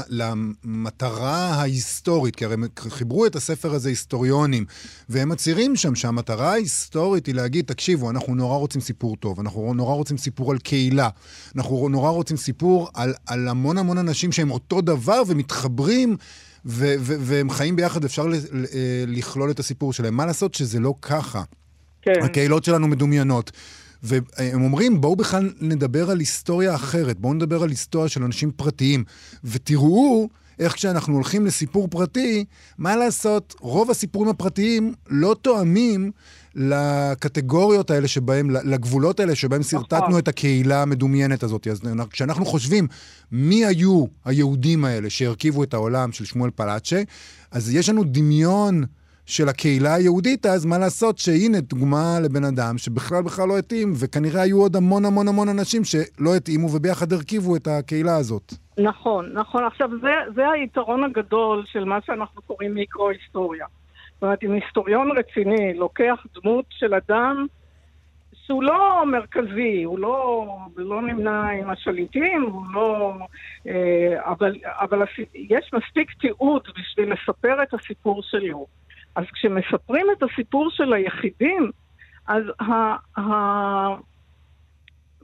למטרה 0.10 1.34
ההיסטורית, 1.34 2.36
כי 2.36 2.46
הרי 2.46 2.54
הם 2.54 2.64
חיברו 2.78 3.26
את 3.26 3.36
הספר 3.36 3.72
הזה 3.72 3.90
היסטוריונים, 3.90 4.66
והם 5.10 5.30
מצהירים 5.30 5.76
שם 5.76 5.96
שהמטרה 5.96 6.52
ההיסטורית 6.52 7.26
היא 7.26 7.36
להגיד, 7.36 7.66
תקשיבו, 7.66 8.10
אנחנו 8.10 8.36
נורא 8.36 8.58
רוצים 8.58 8.82
סיפור 8.82 9.16
טוב, 9.16 9.40
אנחנו 9.40 9.74
נורא 9.74 9.94
רוצים 9.94 10.18
סיפור 10.18 10.52
על 10.52 10.58
קהילה, 10.58 11.10
אנחנו 11.56 11.90
נורא 11.90 12.10
רוצים 12.10 12.38
סיפור 12.38 12.90
על, 12.94 13.14
על 13.28 13.48
המון 13.48 13.78
המון 13.78 13.98
אנשים 13.98 14.32
שהם 14.32 14.52
אותו 14.52 14.82
דבר 14.82 15.22
ומתחברים. 15.28 16.18
ו- 16.66 16.96
ו- 17.00 17.16
והם 17.20 17.50
חיים 17.50 17.76
ביחד, 17.76 18.06
אפשר 18.06 18.28
ל- 18.28 18.34
אה, 18.34 18.40
לכלול 19.08 19.52
את 19.52 19.60
הסיפור 19.60 19.94
שלהם. 19.94 20.16
מה 20.16 20.26
לעשות 20.26 20.54
שזה 20.54 20.80
לא 20.80 20.94
ככה? 21.02 21.44
כן. 22.02 22.22
הקהילות 22.24 22.64
שלנו 22.64 22.88
מדומיינות. 22.88 23.52
והם 24.04 24.64
אומרים, 24.64 25.02
בואו 25.02 25.16
בכלל 25.16 25.54
נדבר 25.62 26.12
על 26.12 26.20
היסטוריה 26.20 26.76
אחרת, 26.76 27.20
בואו 27.20 27.34
נדבר 27.34 27.64
על 27.64 27.70
היסטוריה 27.70 28.10
של 28.10 28.24
אנשים 28.24 28.52
פרטיים, 28.52 29.04
ותראו 29.44 30.30
איך 30.62 30.74
כשאנחנו 30.74 31.14
הולכים 31.14 31.46
לסיפור 31.46 31.88
פרטי, 31.88 32.46
מה 32.78 32.96
לעשות, 32.96 33.56
רוב 33.60 33.92
הסיפורים 33.92 34.30
הפרטיים 34.30 34.94
לא 35.10 35.36
תואמים 35.42 36.12
לקטגוריות 36.56 37.92
האלה 37.92 38.08
שבהם, 38.08 38.50
לגבולות 38.50 39.20
האלה 39.20 39.36
שבהם 39.36 39.64
שרטטנו 39.64 40.08
נכון. 40.08 40.20
את 40.20 40.28
הקהילה 40.28 40.82
המדומיינת 40.82 41.44
הזאת. 41.44 41.68
אז 41.68 41.82
כשאנחנו 42.10 42.46
חושבים 42.46 42.88
מי 43.32 43.66
היו 43.66 44.06
היהודים 44.26 44.86
האלה 44.86 45.10
שהרכיבו 45.10 45.64
את 45.64 45.74
העולם 45.74 46.12
של 46.12 46.26
שמואל 46.26 46.52
פלאצ'ה, 46.56 47.02
אז 47.52 47.74
יש 47.74 47.90
לנו 47.90 48.04
דמיון 48.04 48.84
של 49.26 49.50
הקהילה 49.50 49.94
היהודית, 49.96 50.46
אז 50.46 50.66
מה 50.66 50.78
לעשות 50.78 51.18
שהנה 51.18 51.62
דוגמה 51.62 52.20
לבן 52.24 52.44
אדם 52.44 52.78
שבכלל 52.78 53.24
בכלל 53.24 53.48
לא 53.48 53.58
התאים, 53.58 53.94
וכנראה 54.00 54.42
היו 54.42 54.62
עוד 54.62 54.76
המון 54.76 55.06
המון 55.06 55.28
המון 55.28 55.50
אנשים 55.50 55.84
שלא 55.84 56.36
התאימו 56.38 56.68
וביחד 56.72 57.14
הרכיבו 57.14 57.56
את 57.56 57.68
הקהילה 57.68 58.16
הזאת. 58.16 58.54
נכון, 58.78 59.32
נכון. 59.34 59.64
עכשיו, 59.64 59.90
זה, 60.02 60.12
זה 60.36 60.50
היתרון 60.50 61.04
הגדול 61.04 61.64
של 61.66 61.84
מה 61.84 62.00
שאנחנו 62.06 62.42
קוראים 62.42 62.74
מיקרו-היסטוריה. 62.74 63.66
זאת 64.14 64.24
אומרת, 64.24 64.44
אם 64.44 64.52
היסטוריון 64.52 65.12
רציני 65.18 65.74
לוקח 65.74 66.26
דמות 66.36 66.66
של 66.70 66.94
אדם 66.94 67.46
שהוא 68.46 68.64
לא 68.64 69.06
מרכזי, 69.06 69.84
הוא 69.84 70.00
לא, 70.00 70.46
לא 70.78 71.02
נמנה 71.02 71.50
עם 71.50 71.70
השליטים, 71.70 72.42
הוא 72.42 72.66
לא... 72.74 73.14
אה, 73.68 74.32
אבל, 74.32 74.56
אבל 74.66 75.04
יש 75.34 75.72
מספיק 75.74 76.12
תיעוד 76.22 76.68
בשביל 76.80 77.14
לספר 77.14 77.64
את 77.64 77.74
הסיפור 77.74 78.24
שלו. 78.24 78.68
אז 79.16 79.26
כשמספרים 79.34 80.08
את 80.18 80.24
הסיפור 80.24 80.70
של 80.72 80.94
היחידים, 80.94 81.72
אז 82.28 82.44
ה, 82.60 82.74
ה, 83.20 83.96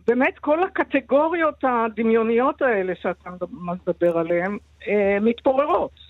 באמת 0.08 0.40
כל 0.40 0.64
הקטגוריות 0.64 1.64
הדמיוניות 1.64 2.62
האלה 2.62 2.94
שאתה 3.02 3.30
מדבר 3.52 4.18
עליהן, 4.18 4.58
אה, 4.88 5.18
מתפוררות. 5.22 6.08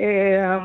אה, 0.00 0.58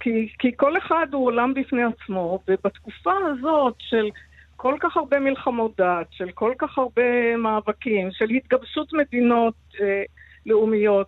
כי, 0.00 0.28
כי 0.38 0.50
כל 0.56 0.78
אחד 0.78 1.06
הוא 1.12 1.26
עולם 1.26 1.54
בפני 1.54 1.82
עצמו, 1.84 2.38
ובתקופה 2.48 3.12
הזאת 3.32 3.74
של 3.78 4.10
כל 4.56 4.74
כך 4.80 4.96
הרבה 4.96 5.18
מלחמות 5.18 5.80
דת, 5.80 6.06
של 6.10 6.30
כל 6.30 6.52
כך 6.58 6.78
הרבה 6.78 7.36
מאבקים, 7.36 8.08
של 8.12 8.30
התגבשות 8.30 8.92
מדינות 8.92 9.54
אה, 9.80 10.02
לאומיות, 10.46 11.06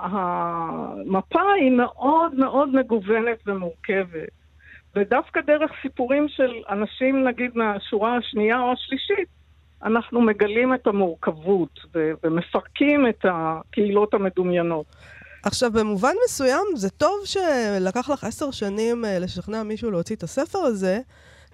המפה 0.00 1.42
היא 1.60 1.70
מאוד 1.70 2.34
מאוד 2.34 2.74
מגוונת 2.74 3.38
ומורכבת. 3.46 4.28
ודווקא 4.96 5.40
דרך 5.40 5.70
סיפורים 5.82 6.26
של 6.28 6.52
אנשים, 6.70 7.28
נגיד, 7.28 7.50
מהשורה 7.54 8.16
השנייה 8.16 8.60
או 8.60 8.72
השלישית, 8.72 9.28
אנחנו 9.84 10.20
מגלים 10.20 10.74
את 10.74 10.86
המורכבות 10.86 11.80
ומפרקים 11.94 13.06
את 13.08 13.24
הקהילות 13.24 14.14
המדומיינות. 14.14 14.86
עכשיו, 15.42 15.72
במובן 15.72 16.12
מסוים, 16.24 16.64
זה 16.74 16.90
טוב 16.90 17.20
שלקח 17.24 18.10
לך 18.10 18.24
עשר 18.24 18.50
שנים 18.50 19.04
אה, 19.04 19.18
לשכנע 19.18 19.62
מישהו 19.62 19.90
להוציא 19.90 20.16
את 20.16 20.22
הספר 20.22 20.58
הזה, 20.58 21.00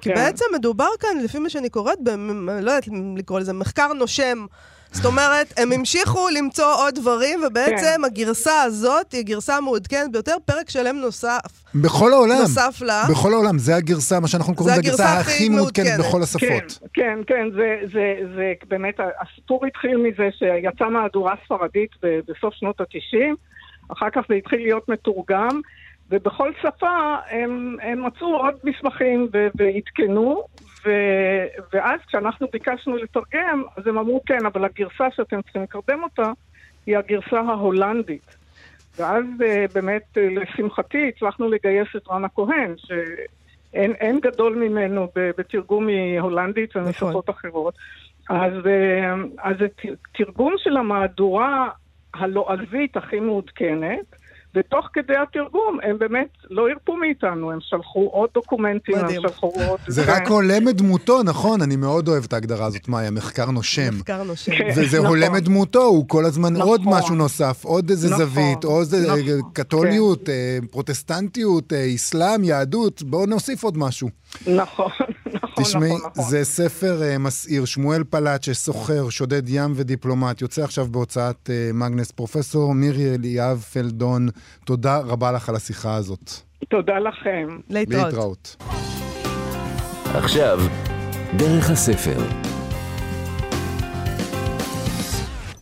כי 0.01 0.09
כן. 0.09 0.15
בעצם 0.15 0.45
מדובר 0.55 0.89
כאן, 1.01 1.25
לפי 1.25 1.39
מה 1.39 1.51
שאני 1.51 1.71
קוראת, 1.71 1.99
ב... 2.03 2.09
לא 2.09 2.71
יודעת 2.71 2.89
לקרוא 3.17 3.41
לזה 3.41 3.53
מחקר 3.53 3.93
נושם. 3.93 4.47
זאת 4.93 5.05
אומרת, 5.05 5.55
הם 5.57 5.73
המשיכו 5.73 6.29
למצוא 6.39 6.75
עוד 6.75 6.95
דברים, 6.95 7.41
ובעצם 7.47 7.97
כן. 7.97 8.05
הגרסה 8.05 8.63
הזאת 8.63 9.13
היא 9.13 9.21
הגרסה 9.21 9.57
המעודכנת 9.57 10.13
ביותר, 10.13 10.35
פרק 10.45 10.71
שלם 10.71 10.97
נוסף. 10.97 11.41
בכל 11.75 12.13
העולם. 12.13 12.37
נוסף 12.41 12.81
לה. 12.81 13.03
בכל 13.11 13.33
העולם, 13.33 13.59
זה 13.59 13.77
הגרסה, 13.77 14.21
מה 14.21 14.29
שאנחנו 14.29 14.55
קוראים, 14.55 14.75
זה 14.75 14.81
הגרסה 14.81 15.19
הכי 15.19 15.49
מעודכנת 15.49 15.99
בכל 15.99 16.23
השפות. 16.23 16.41
כן, 16.41 16.93
כן, 16.93 17.19
כן, 17.27 17.49
זה, 17.57 17.77
זה, 17.93 18.15
זה 18.37 18.53
באמת, 18.69 19.01
הסיפור 19.21 19.67
התחיל 19.67 19.97
מזה 19.97 20.29
שיצאה 20.39 20.89
מהדורה 20.89 21.35
ספרדית 21.45 21.91
בסוף 22.03 22.55
שנות 22.55 22.81
ה-90, 22.81 23.35
אחר 23.93 24.11
כך 24.13 24.21
זה 24.29 24.35
התחיל 24.35 24.61
להיות 24.63 24.89
מתורגם. 24.89 25.61
ובכל 26.11 26.53
שפה 26.63 27.17
הם, 27.31 27.77
הם 27.83 28.07
מצאו 28.07 28.37
עוד 28.37 28.55
מסמכים 28.65 29.29
ועדכנו, 29.33 30.43
ו- 30.87 31.47
ואז 31.73 32.01
כשאנחנו 32.07 32.47
ביקשנו 32.53 32.97
לתרגם, 32.97 33.63
אז 33.77 33.87
הם 33.87 33.99
אמרו 33.99 34.21
כן, 34.27 34.47
אבל 34.47 34.65
הגרסה 34.65 35.05
שאתם 35.17 35.43
צריכים 35.43 35.63
לקרדם 35.63 36.03
אותה 36.03 36.33
היא 36.87 36.97
הגרסה 36.97 37.41
ההולנדית. 37.41 38.37
ואז 38.97 39.25
uh, 39.39 39.73
באמת, 39.75 40.03
uh, 40.17 40.21
לשמחתי, 40.21 41.09
הצלחנו 41.09 41.49
לגייס 41.49 41.89
את 41.97 42.09
רן 42.09 42.25
הכהן, 42.25 42.75
שאין 42.77 44.21
גדול 44.21 44.55
ממנו 44.55 45.09
בתרגום 45.15 45.87
מהולנדית 45.87 46.77
ומשפות 46.77 47.29
נכון. 47.29 47.35
אחרות. 47.39 47.75
אז, 48.31 48.53
uh, 48.53 49.41
אז 49.43 49.57
תרגום 50.13 50.55
של 50.59 50.77
המהדורה 50.77 51.69
הלועזית 52.15 52.97
הכי 52.97 53.21
מעודכנת, 53.21 54.17
ותוך 54.55 54.89
כדי 54.93 55.17
התרגום 55.17 55.79
הם 55.83 55.99
באמת 55.99 56.29
לא 56.51 56.69
הרפו 56.69 56.97
מאיתנו, 56.97 57.51
הם 57.53 57.59
שלחו 57.61 58.09
עוד 58.13 58.31
דוקומנטים, 58.35 58.95
מדהים. 58.99 59.17
הם 59.17 59.23
שלחו 59.23 59.53
עוד... 59.69 59.81
זה 59.87 60.03
רק 60.07 60.29
הולם 60.29 60.69
את 60.69 60.77
דמותו, 60.77 61.23
נכון? 61.23 61.63
אני 61.63 61.77
מאוד 61.77 62.09
אוהב 62.09 62.25
את 62.25 62.33
ההגדרה 62.33 62.67
הזאת, 62.67 62.89
מאיה, 62.89 63.11
מחקר 63.11 63.51
נושם. 63.51 63.95
מחקר 63.95 64.23
נושם. 64.23 64.53
כן, 64.53 64.69
וזה 64.77 64.99
נכון. 64.99 65.09
הולם 65.09 65.37
את 65.37 65.45
דמותו, 65.45 65.83
הוא 65.83 66.09
כל 66.09 66.25
הזמן 66.25 66.53
נכון. 66.53 66.69
עוד 66.69 66.81
משהו 66.85 67.15
נוסף, 67.15 67.65
עוד 67.65 67.91
איזה 67.91 68.11
נכון. 68.11 68.25
זווית, 68.25 68.65
עוד 68.65 68.81
איזה 68.81 69.07
נכון. 69.07 69.51
קתוליות, 69.53 70.27
כן. 70.27 70.67
פרוטסטנטיות, 70.71 71.73
אה, 71.73 71.95
אסלאם, 71.95 72.45
יהדות, 72.45 73.03
בואו 73.03 73.27
נוסיף 73.27 73.63
עוד 73.63 73.79
משהו. 73.79 74.09
נכון, 74.47 74.91
נכון, 75.53 75.65
תשמעי, 75.65 75.97
נכון, 75.97 76.11
נכון. 76.11 76.25
זה 76.25 76.45
ספר 76.45 77.01
uh, 77.01 77.19
מסעיר, 77.19 77.65
שמואל 77.65 78.05
פלאצ'ה, 78.05 78.55
סוחר, 78.55 79.09
שודד 79.09 79.49
ים 79.49 79.73
ודיפלומט, 79.77 80.41
יוצא 80.43 80.65
עכשיו 80.65 80.87
בהוצאת 80.91 81.37
uh, 81.47 81.73
מגנס. 81.75 82.11
פרופסור 82.11 82.75
מירי 82.75 83.15
אליאב 83.15 83.59
פלדון, 83.73 84.29
תודה 84.65 84.99
רבה 84.99 85.33
לך 85.33 85.49
על 85.49 85.57
השיחה 85.57 85.95
הזאת. 85.95 86.31
תודה 86.71 86.99
לכם. 86.99 87.59
להתראות. 87.69 88.05
להתראות. 88.05 88.57
עכשיו, 90.15 90.59
דרך 91.37 91.71
הספר. 91.71 92.19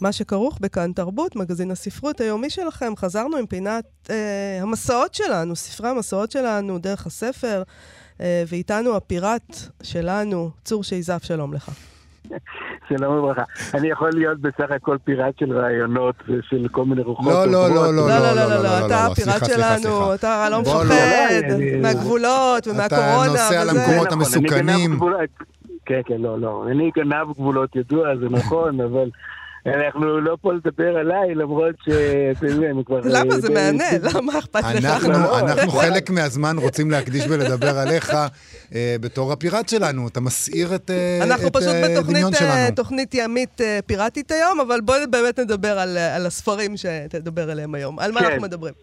מה 0.00 0.12
שכרוך 0.12 0.58
בכאן 0.60 0.92
תרבות, 0.92 1.36
מגזין 1.36 1.70
הספרות 1.70 2.20
היומי 2.20 2.50
שלכם. 2.50 2.92
חזרנו 2.96 3.36
עם 3.36 3.46
פינת 3.46 3.84
אה, 4.10 4.58
המסעות 4.62 5.14
שלנו, 5.14 5.56
ספרי 5.56 5.88
המסעות 5.88 6.30
שלנו 6.30 6.78
דרך 6.78 7.06
הספר, 7.06 7.58
אה, 7.58 7.62
ואיתנו 8.20 8.96
הפיראט 8.96 9.56
שלנו, 9.82 10.50
צור 10.64 10.84
שייזף, 10.84 11.22
שלום 11.22 11.54
לך. 11.54 11.70
שלום 12.88 13.18
וברכה. 13.18 13.42
אני 13.74 13.90
יכול 13.90 14.10
להיות 14.14 14.40
בסך 14.40 14.70
הכל 14.70 14.96
פיראט 15.04 15.38
של 15.40 15.58
רעיונות 15.58 16.14
ושל 16.28 16.68
כל 16.70 16.84
מיני 16.84 17.02
רוחות. 17.02 17.26
לא, 17.26 17.46
לא, 17.46 17.68
לא, 17.74 17.94
לא, 17.96 18.08
לא, 18.08 18.34
לא, 18.34 18.62
לא, 18.62 18.86
אתה 18.86 19.06
הפיראט 19.06 19.44
שלנו, 19.46 20.14
אתה 20.14 20.48
לא 20.50 20.60
מפחד 20.60 20.84
מהגבולות 21.82 22.66
ומהקורונה. 22.66 23.24
אתה 23.26 23.30
נוסע 23.30 23.64
למקומות 23.64 24.12
המסוכנים. 24.12 24.98
כן, 25.86 26.00
כן, 26.06 26.20
לא, 26.20 26.40
לא. 26.40 26.64
אני 26.70 26.90
גנב 26.96 27.32
גבולות 27.36 27.76
ידוע, 27.76 28.16
זה 28.16 28.26
נכון, 28.30 28.80
אבל 28.80 29.10
אנחנו 29.66 30.20
לא 30.20 30.36
פה 30.40 30.52
לדבר 30.52 30.96
עליי, 30.96 31.34
למרות 31.34 31.74
שאתם 31.84 32.46
יודעים, 32.46 32.84
כבר... 32.84 33.00
למה? 33.04 33.38
זה 33.38 33.54
מהנה, 33.54 33.84
למה 34.14 34.38
אכפת 34.38 34.60
לך? 34.74 35.04
אנחנו 35.04 35.70
חלק 35.70 36.10
מהזמן 36.10 36.56
רוצים 36.58 36.90
להקדיש 36.90 37.24
ולדבר 37.28 37.78
עליך 37.78 38.14
אה, 38.74 38.96
בתור 39.00 39.32
הפיראט 39.32 39.68
שלנו. 39.68 40.08
אתה 40.08 40.20
מסעיר 40.20 40.74
את 40.74 40.90
הדמיון 40.90 41.28
שלנו. 41.28 41.32
אנחנו 41.32 41.52
פשוט 41.52 41.74
בתוכנית 41.90 42.24
תוכנית 42.76 43.14
ימית 43.14 43.60
אה, 43.60 43.78
פיראטית 43.86 44.30
היום, 44.30 44.60
אבל 44.60 44.80
בואי 44.80 45.06
באמת 45.10 45.38
נדבר 45.38 45.78
על 46.14 46.26
הספרים 46.26 46.76
שתדבר 46.76 47.50
עליהם 47.50 47.74
היום. 47.74 47.98
על 47.98 48.12
מה 48.12 48.20
אנחנו 48.20 48.42
מדברים? 48.42 48.74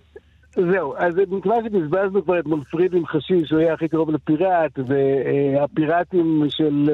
זהו, 0.56 0.94
אז 0.98 1.14
מכיוון 1.28 1.64
שבזבזנו 1.64 2.24
כבר 2.24 2.40
את 2.40 2.46
מונפריד 2.46 2.94
עם 2.94 3.06
חשיש, 3.06 3.50
שהוא 3.50 3.60
היה 3.60 3.74
הכי 3.74 3.88
קרוב 3.88 4.10
לפיראט, 4.12 4.72
והפיראטים 4.88 6.44
של... 6.50 6.90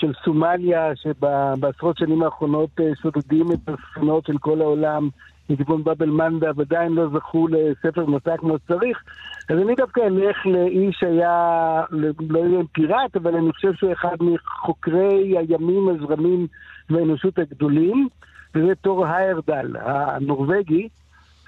של 0.00 0.12
סומליה, 0.24 0.96
שבעשרות 0.96 1.98
שנים 1.98 2.22
האחרונות 2.22 2.70
אה, 2.80 2.90
שודדים 3.02 3.52
את 3.52 3.68
הספינות 3.68 4.26
של 4.26 4.38
כל 4.38 4.60
העולם 4.60 5.08
מכיוון 5.50 5.84
באבל 5.84 6.10
מנדה, 6.10 6.50
ועדיין 6.56 6.92
לא 6.92 7.08
זכו 7.08 7.48
לספר 7.48 8.06
מסע 8.06 8.36
כמו 8.36 8.56
שצריך. 8.58 9.02
אז 9.48 9.58
אני 9.58 9.74
דווקא 9.74 10.00
אלך 10.00 10.46
לאיש 10.46 10.96
שהיה, 11.00 11.82
לא 11.90 12.38
יודע 12.38 12.60
אם 12.60 12.66
פיראט, 12.72 13.16
אבל 13.16 13.36
אני 13.36 13.52
חושב 13.52 13.74
שהוא 13.74 13.92
אחד 13.92 14.16
מחוקרי 14.20 15.38
הימים, 15.38 15.88
הזרמים 15.88 16.46
והאנושות 16.90 17.38
הגדולים, 17.38 18.08
וזה 18.54 18.74
תור 18.74 19.06
היירדל, 19.06 19.76
הנורבגי. 19.80 20.88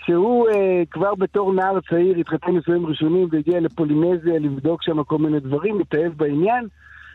שהוא 0.04 0.48
אה, 0.48 0.82
כבר 0.90 1.14
בתור 1.14 1.52
נער 1.52 1.80
צעיר 1.90 2.16
התחתן 2.16 2.50
נישואים 2.52 2.86
ראשונים 2.86 3.28
והגיע 3.30 3.60
לפולינזיה 3.60 4.38
לבדוק 4.38 4.82
שם 4.82 5.04
כל 5.04 5.18
מיני 5.18 5.40
דברים, 5.40 5.80
התאהב 5.80 6.12
בעניין, 6.16 6.66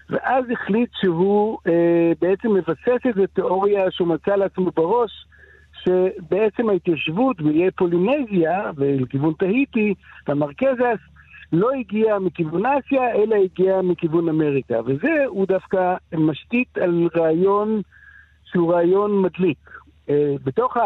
ואז 0.09 0.45
החליט 0.51 0.89
שהוא 0.93 1.57
אה, 1.67 2.11
בעצם 2.21 2.53
מבסס 2.53 3.05
איזו 3.05 3.21
תיאוריה 3.33 3.91
שהוא 3.91 4.07
מצא 4.07 4.35
לעצמו 4.35 4.71
בראש, 4.75 5.25
שבעצם 5.83 6.69
ההתיישבות 6.69 7.41
באיי 7.41 7.71
פולינזיה 7.71 8.71
ולכיוון 8.75 9.33
תהיטי, 9.39 9.93
המרכזס, 10.27 10.99
לא 11.53 11.71
הגיע 11.79 12.19
מכיוון 12.19 12.65
אסיה, 12.65 13.15
אלא 13.15 13.35
הגיע 13.35 13.81
מכיוון 13.81 14.29
אמריקה. 14.29 14.75
וזה 14.85 15.25
הוא 15.27 15.45
דווקא 15.47 15.95
משתית 16.13 16.77
על 16.77 17.07
רעיון 17.15 17.81
שהוא 18.45 18.73
רעיון 18.73 19.21
מדליק. 19.21 19.69
אה, 20.09 20.35
בתוך 20.43 20.77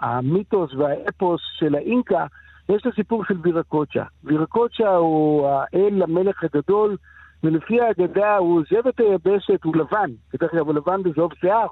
המיתוס 0.00 0.74
והאפוס 0.74 1.40
של 1.58 1.74
האינקה, 1.74 2.26
יש 2.68 2.82
את 2.82 2.92
הסיפור 2.92 3.24
של 3.24 3.34
וירקוצ'ה. 3.42 4.02
וירקוצ'ה 4.24 4.96
הוא 4.96 5.48
האל, 5.48 6.02
המלך 6.02 6.44
הגדול, 6.44 6.96
ולפי 7.44 7.80
האגדה 7.80 8.36
הוא 8.36 8.60
עוזב 8.60 8.86
את 8.88 9.00
היבשת, 9.00 9.64
הוא 9.64 9.76
לבן, 9.76 10.10
בדרך 10.34 10.50
כלל 10.50 10.60
הוא 10.60 10.74
לבן 10.74 11.02
בזוב 11.02 11.30
שיער, 11.40 11.66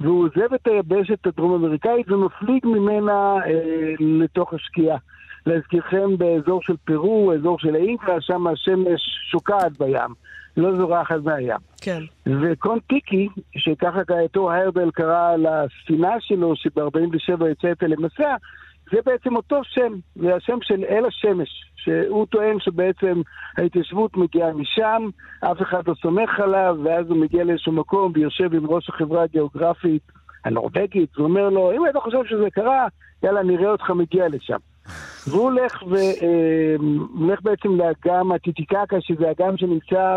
והוא 0.00 0.24
עוזב 0.24 0.54
את 0.54 0.66
היבשת 0.66 1.26
הדרום 1.26 1.54
אמריקאית 1.54 2.10
ומפליג 2.10 2.66
ממנה 2.66 3.36
אה, 3.46 3.94
לתוך 4.00 4.54
השקיעה. 4.54 4.96
להזכירכם 5.46 6.16
באזור 6.18 6.62
של 6.62 6.76
פרו, 6.84 7.32
אזור 7.32 7.58
של 7.58 7.74
האינקה, 7.74 8.20
שם 8.20 8.46
השמש 8.46 9.00
שוקעת 9.30 9.78
בים, 9.78 10.14
לא 10.56 10.74
זורחת 10.76 11.20
מהים. 11.24 11.56
כן. 11.80 12.02
וקונטיקי, 12.26 13.28
שככה 13.56 14.04
כעתו 14.04 14.50
היירבל 14.50 14.90
קרא 14.90 15.36
לספינה 15.36 16.14
שלו, 16.20 16.56
שב-47 16.56 17.46
יוצאת 17.46 17.82
למסע, 17.82 18.34
זה 18.92 18.98
בעצם 19.06 19.36
אותו 19.36 19.60
שם, 19.64 19.92
זה 20.16 20.34
השם 20.34 20.58
של 20.62 20.84
אל 20.88 21.04
השמש, 21.06 21.48
שהוא 21.76 22.26
טוען 22.26 22.60
שבעצם 22.60 23.22
ההתיישבות 23.58 24.16
מגיעה 24.16 24.52
משם, 24.52 25.08
אף 25.40 25.62
אחד 25.62 25.88
לא 25.88 25.94
סומך 26.02 26.40
עליו, 26.40 26.76
ואז 26.84 27.10
הוא 27.10 27.16
מגיע 27.16 27.44
לאיזשהו 27.44 27.72
מקום 27.72 28.12
ויושב 28.14 28.54
עם 28.54 28.66
ראש 28.66 28.88
החברה 28.88 29.22
הגיאוגרפית 29.22 30.02
הנורבגית, 30.44 31.18
ואומר 31.18 31.48
לו, 31.48 31.72
אם 31.72 31.88
אתה 31.90 32.00
חושב 32.00 32.24
שזה 32.28 32.50
קרה, 32.50 32.86
יאללה, 33.22 33.42
נראה 33.42 33.70
אותך 33.70 33.90
מגיע 33.90 34.28
לשם. 34.28 34.58
והוא 35.26 35.42
הולך, 35.42 35.82
ו, 35.82 35.94
אה, 35.94 36.76
הולך 37.18 37.42
בעצם 37.42 37.68
לאגם 37.76 38.32
הטיטיקקה, 38.32 39.00
שזה 39.00 39.30
אגם 39.30 39.56
שנמצא 39.56 40.16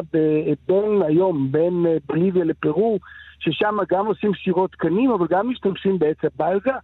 בין 0.67 1.01
היום, 1.08 1.51
בין 1.51 1.86
אה, 1.88 1.97
בוליביה 2.06 2.43
לפרו, 2.43 2.99
ששם 3.39 3.77
גם 3.89 4.06
עושים 4.06 4.32
סירות 4.43 4.75
קנים, 4.75 5.12
אבל 5.12 5.27
גם 5.30 5.49
משתמשים 5.49 5.99
בעץ 5.99 6.17
הבלגה. 6.23 6.77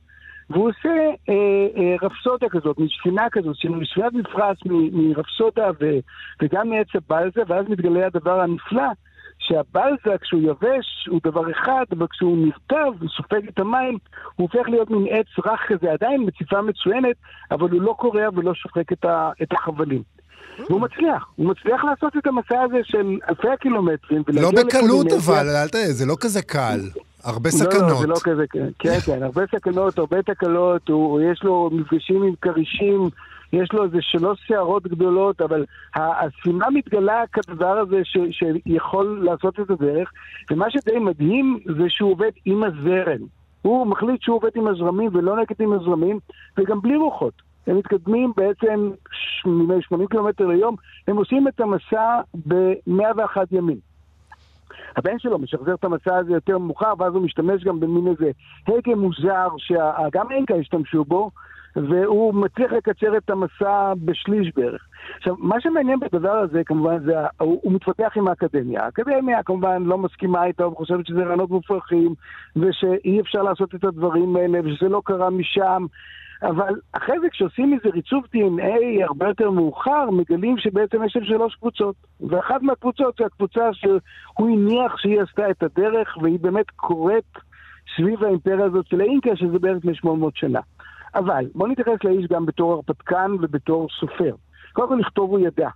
והוא 0.50 0.70
עושה 0.70 0.90
אה, 1.30 1.34
אה, 1.78 1.96
רפסודה 2.02 2.50
כזאת, 2.50 2.80
משפינה 2.80 3.28
כזאת, 3.32 3.56
ספינת 3.56 4.14
מפרש 4.14 4.58
מרפסודה 4.92 5.70
ו, 5.82 5.86
וגם 6.42 6.70
מעץ 6.70 6.88
הבלזה, 6.96 7.42
ואז 7.48 7.66
מתגלה 7.70 8.06
הדבר 8.06 8.40
הנפלא, 8.40 8.88
שהבלזה, 9.40 10.18
כשהוא 10.22 10.42
יבש, 10.42 11.08
הוא 11.10 11.20
דבר 11.24 11.52
אחד, 11.52 11.84
אבל 11.92 12.08
כשהוא 12.08 12.38
נרטב, 12.46 13.02
הוא 13.02 13.10
סופג 13.18 13.48
את 13.48 13.60
המים, 13.60 13.98
הוא 14.36 14.50
הופך 14.52 14.70
להיות 14.70 14.90
מין 14.90 15.08
עץ 15.10 15.46
רך 15.46 15.60
כזה, 15.68 15.92
עדיין 15.92 16.24
מציפה 16.28 16.62
מצוינת, 16.62 17.16
אבל 17.52 17.70
הוא 17.70 17.82
לא 17.82 17.96
קורע 18.00 18.28
ולא 18.36 18.54
שוחק 18.54 18.92
את, 18.92 19.06
ה, 19.06 19.32
את 19.42 19.54
החבלים. 19.54 20.04
והוא 20.70 20.82
מצליח, 20.82 21.28
הוא 21.36 21.48
מצליח 21.50 21.84
לעשות 21.84 22.18
את 22.18 22.28
המסע 22.28 22.62
הזה 22.62 22.78
של 22.84 23.18
אלפי 23.30 23.50
הקילומטרים. 23.50 24.24
לא 24.28 24.52
בקלות 24.52 25.08
אבל, 25.12 25.50
אל 25.50 25.68
תראה, 25.68 25.94
זה 25.94 26.06
לא 26.06 26.16
כזה 26.20 26.42
קל. 26.42 26.80
הרבה 27.24 27.50
סכנות. 27.50 27.82
לא, 27.82 27.88
לא, 27.88 27.96
זה 27.96 28.08
לא 28.08 28.16
כזה, 28.24 28.44
כן, 28.80 29.00
כן, 29.06 29.24
הרבה 29.24 29.42
סכנות, 29.56 29.98
הרבה 29.98 30.22
תקלות, 30.22 30.90
הוא, 30.90 31.22
יש 31.22 31.44
לו 31.44 31.70
מפגשים 31.74 32.24
עם 32.24 32.34
כרישים, 32.42 33.10
יש 33.54 33.70
לו 33.74 33.84
איזה 33.84 33.98
שלוש 34.02 34.40
שערות 34.48 34.88
גדולות, 34.88 35.42
אבל 35.42 35.66
הספינה 35.96 36.70
מתגלה 36.70 37.24
כדבר 37.34 37.78
הזה 37.78 38.02
ש, 38.04 38.18
שיכול 38.32 39.20
לעשות 39.24 39.60
את 39.60 39.70
הדרך, 39.70 40.12
ומה 40.52 40.66
שדי 40.70 41.00
מדהים 41.00 41.60
זה 41.78 41.84
שהוא 41.88 42.12
עובד 42.12 42.32
עם 42.46 42.64
הזרם. 42.64 43.28
הוא 43.62 43.88
מחליט 43.88 44.22
שהוא 44.22 44.36
עובד 44.36 44.50
עם 44.56 44.68
הזרמים 44.68 45.10
ולא 45.14 45.36
נגד 45.36 45.56
עם 45.60 45.74
הזרמים, 45.74 46.20
וגם 46.58 46.82
בלי 46.82 46.96
רוחות. 46.96 47.34
הם 47.68 47.78
מתקדמים 47.78 48.34
בעצם 48.38 48.92
80 49.82 50.08
קילומטר 50.08 50.46
ליום, 50.46 50.76
הם 51.08 51.18
עושים 51.18 51.48
את 51.48 51.60
המסע 51.60 52.22
ב-101 52.48 53.38
ימים. 53.52 53.93
הבן 54.98 55.20
שלו 55.20 55.40
משחזר 55.40 55.74
את 55.74 55.84
המסע 55.84 56.18
הזה 56.18 56.34
יותר 56.34 56.58
מאוחר, 56.58 56.94
ואז 57.00 57.14
הוא 57.14 57.24
משתמש 57.24 57.64
גם 57.64 57.80
במין 57.80 58.08
איזה 58.08 58.32
הגה 58.68 58.96
מוזר, 58.96 59.48
שגם 59.58 60.32
אינקה 60.32 60.56
השתמשו 60.56 61.06
בו, 61.06 61.32
והוא 61.76 62.34
מצליח 62.34 62.72
לקצר 62.72 63.18
את 63.18 63.30
המסע 63.30 63.94
בשליש 64.06 64.52
בערך. 64.56 64.88
עכשיו, 65.18 65.36
מה 65.40 65.62
שמעניין 65.62 66.00
בדבר 66.00 66.32
הזה, 66.32 66.64
כמובן, 66.66 67.00
זה, 67.00 67.14
הוא, 67.40 67.60
הוא 67.64 67.74
מתפתח 67.74 68.12
עם 68.16 68.28
האקדמיה. 68.28 68.84
האקדמיה 68.86 69.44
כמובן 69.44 69.84
לא 69.84 69.98
מסכימה 69.98 70.46
איתו, 70.46 70.72
וחושבת 70.72 71.08
שזה 71.08 71.24
רעיונות 71.24 71.50
מופרכים, 71.50 72.14
ושאי 72.56 73.22
אפשר 73.22 73.42
לעשות 73.42 73.76
את 73.76 73.84
הדברים 73.84 74.36
האלה, 74.36 74.60
ושזה 74.64 74.90
לא 74.90 75.02
קרה 75.06 75.30
משם, 75.30 75.86
אבל 76.44 76.74
אחרי 76.92 77.20
זה 77.20 77.30
כשעושים 77.30 77.72
מזה 77.72 77.90
ריצוף 77.94 78.26
DNA 78.26 79.04
הרבה 79.04 79.28
יותר 79.28 79.52
מאוחר, 79.52 80.10
מגלים 80.12 80.58
שבעצם 80.58 81.04
יש 81.04 81.14
שם 81.14 81.24
שלוש 81.24 81.56
קבוצות. 81.56 81.96
ואחת 82.22 82.62
מהקבוצות 82.62 83.16
זה 83.20 83.26
הקבוצה 83.26 83.74
שהוא 83.74 84.50
הניח 84.50 84.98
שהיא 84.98 85.22
עשתה 85.22 85.50
את 85.50 85.64
הדרך, 85.64 86.18
והיא 86.22 86.40
באמת 86.40 86.70
קורית 86.76 87.34
סביב 87.96 88.24
האימפריה 88.24 88.66
הזאת 88.66 88.88
של 88.88 89.02
האינקה, 89.02 89.36
שזה 89.36 89.60
בערך 89.60 89.78
לפני 89.78 89.96
800 89.96 90.36
שנה. 90.36 90.60
אבל 91.16 91.46
בואו 91.56 91.72
נתייחס 91.72 92.04
לאיש 92.04 92.28
גם 92.28 92.46
בתור 92.46 92.74
הרפתקן 92.74 93.32
ובתור 93.42 93.88
סופר. 94.00 94.36
קודם 94.74 94.88
כל 94.88 94.96
לכתוב 94.96 95.30
הוא 95.30 95.40
ידע, 95.40 95.70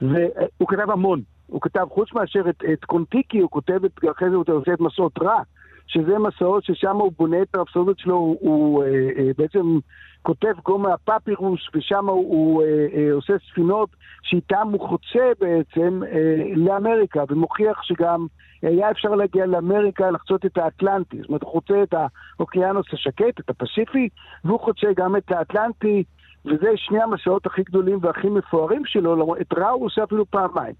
והוא 0.00 0.68
כתב 0.68 0.90
המון. 0.90 1.20
הוא 1.46 1.60
כתב, 1.60 1.86
חוץ 1.90 2.12
מאשר 2.12 2.48
את, 2.48 2.62
את 2.72 2.84
קונטיקי, 2.84 3.40
הוא 3.40 3.50
כותב 3.50 3.84
את, 3.84 4.00
אחרי 4.16 4.30
זה 4.30 4.36
הוא 4.36 4.44
עושה 4.48 4.72
את 4.72 4.80
מסעות 4.80 5.18
רע. 5.22 5.42
שזה 5.86 6.18
מסעות 6.18 6.64
ששם 6.64 6.96
הוא 6.96 7.12
בונה 7.18 7.42
את 7.42 7.54
הרפסודות 7.54 7.98
שלו, 7.98 8.14
הוא, 8.14 8.38
הוא 8.40 8.84
אה, 8.84 8.88
אה, 9.18 9.30
בעצם 9.38 9.78
כותב 10.22 10.54
גומה 10.64 10.94
הפפירוס, 10.94 11.60
ושם 11.74 12.08
הוא, 12.08 12.36
הוא 12.36 12.62
אה, 12.62 12.86
אה, 12.94 13.12
עושה 13.12 13.32
ספינות 13.50 13.88
שאיתם 14.22 14.68
הוא 14.72 14.88
חוצה 14.88 15.30
בעצם 15.40 16.02
אה, 16.12 16.54
לאמריקה, 16.56 17.24
ומוכיח 17.28 17.82
שגם 17.82 18.26
היה 18.62 18.90
אפשר 18.90 19.08
להגיע 19.08 19.46
לאמריקה, 19.46 20.10
לחצות 20.10 20.46
את 20.46 20.58
האטלנטי. 20.58 21.16
זאת 21.20 21.28
אומרת, 21.28 21.42
הוא 21.42 21.50
חוצה 21.50 21.82
את 21.82 21.94
האוקיינוס 22.38 22.86
השקט, 22.92 23.40
את 23.40 23.50
הפסיפי, 23.50 24.08
והוא 24.44 24.60
חוצה 24.60 24.86
גם 24.96 25.16
את 25.16 25.32
האטלנטי, 25.32 26.04
וזה 26.44 26.68
שני 26.76 27.02
המסעות 27.02 27.46
הכי 27.46 27.62
גדולים 27.62 27.98
והכי 28.02 28.28
מפוארים 28.28 28.82
שלו, 28.84 29.36
את 29.40 29.52
רע 29.58 29.68
הוא 29.68 29.86
עושה 29.86 30.04
אפילו 30.04 30.26
פעמיים. 30.26 30.74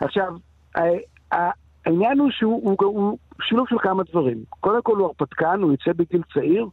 עכשיו, 0.00 0.32
העניין 1.86 2.18
הוא 2.18 2.30
שהוא 2.30 2.62
הוא, 2.64 2.76
הוא 2.80 3.18
שילוב 3.42 3.68
של 3.68 3.78
כמה 3.78 4.02
דברים. 4.10 4.38
קודם 4.60 4.82
כל 4.82 4.96
הוא 4.96 5.06
הרפתקן, 5.06 5.60
הוא 5.62 5.72
יוצא 5.72 5.92
בגיל 5.92 6.22
צעיר, 6.34 6.66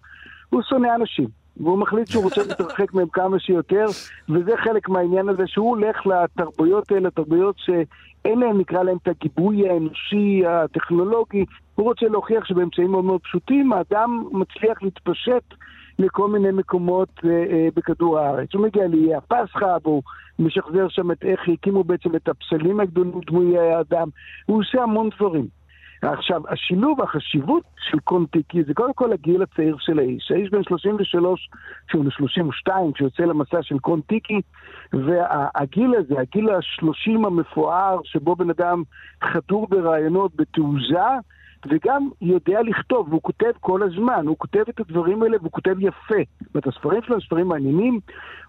הוא 0.49 0.62
שונא 0.69 0.95
אנשים. 0.95 1.27
והוא 1.60 1.77
מחליט 1.77 2.08
שהוא 2.08 2.23
רוצה 2.23 2.41
להתרחק 2.47 2.93
מהם 2.93 3.08
כמה 3.08 3.39
שיותר, 3.39 3.86
וזה 4.30 4.51
חלק 4.58 4.89
מהעניין 4.89 5.30
הזה 5.30 5.43
שהוא 5.47 5.69
הולך 5.69 6.08
לתרבויות 6.08 6.91
האלה, 6.91 7.12
תרבויות 7.12 7.56
שאין 7.58 8.39
להם, 8.39 8.58
נקרא 8.58 8.84
להם, 8.84 8.97
את 9.03 9.08
הגיבוי 9.08 9.69
האנושי, 9.69 10.43
הטכנולוגי. 10.47 11.45
הוא 11.75 11.86
רוצה 11.86 12.06
להוכיח 12.06 12.45
שבאמצעים 12.45 12.91
מאוד 12.91 13.06
מאוד 13.06 13.21
פשוטים 13.21 13.73
האדם 13.73 14.23
מצליח 14.32 14.84
להתפשט 14.84 15.43
לכל 15.99 16.30
מיני 16.30 16.51
מקומות 16.51 17.10
אה, 17.25 17.30
אה, 17.30 17.67
בכדור 17.75 18.19
הארץ. 18.19 18.49
הוא 18.53 18.63
מגיע 18.63 18.88
לאיי 18.88 19.15
הפסחא, 19.15 19.77
והוא 19.84 20.03
משחזר 20.39 20.88
שם 20.89 21.12
את 21.12 21.23
איך 21.23 21.39
הקימו 21.53 21.84
בעצם 21.84 22.15
את 22.15 22.30
הפסלים 22.30 22.80
הגדולים 22.80 23.21
דמויי 23.27 23.60
האדם. 23.60 24.10
הוא 24.45 24.60
עושה 24.60 24.84
המון 24.84 25.10
דברים. 25.17 25.47
עכשיו, 26.01 26.41
השילוב, 26.49 27.01
החשיבות 27.01 27.63
של 27.89 27.99
קונטיקי 27.99 28.63
זה 28.63 28.73
קודם 28.73 28.93
כל 28.93 29.13
הגיל 29.13 29.41
הצעיר 29.41 29.77
של 29.79 29.99
האיש. 29.99 30.31
האיש 30.31 30.49
בן 30.49 30.63
33, 30.63 31.49
כשהוא 31.88 32.03
בן 32.03 32.12
32, 32.12 32.91
כשיוצא 32.93 33.23
למסע 33.23 33.57
של 33.62 33.79
קונטיקי, 33.79 34.41
והגיל 34.93 35.95
הזה, 35.95 36.19
הגיל 36.19 36.49
השלושים 36.49 37.25
המפואר, 37.25 37.99
שבו 38.03 38.36
בן 38.36 38.49
אדם 38.49 38.83
חתור 39.23 39.67
ברעיונות, 39.67 40.36
בתעוזה, 40.36 41.07
וגם 41.69 42.10
יודע 42.21 42.62
לכתוב, 42.62 43.10
והוא 43.10 43.21
כותב 43.21 43.51
כל 43.60 43.84
הזמן, 43.84 44.27
הוא 44.27 44.38
כותב 44.38 44.63
את 44.69 44.80
הדברים 44.80 45.23
האלה 45.23 45.38
והוא 45.41 45.51
כותב 45.51 45.75
יפה. 45.80 46.15
זאת 46.41 46.56
אומרת, 46.56 46.67
הספרים 46.67 47.01
שלו 47.01 47.15
הם 47.15 47.21
ספרים 47.21 47.47
מעניינים, 47.47 47.99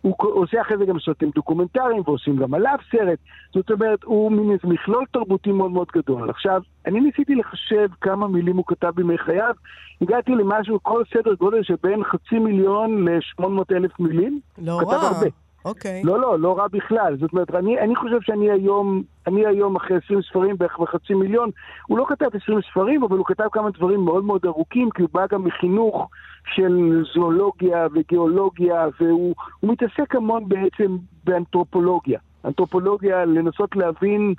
הוא 0.00 0.14
עושה 0.18 0.60
אחרי 0.60 0.78
זה 0.78 0.84
גם 0.84 1.00
סרטים 1.00 1.30
דוקומנטריים 1.34 2.02
ועושים 2.04 2.36
גם 2.36 2.54
עליו 2.54 2.76
סרט, 2.90 3.18
זאת 3.54 3.70
אומרת, 3.70 4.04
הוא 4.04 4.32
מין 4.32 4.50
איזה 4.50 4.74
מכלול 4.74 5.04
תרבותי 5.12 5.52
מאוד 5.52 5.70
מאוד 5.70 5.88
גדול. 5.94 6.30
עכשיו, 6.30 6.62
אני 6.86 7.00
ניסיתי 7.00 7.34
לחשב 7.34 7.88
כמה 8.00 8.28
מילים 8.28 8.56
הוא 8.56 8.64
כתב 8.66 8.90
בימי 8.94 9.18
חייו, 9.18 9.54
הגעתי 10.00 10.32
למשהו, 10.32 10.78
כל 10.82 11.02
סדר 11.12 11.34
גודל 11.34 11.62
שבין 11.62 12.04
חצי 12.04 12.38
מיליון 12.38 13.08
ל-800 13.08 13.44
אלף 13.72 14.00
מילים. 14.00 14.40
לא 14.58 14.78
כתב 14.80 14.92
רע. 14.92 15.47
אוקיי. 15.68 16.02
לא, 16.04 16.20
לא, 16.20 16.38
לא 16.40 16.58
רע 16.58 16.66
בכלל. 16.72 17.16
זאת 17.20 17.32
אומרת, 17.32 17.54
אני, 17.54 17.80
אני 17.80 17.96
חושב 17.96 18.20
שאני 18.20 18.50
היום, 18.50 19.02
אני 19.26 19.46
היום 19.46 19.76
אחרי 19.76 19.96
20 20.04 20.20
ספרים, 20.22 20.58
בערך 20.58 20.78
בחצי 20.78 21.14
מיליון, 21.14 21.50
הוא 21.86 21.98
לא 21.98 22.04
כתב 22.08 22.26
20 22.42 22.58
ספרים, 22.70 23.02
אבל 23.02 23.16
הוא 23.16 23.26
כתב 23.26 23.44
כמה 23.52 23.70
דברים 23.70 24.00
מאוד 24.00 24.24
מאוד 24.24 24.40
ארוכים, 24.46 24.90
כי 24.90 25.02
הוא 25.02 25.10
בא 25.12 25.26
גם 25.30 25.44
מחינוך 25.44 26.08
של 26.54 27.02
זואולוגיה 27.14 27.86
וגיאולוגיה, 27.94 28.86
והוא 29.00 29.34
הוא 29.60 29.72
מתעסק 29.72 30.14
המון 30.14 30.48
בעצם 30.48 30.96
באנתרופולוגיה. 31.24 32.18
אנתרופולוגיה, 32.44 33.24
לנסות 33.24 33.76
להבין 33.76 34.34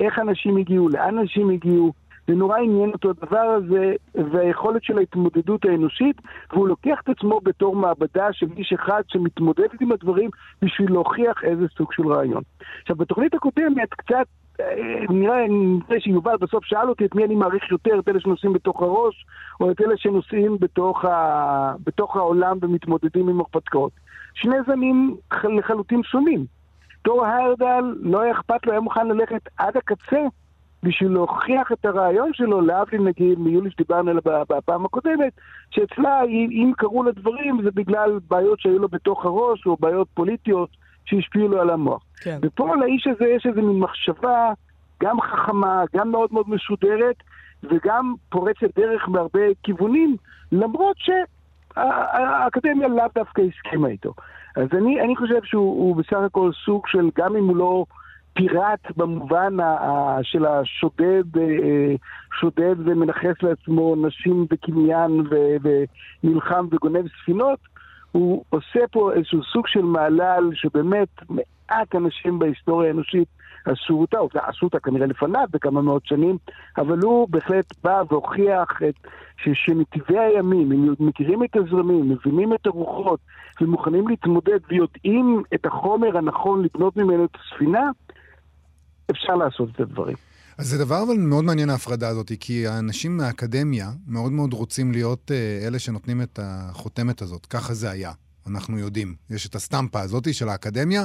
איך 0.00 0.18
אנשים 0.18 0.56
הגיעו, 0.56 0.88
לאן 0.88 1.18
אנשים 1.18 1.50
הגיעו. 1.50 1.92
זה 2.30 2.36
נורא 2.36 2.58
עניין 2.58 2.90
אותו 2.90 3.10
הדבר 3.10 3.38
הזה, 3.38 3.94
והיכולת 4.32 4.84
של 4.84 4.98
ההתמודדות 4.98 5.64
האנושית, 5.64 6.16
והוא 6.52 6.68
לוקח 6.68 7.00
את 7.04 7.08
עצמו 7.08 7.40
בתור 7.42 7.76
מעבדה 7.76 8.32
של 8.32 8.46
איש 8.56 8.72
אחד 8.72 9.02
שמתמודדת 9.08 9.80
עם 9.80 9.92
הדברים 9.92 10.30
בשביל 10.62 10.92
להוכיח 10.92 11.44
איזה 11.44 11.66
סוג 11.76 11.92
של 11.92 12.06
רעיון. 12.06 12.42
עכשיו, 12.82 12.96
בתוכנית 12.96 13.34
הקודמת 13.34 13.88
קצת, 13.90 14.26
אה, 14.60 14.64
נראה, 15.08 15.46
נראה 15.48 16.00
שיובל 16.00 16.36
בסוף 16.40 16.64
שאל 16.64 16.88
אותי 16.88 17.04
את 17.04 17.14
מי 17.14 17.24
אני 17.24 17.34
מעריך 17.34 17.70
יותר, 17.70 17.98
את 17.98 18.08
אלה 18.08 18.20
שנוסעים 18.20 18.52
בתוך 18.52 18.82
הראש, 18.82 19.26
או 19.60 19.70
את 19.70 19.80
אלה 19.80 19.96
שנוסעים 19.96 20.56
בתוך, 20.60 21.04
ה... 21.04 21.74
בתוך 21.86 22.16
העולם 22.16 22.58
ומתמודדים 22.60 23.28
עם 23.28 23.40
הרפתקאות. 23.40 23.92
שני 24.34 24.56
זנים 24.66 25.16
לחלוטין 25.56 26.02
שונים. 26.02 26.44
תור 27.02 27.26
היירדל 27.26 27.94
לא 28.00 28.20
היה 28.20 28.32
אכפת 28.32 28.66
לו, 28.66 28.72
היה 28.72 28.80
מוכן 28.80 29.08
ללכת 29.08 29.48
עד 29.58 29.76
הקצה 29.76 30.20
בשביל 30.82 31.12
להוכיח 31.12 31.72
את 31.72 31.84
הרעיון 31.84 32.30
שלו, 32.34 32.60
להבדיל 32.60 33.02
נגיד 33.02 33.38
מיולי 33.38 33.70
שדיברנו 33.70 34.10
עליה 34.10 34.44
בפעם 34.48 34.84
הקודמת, 34.84 35.32
שאצלה 35.70 36.22
אם 36.50 36.72
קרו 36.76 37.02
לה 37.02 37.12
דברים 37.12 37.62
זה 37.62 37.70
בגלל 37.74 38.18
בעיות 38.28 38.60
שהיו 38.60 38.78
לו 38.78 38.88
בתוך 38.88 39.24
הראש 39.24 39.66
או 39.66 39.76
בעיות 39.80 40.08
פוליטיות 40.14 40.68
שהשפיעו 41.04 41.48
לו 41.48 41.60
על 41.60 41.70
המוח. 41.70 42.02
כן. 42.22 42.38
ופה 42.42 42.76
לאיש 42.76 43.06
הזה 43.06 43.24
יש 43.24 43.46
איזו 43.46 43.62
מין 43.62 43.78
מחשבה 43.78 44.52
גם 45.02 45.20
חכמה, 45.20 45.84
גם 45.96 46.10
מאוד 46.10 46.32
מאוד 46.32 46.50
משודרת 46.50 47.16
וגם 47.62 48.14
פורצת 48.28 48.78
דרך 48.78 49.08
מהרבה 49.08 49.40
כיוונים, 49.62 50.16
למרות 50.52 50.96
שהאקדמיה 50.96 52.88
לאו 52.88 53.04
דווקא 53.14 53.42
הסכימה 53.42 53.88
איתו. 53.88 54.14
אז 54.56 54.68
אני, 54.72 55.00
אני 55.00 55.16
חושב 55.16 55.40
שהוא 55.44 55.80
הוא 55.80 55.96
בסך 55.96 56.18
הכל 56.26 56.50
סוג 56.64 56.86
של, 56.86 57.10
גם 57.18 57.36
אם 57.36 57.48
הוא 57.48 57.56
לא 57.56 57.84
פיראט 58.40 58.96
במובן 58.96 59.56
של 60.22 60.46
השודד, 60.46 61.36
אה, 61.38 61.94
שודד 62.40 62.74
ומנכס 62.78 63.42
לעצמו 63.42 63.96
נשים 63.96 64.46
בקניין 64.50 65.22
ו- 65.30 65.56
ונלחם 66.24 66.66
וגונב 66.70 67.04
ספינות, 67.22 67.58
הוא 68.12 68.44
עושה 68.50 68.80
פה 68.90 69.12
איזשהו 69.12 69.44
סוג 69.44 69.66
של 69.66 69.82
מעלל 69.82 70.50
שבאמת 70.54 71.08
מעט 71.30 71.94
אנשים 71.94 72.38
בהיסטוריה 72.38 72.88
האנושית 72.88 73.28
עשו 73.64 73.94
אותה, 73.94 74.18
או 74.18 74.28
עשו 74.34 74.66
אותה 74.66 74.80
כנראה 74.80 75.06
לפניו 75.06 75.46
בכמה 75.50 75.82
מאות 75.82 76.06
שנים, 76.06 76.36
אבל 76.78 76.98
הוא 76.98 77.28
בהחלט 77.30 77.74
בא 77.84 78.02
והוכיח 78.10 78.82
את, 78.88 78.94
ש, 79.36 79.48
שנתיבי 79.52 80.18
הימים, 80.18 80.72
הם 80.72 80.94
מכירים 81.00 81.44
את 81.44 81.56
הזרמים, 81.56 82.08
מבינים 82.08 82.54
את 82.54 82.66
הרוחות, 82.66 83.20
ומוכנים 83.60 84.08
להתמודד 84.08 84.58
ויודעים 84.68 85.42
את 85.54 85.66
החומר 85.66 86.18
הנכון 86.18 86.64
לבנות 86.64 86.96
ממנו 86.96 87.24
את 87.24 87.36
הספינה, 87.36 87.90
אפשר 89.10 89.34
לעשות 89.34 89.68
את 89.74 89.80
הדברים. 89.80 90.16
אז 90.58 90.68
זה 90.68 90.78
דבר 90.78 91.02
אבל 91.02 91.14
מאוד 91.16 91.44
מעניין 91.44 91.70
ההפרדה 91.70 92.08
הזאת, 92.08 92.32
כי 92.40 92.66
האנשים 92.66 93.16
מהאקדמיה 93.16 93.90
מאוד 94.06 94.32
מאוד 94.32 94.52
רוצים 94.52 94.92
להיות 94.92 95.30
uh, 95.30 95.66
אלה 95.66 95.78
שנותנים 95.78 96.22
את 96.22 96.38
החותמת 96.42 97.22
הזאת. 97.22 97.46
ככה 97.46 97.74
זה 97.74 97.90
היה, 97.90 98.12
אנחנו 98.46 98.78
יודעים. 98.78 99.14
יש 99.30 99.46
את 99.46 99.54
הסטמפה 99.54 100.00
הזאת 100.00 100.34
של 100.34 100.48
האקדמיה, 100.48 101.04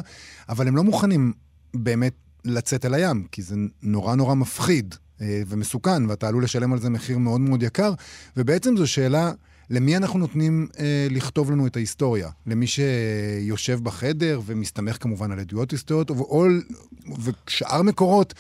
אבל 0.50 0.68
הם 0.68 0.76
לא 0.76 0.84
מוכנים 0.84 1.34
באמת 1.74 2.14
לצאת 2.46 2.86
אל 2.86 2.94
הים, 2.94 3.28
כי 3.32 3.42
זה 3.42 3.56
נורא 3.84 4.16
נורא 4.16 4.36
מפחיד 4.36 4.96
uh, 4.96 5.22
ומסוכן, 5.48 6.10
ואתה 6.10 6.28
עלול 6.28 6.44
לשלם 6.44 6.74
על 6.74 6.80
זה 6.80 6.90
מחיר 6.90 7.18
מאוד 7.18 7.42
מאוד 7.42 7.64
יקר, 7.64 7.94
ובעצם 8.38 8.78
זו 8.78 8.88
שאלה... 8.88 9.32
למי 9.70 9.98
אנחנו 9.98 10.20
נותנים 10.20 10.68
אה, 10.80 11.08
לכתוב 11.12 11.52
לנו 11.52 11.68
את 11.68 11.76
ההיסטוריה? 11.76 12.30
למי 12.48 12.66
שיושב 12.68 13.80
בחדר 13.84 14.40
ומסתמך 14.46 14.98
כמובן 15.04 15.32
על 15.32 15.40
עדויות 15.40 15.72
היסטוריות 15.72 16.10
או, 16.10 16.16
או, 16.16 16.46
ושאר 17.26 17.82
מקורות, 17.82 18.34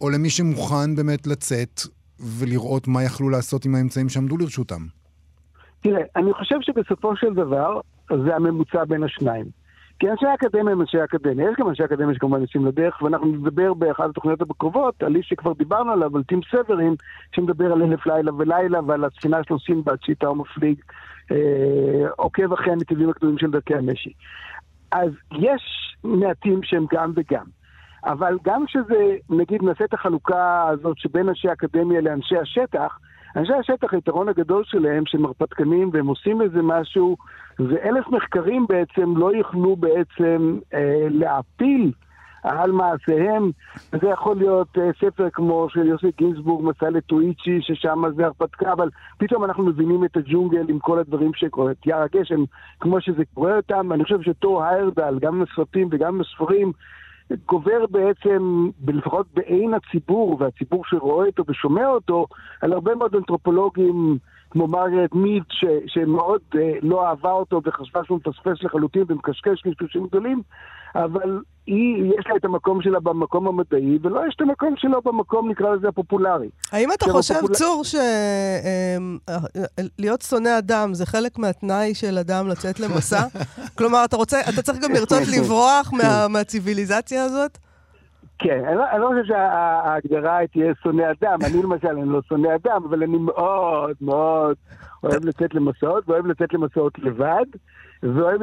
או 0.00 0.10
למי 0.10 0.30
שמוכן 0.30 0.96
באמת 0.96 1.26
לצאת 1.26 1.80
ולראות 2.20 2.88
מה 2.88 3.02
יכלו 3.02 3.28
לעשות 3.28 3.64
עם 3.64 3.74
האמצעים 3.74 4.08
שעמדו 4.08 4.36
לרשותם? 4.36 4.86
תראה, 5.80 6.02
אני 6.16 6.32
חושב 6.32 6.56
שבסופו 6.60 7.16
של 7.16 7.34
דבר 7.34 7.80
זה 8.08 8.36
הממוצע 8.36 8.84
בין 8.84 9.02
השניים. 9.02 9.65
כי 9.98 10.10
אנשי 10.10 10.26
האקדמיה 10.26 10.72
הם 10.72 10.80
אנשי 10.80 11.00
האקדמיה. 11.00 11.50
יש 11.50 11.56
גם 11.60 11.68
אנשי 11.68 11.84
אקדמיה 11.84 12.14
שכמובן 12.14 12.40
יוצאים 12.40 12.66
לדרך, 12.66 13.02
ואנחנו 13.02 13.26
נדבר 13.26 13.74
באחת 13.74 14.10
התוכניות 14.10 14.40
הקרובות 14.42 15.02
על 15.02 15.16
איש 15.16 15.28
שכבר 15.28 15.52
דיברנו 15.52 15.92
עליו, 15.92 16.16
על 16.16 16.22
טים 16.22 16.40
סברין, 16.50 16.94
שמדבר 17.32 17.72
על 17.72 17.82
אלף 17.82 18.06
לילה 18.06 18.34
ולילה 18.34 18.80
ועל 18.86 19.04
הספינה 19.04 19.44
שלו 19.44 19.60
סינבד, 19.60 19.96
שיטה 20.02 20.30
ומפליג, 20.30 20.78
אה, 21.32 22.08
עוקב 22.16 22.52
אחרי 22.52 22.72
הנתיבים 22.72 23.10
הקדומים 23.10 23.38
של 23.38 23.50
דרכי 23.50 23.74
המשי. 23.74 24.12
אז 24.92 25.10
יש 25.32 25.96
מעטים 26.04 26.62
שהם 26.62 26.86
גם 26.92 27.12
וגם. 27.16 27.44
אבל 28.04 28.38
גם 28.44 28.66
כשזה, 28.66 29.16
נגיד, 29.30 29.62
נעשה 29.62 29.84
את 29.84 29.94
החלוקה 29.94 30.68
הזאת 30.68 30.98
שבין 30.98 31.28
אנשי 31.28 31.48
האקדמיה 31.48 32.00
לאנשי 32.00 32.36
השטח, 32.36 32.98
אנשי 33.36 33.52
השטח, 33.52 33.94
היתרון 33.94 34.28
הגדול 34.28 34.64
שלהם, 34.64 35.02
שהם 35.06 35.24
הרפתקנים 35.24 35.90
והם 35.92 36.06
עושים 36.06 36.42
איזה 36.42 36.62
משהו, 36.62 37.16
ואלף 37.58 38.08
מחקרים 38.08 38.66
בעצם 38.68 39.16
לא 39.16 39.32
יוכלו 39.36 39.76
בעצם 39.76 40.58
אה, 40.74 41.06
להפיל 41.10 41.92
על 42.42 42.72
מעשיהם. 42.72 43.50
זה 43.92 44.08
יכול 44.08 44.36
להיות 44.36 44.78
אה, 44.78 44.90
ספר 45.00 45.30
כמו 45.32 45.66
של 45.70 45.86
יוסי 45.86 46.10
גינזבורג, 46.18 46.64
מסע 46.64 46.90
לטוויצ'י, 46.90 47.58
ששם 47.60 48.02
זה 48.16 48.26
הרפתקה, 48.26 48.72
אבל 48.72 48.88
פתאום 49.18 49.44
אנחנו 49.44 49.64
מבינים 49.64 50.04
את 50.04 50.16
הג'ונגל 50.16 50.64
עם 50.68 50.78
כל 50.78 50.98
הדברים 50.98 51.30
שקורים, 51.34 51.70
את 51.70 51.86
יער 51.86 52.02
הגשם, 52.02 52.44
כמו 52.80 53.00
שזה 53.00 53.22
קורה 53.34 53.56
אותם. 53.56 53.92
אני 53.92 54.04
חושב 54.04 54.22
שתור 54.22 54.64
היירדל, 54.64 55.18
גם 55.20 55.42
בסרטים 55.44 55.88
וגם 55.90 56.18
בספרים, 56.18 56.72
גובר 57.46 57.86
בעצם, 57.90 58.70
לפחות 58.88 59.26
בעין 59.34 59.74
הציבור, 59.74 60.36
והציבור 60.40 60.84
שרואה 60.86 61.26
אותו 61.26 61.44
ושומע 61.48 61.86
אותו, 61.86 62.26
על 62.62 62.72
הרבה 62.72 62.94
מאוד 62.94 63.14
אנתרופולוגים 63.14 64.18
כמו 64.50 64.66
מרגרט 64.66 65.14
מיד, 65.14 65.42
ש, 65.50 65.64
שמאוד 65.86 66.40
אה, 66.58 66.72
לא 66.82 67.06
אהבה 67.06 67.32
אותו 67.32 67.60
וחשבה 67.64 68.04
שהוא 68.04 68.18
מפספס 68.18 68.62
לחלוטין 68.62 69.02
ומקשקש 69.08 69.62
לשלושים 69.66 70.06
גדולים, 70.06 70.42
אבל 71.04 71.40
היא, 71.66 72.12
יש 72.18 72.26
לה 72.28 72.36
את 72.36 72.44
המקום 72.44 72.82
שלה 72.82 73.00
במקום 73.00 73.48
המדעי, 73.48 73.98
ולא 74.02 74.20
יש 74.28 74.34
את 74.36 74.40
המקום 74.40 74.74
שלו 74.76 75.02
במקום, 75.04 75.50
נקרא 75.50 75.74
לזה, 75.74 75.88
הפופולרי. 75.88 76.48
האם 76.72 76.88
אתה 76.92 77.04
חושב, 77.12 77.34
הפופול- 77.34 77.54
צור, 77.54 77.82
שלהיות 79.98 80.22
שונא 80.22 80.58
אדם 80.58 80.94
זה 80.94 81.06
חלק 81.06 81.38
מהתנאי 81.38 81.94
של 81.94 82.18
אדם 82.18 82.48
לצאת 82.48 82.80
למסע? 82.80 83.20
כלומר, 83.78 84.04
אתה 84.04 84.16
רוצה, 84.16 84.40
אתה 84.40 84.62
צריך 84.62 84.78
גם 84.82 84.92
לרצות 84.92 85.18
כן, 85.18 85.24
כן. 85.24 85.40
לברוח 85.42 85.92
מה- 85.92 86.28
מהציוויליזציה 86.28 87.24
הזאת? 87.24 87.58
כן, 88.38 88.62
אני 88.68 88.76
לא, 88.76 88.84
אני 88.92 89.00
לא 89.00 89.06
חושב 89.08 89.24
שההגדרה 89.34 90.38
תהיה 90.52 90.72
שונא 90.82 91.02
אדם. 91.20 91.38
אני 91.44 91.62
למשל, 91.62 91.88
אני 91.88 92.08
לא 92.08 92.20
שונא 92.28 92.48
אדם, 92.54 92.84
אבל 92.88 93.02
אני 93.02 93.16
מאוד 93.18 93.96
מאוד 94.00 94.56
אוהב 95.04 95.24
לצאת 95.24 95.54
למסעות, 95.54 96.08
ואוהב 96.08 96.26
לצאת 96.26 96.52
למסעות 96.54 96.98
לבד. 96.98 97.44
ואוהב, 98.02 98.42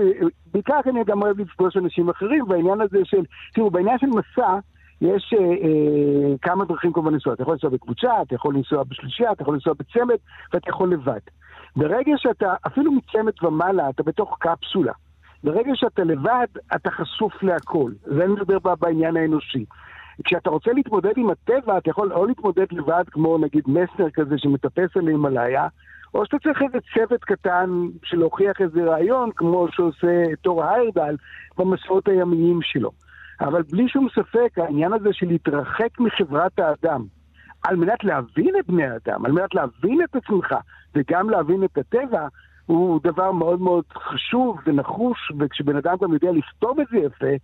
אני 0.87 1.03
גם 1.03 1.21
אוהב 1.21 1.39
לפגוש 1.39 1.77
אנשים 1.77 2.09
אחרים, 2.09 2.45
בעניין 2.47 2.81
הזה 2.81 2.97
של, 3.03 3.23
תראו, 3.53 3.71
בעניין 3.71 3.99
של 3.99 4.07
מסע, 4.07 4.59
יש 5.01 5.33
אה, 5.33 5.45
אה, 5.45 6.37
כמה 6.41 6.65
דרכים 6.65 6.93
כמובן 6.93 7.13
לנסוע. 7.13 7.33
אתה 7.33 7.41
יכול 7.41 7.53
לנסוע 7.53 7.69
בקבוצה, 7.69 8.21
אתה 8.21 8.35
יכול 8.35 8.55
לנסוע 8.55 8.83
בשלישייה, 8.83 9.31
אתה 9.31 9.41
יכול 9.41 9.53
לנסוע 9.53 9.73
בצמד, 9.73 10.15
ואתה 10.53 10.69
יכול 10.69 10.93
לבד. 10.93 11.19
ברגע 11.75 12.11
שאתה, 12.17 12.53
אפילו 12.67 12.91
מצמד 12.91 13.43
ומעלה, 13.43 13.89
אתה 13.89 14.03
בתוך 14.03 14.37
קפסולה. 14.39 14.93
ברגע 15.43 15.71
שאתה 15.75 16.03
לבד, 16.03 16.47
אתה 16.75 16.91
חשוף 16.91 17.43
להכל. 17.43 17.91
זה 18.03 18.23
אני 18.23 18.33
מדבר 18.33 18.75
בעניין 18.79 19.17
האנושי. 19.17 19.65
כשאתה 20.23 20.49
רוצה 20.49 20.73
להתמודד 20.73 21.13
עם 21.17 21.29
הטבע, 21.29 21.77
אתה 21.77 21.89
יכול 21.89 22.13
או 22.13 22.25
להתמודד 22.25 22.65
לבד, 22.71 23.03
כמו 23.11 23.37
נגיד 23.37 23.63
מסנר 23.67 24.09
כזה 24.13 24.35
שמטפס 24.37 24.97
על 24.97 25.07
הימאליה, 25.07 25.67
או 26.13 26.25
שאתה 26.25 26.37
צריך 26.39 26.61
איזה 26.61 26.77
צוות 26.93 27.23
קטן 27.23 27.69
של 28.03 28.17
להוכיח 28.17 28.61
איזה 28.61 28.83
רעיון, 28.83 29.29
כמו 29.35 29.67
שעושה 29.71 30.35
תור 30.41 30.63
היירדל 30.63 31.15
במסעות 31.57 32.07
הימיים 32.07 32.59
שלו. 32.61 32.91
אבל 33.41 33.61
בלי 33.61 33.89
שום 33.89 34.07
ספק, 34.15 34.57
העניין 34.57 34.93
הזה 34.93 35.09
של 35.11 35.27
להתרחק 35.27 35.99
מחברת 35.99 36.59
האדם, 36.59 37.05
על 37.63 37.75
מנת 37.75 38.03
להבין 38.03 38.55
את 38.59 38.67
בני 38.67 38.83
האדם, 38.83 39.25
על 39.25 39.31
מנת 39.31 39.55
להבין 39.55 40.01
את 40.03 40.15
עצמך, 40.15 40.55
וגם 40.95 41.29
להבין 41.29 41.63
את 41.63 41.77
הטבע, 41.77 42.27
הוא 42.65 42.99
דבר 43.03 43.31
מאוד 43.31 43.61
מאוד 43.61 43.83
חשוב 43.93 44.57
ונחוש, 44.65 45.31
וכשבן 45.39 45.75
אדם 45.75 45.95
גם 46.01 46.13
יודע 46.13 46.31
לכתוב 46.31 46.79
את 46.79 46.87
זה 46.91 46.97
יפה, 46.97 47.35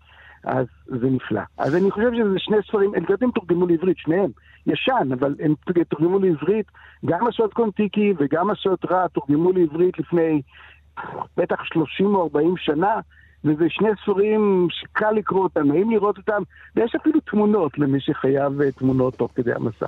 אז 0.44 0.66
זה 0.86 1.10
נפלא. 1.10 1.42
אז 1.58 1.76
אני 1.76 1.92
חושב 1.92 2.12
שזה 2.14 2.40
שני 2.40 2.58
ספרים, 2.68 2.96
הם 2.96 3.06
קודם 3.06 3.32
תורגמו 3.32 3.68
לעברית, 3.68 3.98
שניהם. 3.98 4.30
ישן, 4.70 5.12
אבל 5.20 5.36
הם 5.40 5.54
תורגמו 5.90 6.20
לעברית, 6.20 6.66
גם 7.06 7.28
השוט 7.28 7.54
קונטיקי 7.54 8.14
וגם 8.20 8.50
השוט 8.50 8.86
רע 8.92 9.08
תורגמו 9.08 9.52
לעברית 9.52 10.00
לפני 10.00 10.42
בטח 11.38 11.64
30 11.64 12.16
או 12.16 12.24
40 12.24 12.54
שנה, 12.58 13.00
וזה 13.44 13.66
שני 13.70 13.90
ספרים 14.04 14.68
שקל 14.72 15.12
לקרוא 15.12 15.44
אותם, 15.44 15.68
נעים 15.68 15.92
לראות 15.92 16.18
אותם, 16.18 16.42
ויש 16.76 16.96
אפילו 17.02 17.20
תמונות 17.20 17.78
למי 17.78 18.00
שחייב 18.02 18.62
אה, 18.62 18.72
תמונות 18.72 19.16
תוך 19.16 19.32
כדי 19.36 19.54
המסע. 19.54 19.88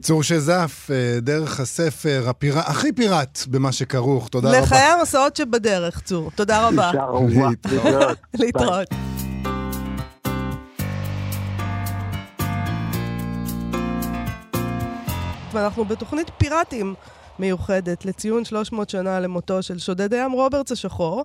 צור 0.00 0.22
שזף, 0.22 0.88
אה, 0.90 1.20
דרך 1.20 1.60
הספר, 1.60 2.22
הפיר... 2.28 2.58
הכי 2.58 2.92
פיראט 2.92 3.38
במה 3.50 3.72
שכרוך, 3.72 4.28
תודה 4.28 4.48
רבה. 4.48 4.60
לחיי 4.60 4.78
המסעות 4.98 5.36
שבדרך, 5.36 6.00
צור. 6.00 6.30
תודה 6.34 6.68
רבה. 6.68 6.90
להתראות. 7.28 8.16
להתראות. 8.40 8.88
ואנחנו 15.54 15.84
בתוכנית 15.84 16.30
פיראטים 16.38 16.94
מיוחדת 17.38 18.04
לציון 18.04 18.44
300 18.44 18.90
שנה 18.90 19.20
למותו 19.20 19.62
של 19.62 19.78
שודד 19.78 20.14
הים 20.14 20.32
רוברטס 20.32 20.72
השחור, 20.72 21.24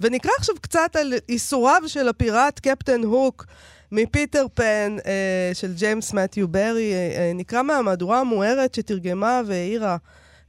ונקרא 0.00 0.30
עכשיו 0.38 0.54
קצת 0.60 0.96
על 0.96 1.12
איסוריו 1.28 1.82
של 1.86 2.08
הפיראט 2.08 2.60
קפטן 2.60 3.02
הוק 3.02 3.46
מפיטר 3.92 4.46
פן 4.54 4.96
אה, 5.06 5.50
של 5.54 5.74
ג'יימס 5.74 6.12
מתיו 6.12 6.48
ברי, 6.48 6.92
אה, 6.92 7.16
אה, 7.16 7.32
נקרא 7.34 7.62
מהמהדורה 7.62 8.20
המוארת 8.20 8.74
שתרגמה 8.74 9.40
והעירה, 9.46 9.96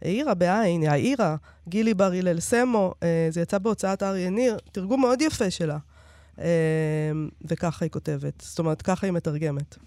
העירה 0.02 0.34
בעין, 0.34 0.84
העירה, 0.84 1.36
גילי 1.68 1.94
בר 1.94 2.12
הלל 2.12 2.40
סמו, 2.40 2.94
אה, 3.04 3.28
זה 3.30 3.42
יצא 3.42 3.58
בהוצאת 3.58 4.04
אריה 4.04 4.30
ניר, 4.30 4.58
תרגום 4.72 5.02
מאוד 5.02 5.22
יפה 5.22 5.52
שלה. 5.52 5.78
אה, 6.40 6.46
וככה 7.46 7.86
היא 7.86 7.92
כותבת, 7.92 8.42
זאת 8.42 8.60
אומרת, 8.60 8.82
ככה 8.82 9.08
היא 9.08 9.14
מתרגמת. 9.14 9.78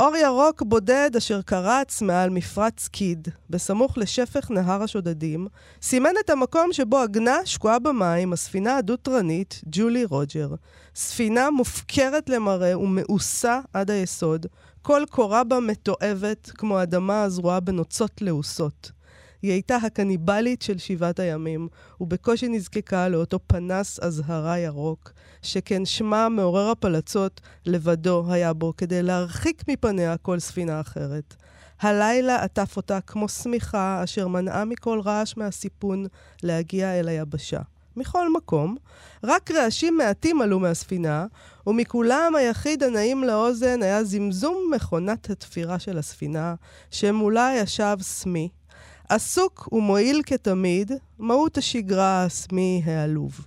אור 0.00 0.16
ירוק 0.16 0.62
בודד 0.62 1.10
אשר 1.16 1.42
קרץ 1.42 2.02
מעל 2.02 2.30
מפרץ 2.30 2.88
קיד, 2.88 3.28
בסמוך 3.50 3.98
לשפך 3.98 4.50
נהר 4.50 4.82
השודדים, 4.82 5.46
סימן 5.82 6.10
את 6.24 6.30
המקום 6.30 6.72
שבו 6.72 6.98
עגנה 6.98 7.36
שקועה 7.44 7.78
במים 7.78 8.32
הספינה 8.32 8.76
הדו-תרנית, 8.76 9.60
ג'ולי 9.66 10.04
רוג'ר. 10.04 10.54
ספינה 10.94 11.50
מופקרת 11.50 12.28
למראה 12.28 12.78
ומאוסה 12.78 13.60
עד 13.72 13.90
היסוד, 13.90 14.46
כל 14.82 15.02
קורה 15.10 15.44
בה 15.44 15.60
מתועבת, 15.60 16.50
כמו 16.54 16.82
אדמה 16.82 17.22
הזרועה 17.22 17.60
בנוצות 17.60 18.22
לעוסות. 18.22 18.99
היא 19.42 19.52
הייתה 19.52 19.76
הקניבלית 19.76 20.62
של 20.62 20.78
שבעת 20.78 21.18
הימים, 21.20 21.68
ובקושי 22.00 22.48
נזקקה 22.48 23.08
לאותו 23.08 23.38
פנס 23.46 24.00
אזהרה 24.00 24.58
ירוק, 24.58 25.12
שכן 25.42 25.84
שמה 25.84 26.28
מעורר 26.28 26.70
הפלצות 26.70 27.40
לבדו 27.66 28.32
היה 28.32 28.52
בו, 28.52 28.72
כדי 28.76 29.02
להרחיק 29.02 29.62
מפניה 29.68 30.16
כל 30.16 30.38
ספינה 30.38 30.80
אחרת. 30.80 31.36
הלילה 31.80 32.42
עטף 32.42 32.76
אותה 32.76 33.00
כמו 33.00 33.28
שמיכה, 33.28 34.00
אשר 34.04 34.28
מנעה 34.28 34.64
מכל 34.64 35.00
רעש 35.04 35.36
מהסיפון 35.36 36.06
להגיע 36.42 37.00
אל 37.00 37.08
היבשה. 37.08 37.60
מכל 37.96 38.32
מקום, 38.32 38.76
רק 39.24 39.50
רעשים 39.50 39.96
מעטים 39.96 40.42
עלו 40.42 40.58
מהספינה, 40.58 41.26
ומכולם 41.66 42.32
היחיד 42.36 42.82
הנעים 42.82 43.24
לאוזן 43.24 43.82
היה 43.82 44.04
זמזום 44.04 44.70
מכונת 44.74 45.30
התפירה 45.30 45.78
של 45.78 45.98
הספינה, 45.98 46.54
שמולה 46.90 47.52
ישב 47.56 47.96
סמי, 48.00 48.48
עסוק 49.10 49.68
ומועיל 49.72 50.22
כתמיד, 50.26 50.92
מהות 51.18 51.58
השגרה 51.58 52.24
הסמי 52.24 52.82
העלוב. 52.84 53.46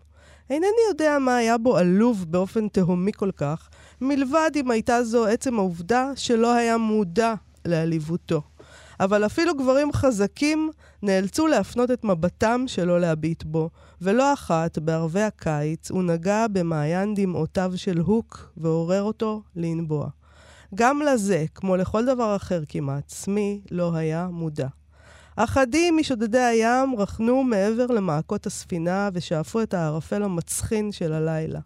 אינני 0.49 0.67
יודע 0.89 1.17
מה 1.19 1.35
היה 1.35 1.57
בו 1.57 1.77
עלוב 1.77 2.25
באופן 2.29 2.67
תהומי 2.67 3.11
כל 3.15 3.31
כך, 3.31 3.69
מלבד 4.01 4.51
אם 4.55 4.71
הייתה 4.71 5.03
זו 5.03 5.25
עצם 5.25 5.59
העובדה 5.59 6.11
שלא 6.15 6.53
היה 6.53 6.77
מודע 6.77 7.33
לעליבותו. 7.65 8.41
אבל 8.99 9.25
אפילו 9.25 9.55
גברים 9.55 9.93
חזקים 9.93 10.71
נאלצו 11.03 11.47
להפנות 11.47 11.91
את 11.91 12.03
מבטם 12.03 12.63
שלא 12.67 12.99
להביט 12.99 13.43
בו, 13.43 13.69
ולא 14.01 14.33
אחת, 14.33 14.77
בערבי 14.77 15.21
הקיץ, 15.21 15.91
הוא 15.91 16.03
נגע 16.03 16.45
במעיין 16.47 17.13
דמעותיו 17.13 17.71
של 17.75 17.97
הוק 17.97 18.51
ועורר 18.57 19.03
אותו 19.03 19.41
לנבוע. 19.55 20.07
גם 20.75 21.01
לזה, 21.01 21.45
כמו 21.55 21.75
לכל 21.75 22.05
דבר 22.05 22.35
אחר 22.35 22.63
כמעט, 22.69 23.09
סמי 23.09 23.61
לא 23.71 23.95
היה 23.95 24.27
מודע. 24.31 24.67
אחדים 25.35 25.97
משודדי 25.97 26.39
הים 26.39 26.95
רכנו 26.97 27.43
מעבר 27.43 27.85
למעקות 27.85 28.45
הספינה 28.45 29.09
ושאפו 29.13 29.61
את 29.61 29.73
הערפל 29.73 30.23
המצחין 30.23 30.91
של 30.91 31.13
הלילה. 31.13 31.59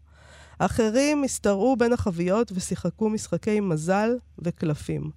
אחרים 0.59 1.23
הסתרעו 1.23 1.75
בין 1.75 1.93
החביות 1.93 2.51
ושיחקו 2.55 3.09
משחקי 3.09 3.59
מזל 3.59 4.09
וקלפים. 4.39 5.11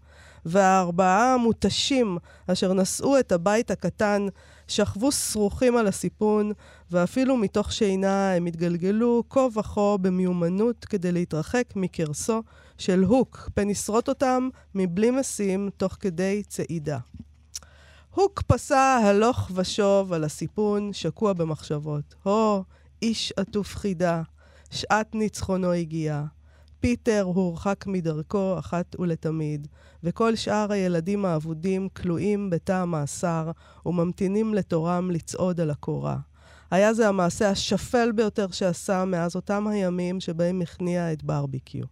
והארבעה 0.44 1.34
המותשים 1.34 2.18
אשר 2.46 2.72
נשאו 2.72 3.18
את 3.18 3.32
הבית 3.32 3.70
הקטן 3.70 4.26
שכבו 4.68 5.12
שרוכים 5.12 5.76
על 5.76 5.86
הסיפון, 5.86 6.52
ואפילו 6.90 7.36
מתוך 7.36 7.72
שינה 7.72 8.32
הם 8.32 8.46
התגלגלו 8.46 9.24
כה 9.30 9.46
וכה 9.54 9.96
במיומנות 10.00 10.84
כדי 10.84 11.12
להתרחק 11.12 11.64
מקרסו 11.76 12.42
של 12.78 13.02
הוק, 13.02 13.50
פן 13.54 13.70
ישרוט 13.70 14.08
אותם 14.08 14.48
מבלי 14.74 15.10
משים 15.10 15.70
תוך 15.76 15.96
כדי 16.00 16.42
צעידה. 16.48 16.98
הוק 18.14 18.42
פסע 18.42 19.00
הלוך 19.04 19.50
ושוב 19.54 20.12
על 20.12 20.24
הסיפון, 20.24 20.92
שקוע 20.92 21.32
במחשבות. 21.32 22.14
הו, 22.22 22.64
איש 23.02 23.32
עטוף 23.36 23.76
חידה, 23.76 24.22
שעת 24.70 25.14
ניצחונו 25.14 25.72
הגיעה. 25.72 26.24
פיטר 26.80 27.22
הורחק 27.22 27.84
מדרכו 27.86 28.58
אחת 28.58 28.96
ולתמיד, 28.98 29.68
וכל 30.04 30.36
שאר 30.36 30.72
הילדים 30.72 31.24
האבודים 31.24 31.88
כלואים 31.88 32.50
בתא 32.50 32.72
המאסר 32.72 33.50
וממתינים 33.86 34.54
לתורם 34.54 35.10
לצעוד 35.10 35.60
על 35.60 35.70
הקורה. 35.70 36.16
היה 36.70 36.94
זה 36.94 37.08
המעשה 37.08 37.50
השפל 37.50 38.12
ביותר 38.12 38.46
שעשה 38.50 39.04
מאז 39.04 39.36
אותם 39.36 39.66
הימים 39.66 40.20
שבהם 40.20 40.62
הכניע 40.62 41.12
את 41.12 41.22
ברביקיו. 41.22 41.84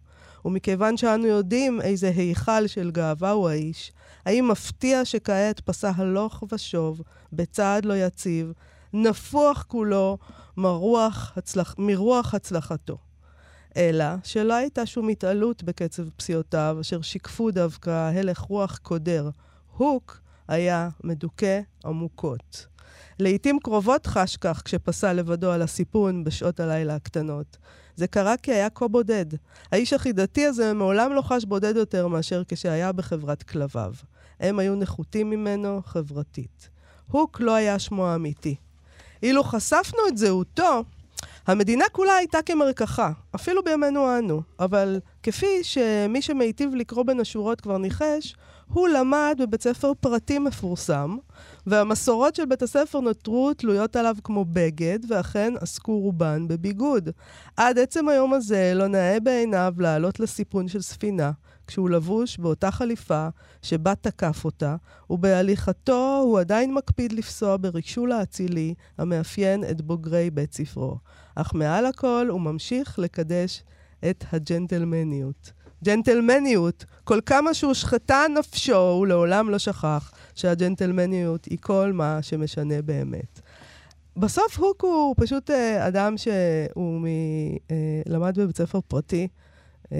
ומכיוון 0.45 0.97
שאנו 0.97 1.25
יודעים 1.25 1.81
איזה 1.81 2.11
היכל 2.15 2.67
של 2.67 2.91
גאווה 2.91 3.31
הוא 3.31 3.49
האיש, 3.49 3.91
האם 4.25 4.47
מפתיע 4.47 5.05
שכעת 5.05 5.59
פסע 5.59 5.91
הלוך 5.95 6.43
ושוב, 6.51 7.01
בצעד 7.33 7.85
לא 7.85 7.93
יציב, 7.93 8.53
נפוח 8.93 9.65
כולו 9.67 10.17
מרוח, 10.57 11.33
הצלח, 11.35 11.75
מרוח 11.77 12.33
הצלחתו. 12.33 12.97
אלא 13.77 14.05
שלא 14.23 14.53
הייתה 14.53 14.85
שום 14.85 15.09
התעלות 15.09 15.63
בקצב 15.63 16.09
פסיעותיו, 16.09 16.77
אשר 16.81 17.01
שיקפו 17.01 17.51
דווקא 17.51 18.11
הלך 18.13 18.39
רוח 18.39 18.77
קודר. 18.77 19.29
הוק 19.77 20.21
היה 20.47 20.89
מדוכא 21.03 21.59
עמוקות. 21.85 22.67
לעתים 23.19 23.59
קרובות 23.59 24.07
חש 24.07 24.37
כך 24.37 24.61
כשפסע 24.65 25.13
לבדו 25.13 25.51
על 25.51 25.61
הסיפון 25.61 26.23
בשעות 26.23 26.59
הלילה 26.59 26.95
הקטנות. 26.95 27.57
זה 27.95 28.07
קרה 28.07 28.37
כי 28.37 28.51
היה 28.51 28.69
כה 28.69 28.87
בודד. 28.87 29.25
האיש 29.71 29.93
החידתי 29.93 30.45
הזה 30.45 30.73
מעולם 30.73 31.13
לא 31.13 31.21
חש 31.21 31.45
בודד 31.45 31.75
יותר 31.75 32.07
מאשר 32.07 32.43
כשהיה 32.47 32.91
בחברת 32.91 33.43
כלביו. 33.43 33.93
הם 34.39 34.59
היו 34.59 34.75
נחותים 34.75 35.29
ממנו 35.29 35.81
חברתית. 35.85 36.69
הוק 37.11 37.41
לא 37.41 37.55
היה 37.55 37.79
שמו 37.79 38.07
האמיתי. 38.07 38.55
אילו 39.23 39.43
חשפנו 39.43 39.99
את 40.07 40.17
זהותו, 40.17 40.83
המדינה 41.47 41.85
כולה 41.91 42.13
הייתה 42.13 42.41
כמרקחה, 42.41 43.11
אפילו 43.35 43.63
בימינו 43.63 44.17
אנו, 44.17 44.41
אבל 44.59 44.99
כפי 45.23 45.63
שמי 45.63 46.21
שמיטיב 46.21 46.75
לקרוא 46.75 47.03
בין 47.03 47.19
השורות 47.19 47.61
כבר 47.61 47.77
ניחש, 47.77 48.35
הוא 48.67 48.87
למד 48.87 49.37
בבית 49.39 49.61
ספר 49.61 49.91
פרטי 49.99 50.39
מפורסם, 50.39 51.17
והמסורות 51.69 52.35
של 52.35 52.45
בית 52.45 52.61
הספר 52.61 52.99
נותרו 52.99 53.53
תלויות 53.53 53.95
עליו 53.95 54.15
כמו 54.23 54.45
בגד, 54.45 54.99
ואכן 55.11 55.53
עסקו 55.61 55.99
רובן 55.99 56.47
בביגוד. 56.47 57.09
עד 57.57 57.79
עצם 57.79 58.09
היום 58.09 58.33
הזה 58.33 58.71
לא 58.75 58.87
נאה 58.87 59.19
בעיניו 59.19 59.73
לעלות 59.77 60.19
לסיפון 60.19 60.67
של 60.67 60.81
ספינה, 60.81 61.31
כשהוא 61.67 61.89
לבוש 61.89 62.37
באותה 62.37 62.71
חליפה 62.71 63.27
שבה 63.61 63.95
תקף 63.95 64.45
אותה, 64.45 64.75
ובהליכתו 65.09 66.21
הוא 66.23 66.39
עדיין 66.39 66.73
מקפיד 66.73 67.11
לפסוע 67.11 67.57
ברישול 67.57 68.11
האצילי 68.11 68.73
המאפיין 68.97 69.63
את 69.63 69.81
בוגרי 69.81 70.29
בית 70.29 70.53
ספרו. 70.53 70.97
אך 71.35 71.53
מעל 71.53 71.85
הכל 71.85 72.27
הוא 72.29 72.41
ממשיך 72.41 72.99
לקדש 72.99 73.63
את 74.09 74.25
הג'נטלמניות. 74.31 75.51
ג'נטלמניות, 75.83 76.85
כל 77.03 77.19
כמה 77.25 77.53
שהושחתה 77.53 78.25
נפשו, 78.39 78.77
הוא 78.77 79.07
לעולם 79.07 79.49
לא 79.49 79.57
שכח 79.57 80.11
שהג'נטלמניות 80.39 81.45
היא 81.45 81.57
כל 81.61 81.91
מה 81.93 82.19
שמשנה 82.21 82.81
באמת. 82.81 83.39
בסוף 84.17 84.59
הוק 84.59 84.83
הוא 84.83 85.15
פשוט 85.17 85.49
אה, 85.49 85.87
אדם 85.87 86.17
שהוא 86.17 87.01
מ, 87.01 87.05
אה, 87.71 87.75
למד 88.05 88.39
בבית 88.39 88.57
ספר 88.57 88.79
פרטי, 88.87 89.27
אה, 89.91 89.97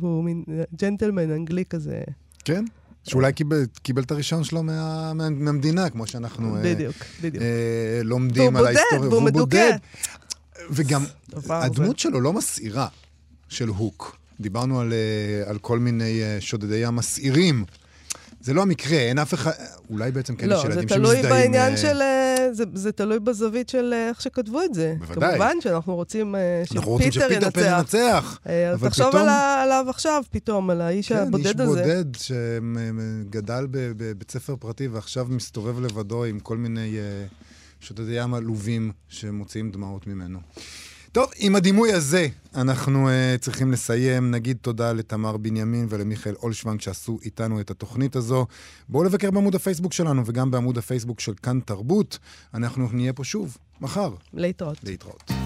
והוא 0.00 0.24
מין 0.24 0.44
ג'נטלמן 0.74 1.30
אנגלי 1.30 1.64
כזה. 1.64 2.02
כן? 2.44 2.64
שאולי 3.04 3.32
קיבל, 3.32 3.66
קיבל 3.82 4.02
את 4.02 4.10
הרישיון 4.10 4.44
שלו 4.44 4.62
מה, 4.62 5.12
מה, 5.14 5.30
מהמדינה, 5.30 5.90
כמו 5.90 6.06
שאנחנו 6.06 6.56
בדיוק, 6.62 6.96
אה, 7.02 7.06
בדיוק. 7.22 7.42
אה, 7.42 8.00
לומדים 8.04 8.54
והוא 8.54 8.66
על 8.66 8.74
בודד, 8.74 8.76
ההיסטוריה. 8.76 9.10
והוא 9.10 9.22
מדוכא. 9.22 9.76
וגם, 10.70 11.04
הדמות. 11.50 11.98
שלו 11.98 12.20
לא 12.20 12.32
מסעירה, 12.32 12.88
של 13.48 13.68
הוק. 13.68 14.16
דיברנו 14.40 14.80
על, 14.80 14.92
על 15.46 15.58
כל 15.58 15.78
מיני 15.78 16.20
שודדי 16.40 16.76
ים 16.76 16.96
מסעירים. 16.96 17.64
זה 18.48 18.54
לא 18.54 18.62
המקרה, 18.62 18.98
אין 18.98 19.18
אף 19.18 19.34
אחד, 19.34 19.50
אולי 19.90 20.10
בעצם 20.12 20.36
כן 20.36 20.46
יש 20.46 20.52
לא, 20.52 20.60
זה 20.62 20.66
ילדים 20.66 20.88
תלוי 20.88 21.16
שמזדהים... 21.16 21.34
בעניין 21.52 21.72
אה, 21.72 21.76
של... 21.76 22.02
אה, 22.02 22.48
זה, 22.52 22.64
זה 22.74 22.92
תלוי 22.92 23.18
בזווית 23.20 23.68
של 23.68 23.92
אה, 23.96 24.08
איך 24.08 24.20
שכתבו 24.20 24.62
את 24.62 24.74
זה. 24.74 24.94
בוודאי. 24.98 25.30
כמובן 25.30 25.56
שאנחנו 25.60 25.94
רוצים 25.94 26.34
אנחנו 26.74 26.90
רוצים 26.90 27.12
שפיטר 27.12 27.48
ינצח. 27.76 28.38
אז 28.72 28.80
תחשוב 28.82 29.08
פתאום- 29.08 29.22
על 29.22 29.28
ה- 29.28 29.62
עליו 29.62 29.86
עכשיו, 29.88 30.22
פתאום, 30.30 30.70
על 30.70 30.80
האיש 30.80 31.08
כן, 31.08 31.14
איש 31.14 31.22
הבודד 31.28 31.60
הזה. 31.60 31.82
בודד 31.82 32.04
שגדל 32.16 33.66
בבית 33.70 34.30
ספר 34.30 34.56
פרטי 34.56 34.88
ועכשיו 34.88 35.26
מסתובב 35.30 35.80
לבדו 35.80 36.24
עם 36.24 36.40
כל 36.40 36.56
מיני 36.56 36.96
שודדי 37.80 38.12
ים 38.22 38.34
עלובים 38.34 38.92
שמוציאים 39.08 39.70
דמעות 39.70 40.06
ממנו. 40.06 40.38
טוב, 41.12 41.30
עם 41.36 41.56
הדימוי 41.56 41.92
הזה 41.92 42.28
אנחנו 42.54 43.08
uh, 43.08 43.38
צריכים 43.40 43.72
לסיים. 43.72 44.30
נגיד 44.30 44.56
תודה 44.60 44.92
לתמר 44.92 45.36
בנימין 45.36 45.86
ולמיכאל 45.90 46.34
אולשוונג 46.42 46.80
שעשו 46.80 47.18
איתנו 47.24 47.60
את 47.60 47.70
התוכנית 47.70 48.16
הזו. 48.16 48.46
בואו 48.88 49.04
לבקר 49.04 49.30
בעמוד 49.30 49.54
הפייסבוק 49.54 49.92
שלנו 49.92 50.22
וגם 50.26 50.50
בעמוד 50.50 50.78
הפייסבוק 50.78 51.20
של 51.20 51.32
כאן 51.42 51.60
תרבות. 51.60 52.18
אנחנו 52.54 52.88
נהיה 52.92 53.12
פה 53.12 53.24
שוב, 53.24 53.56
מחר. 53.80 54.10
להתראות. 54.32 54.78
להתראות. 54.84 55.37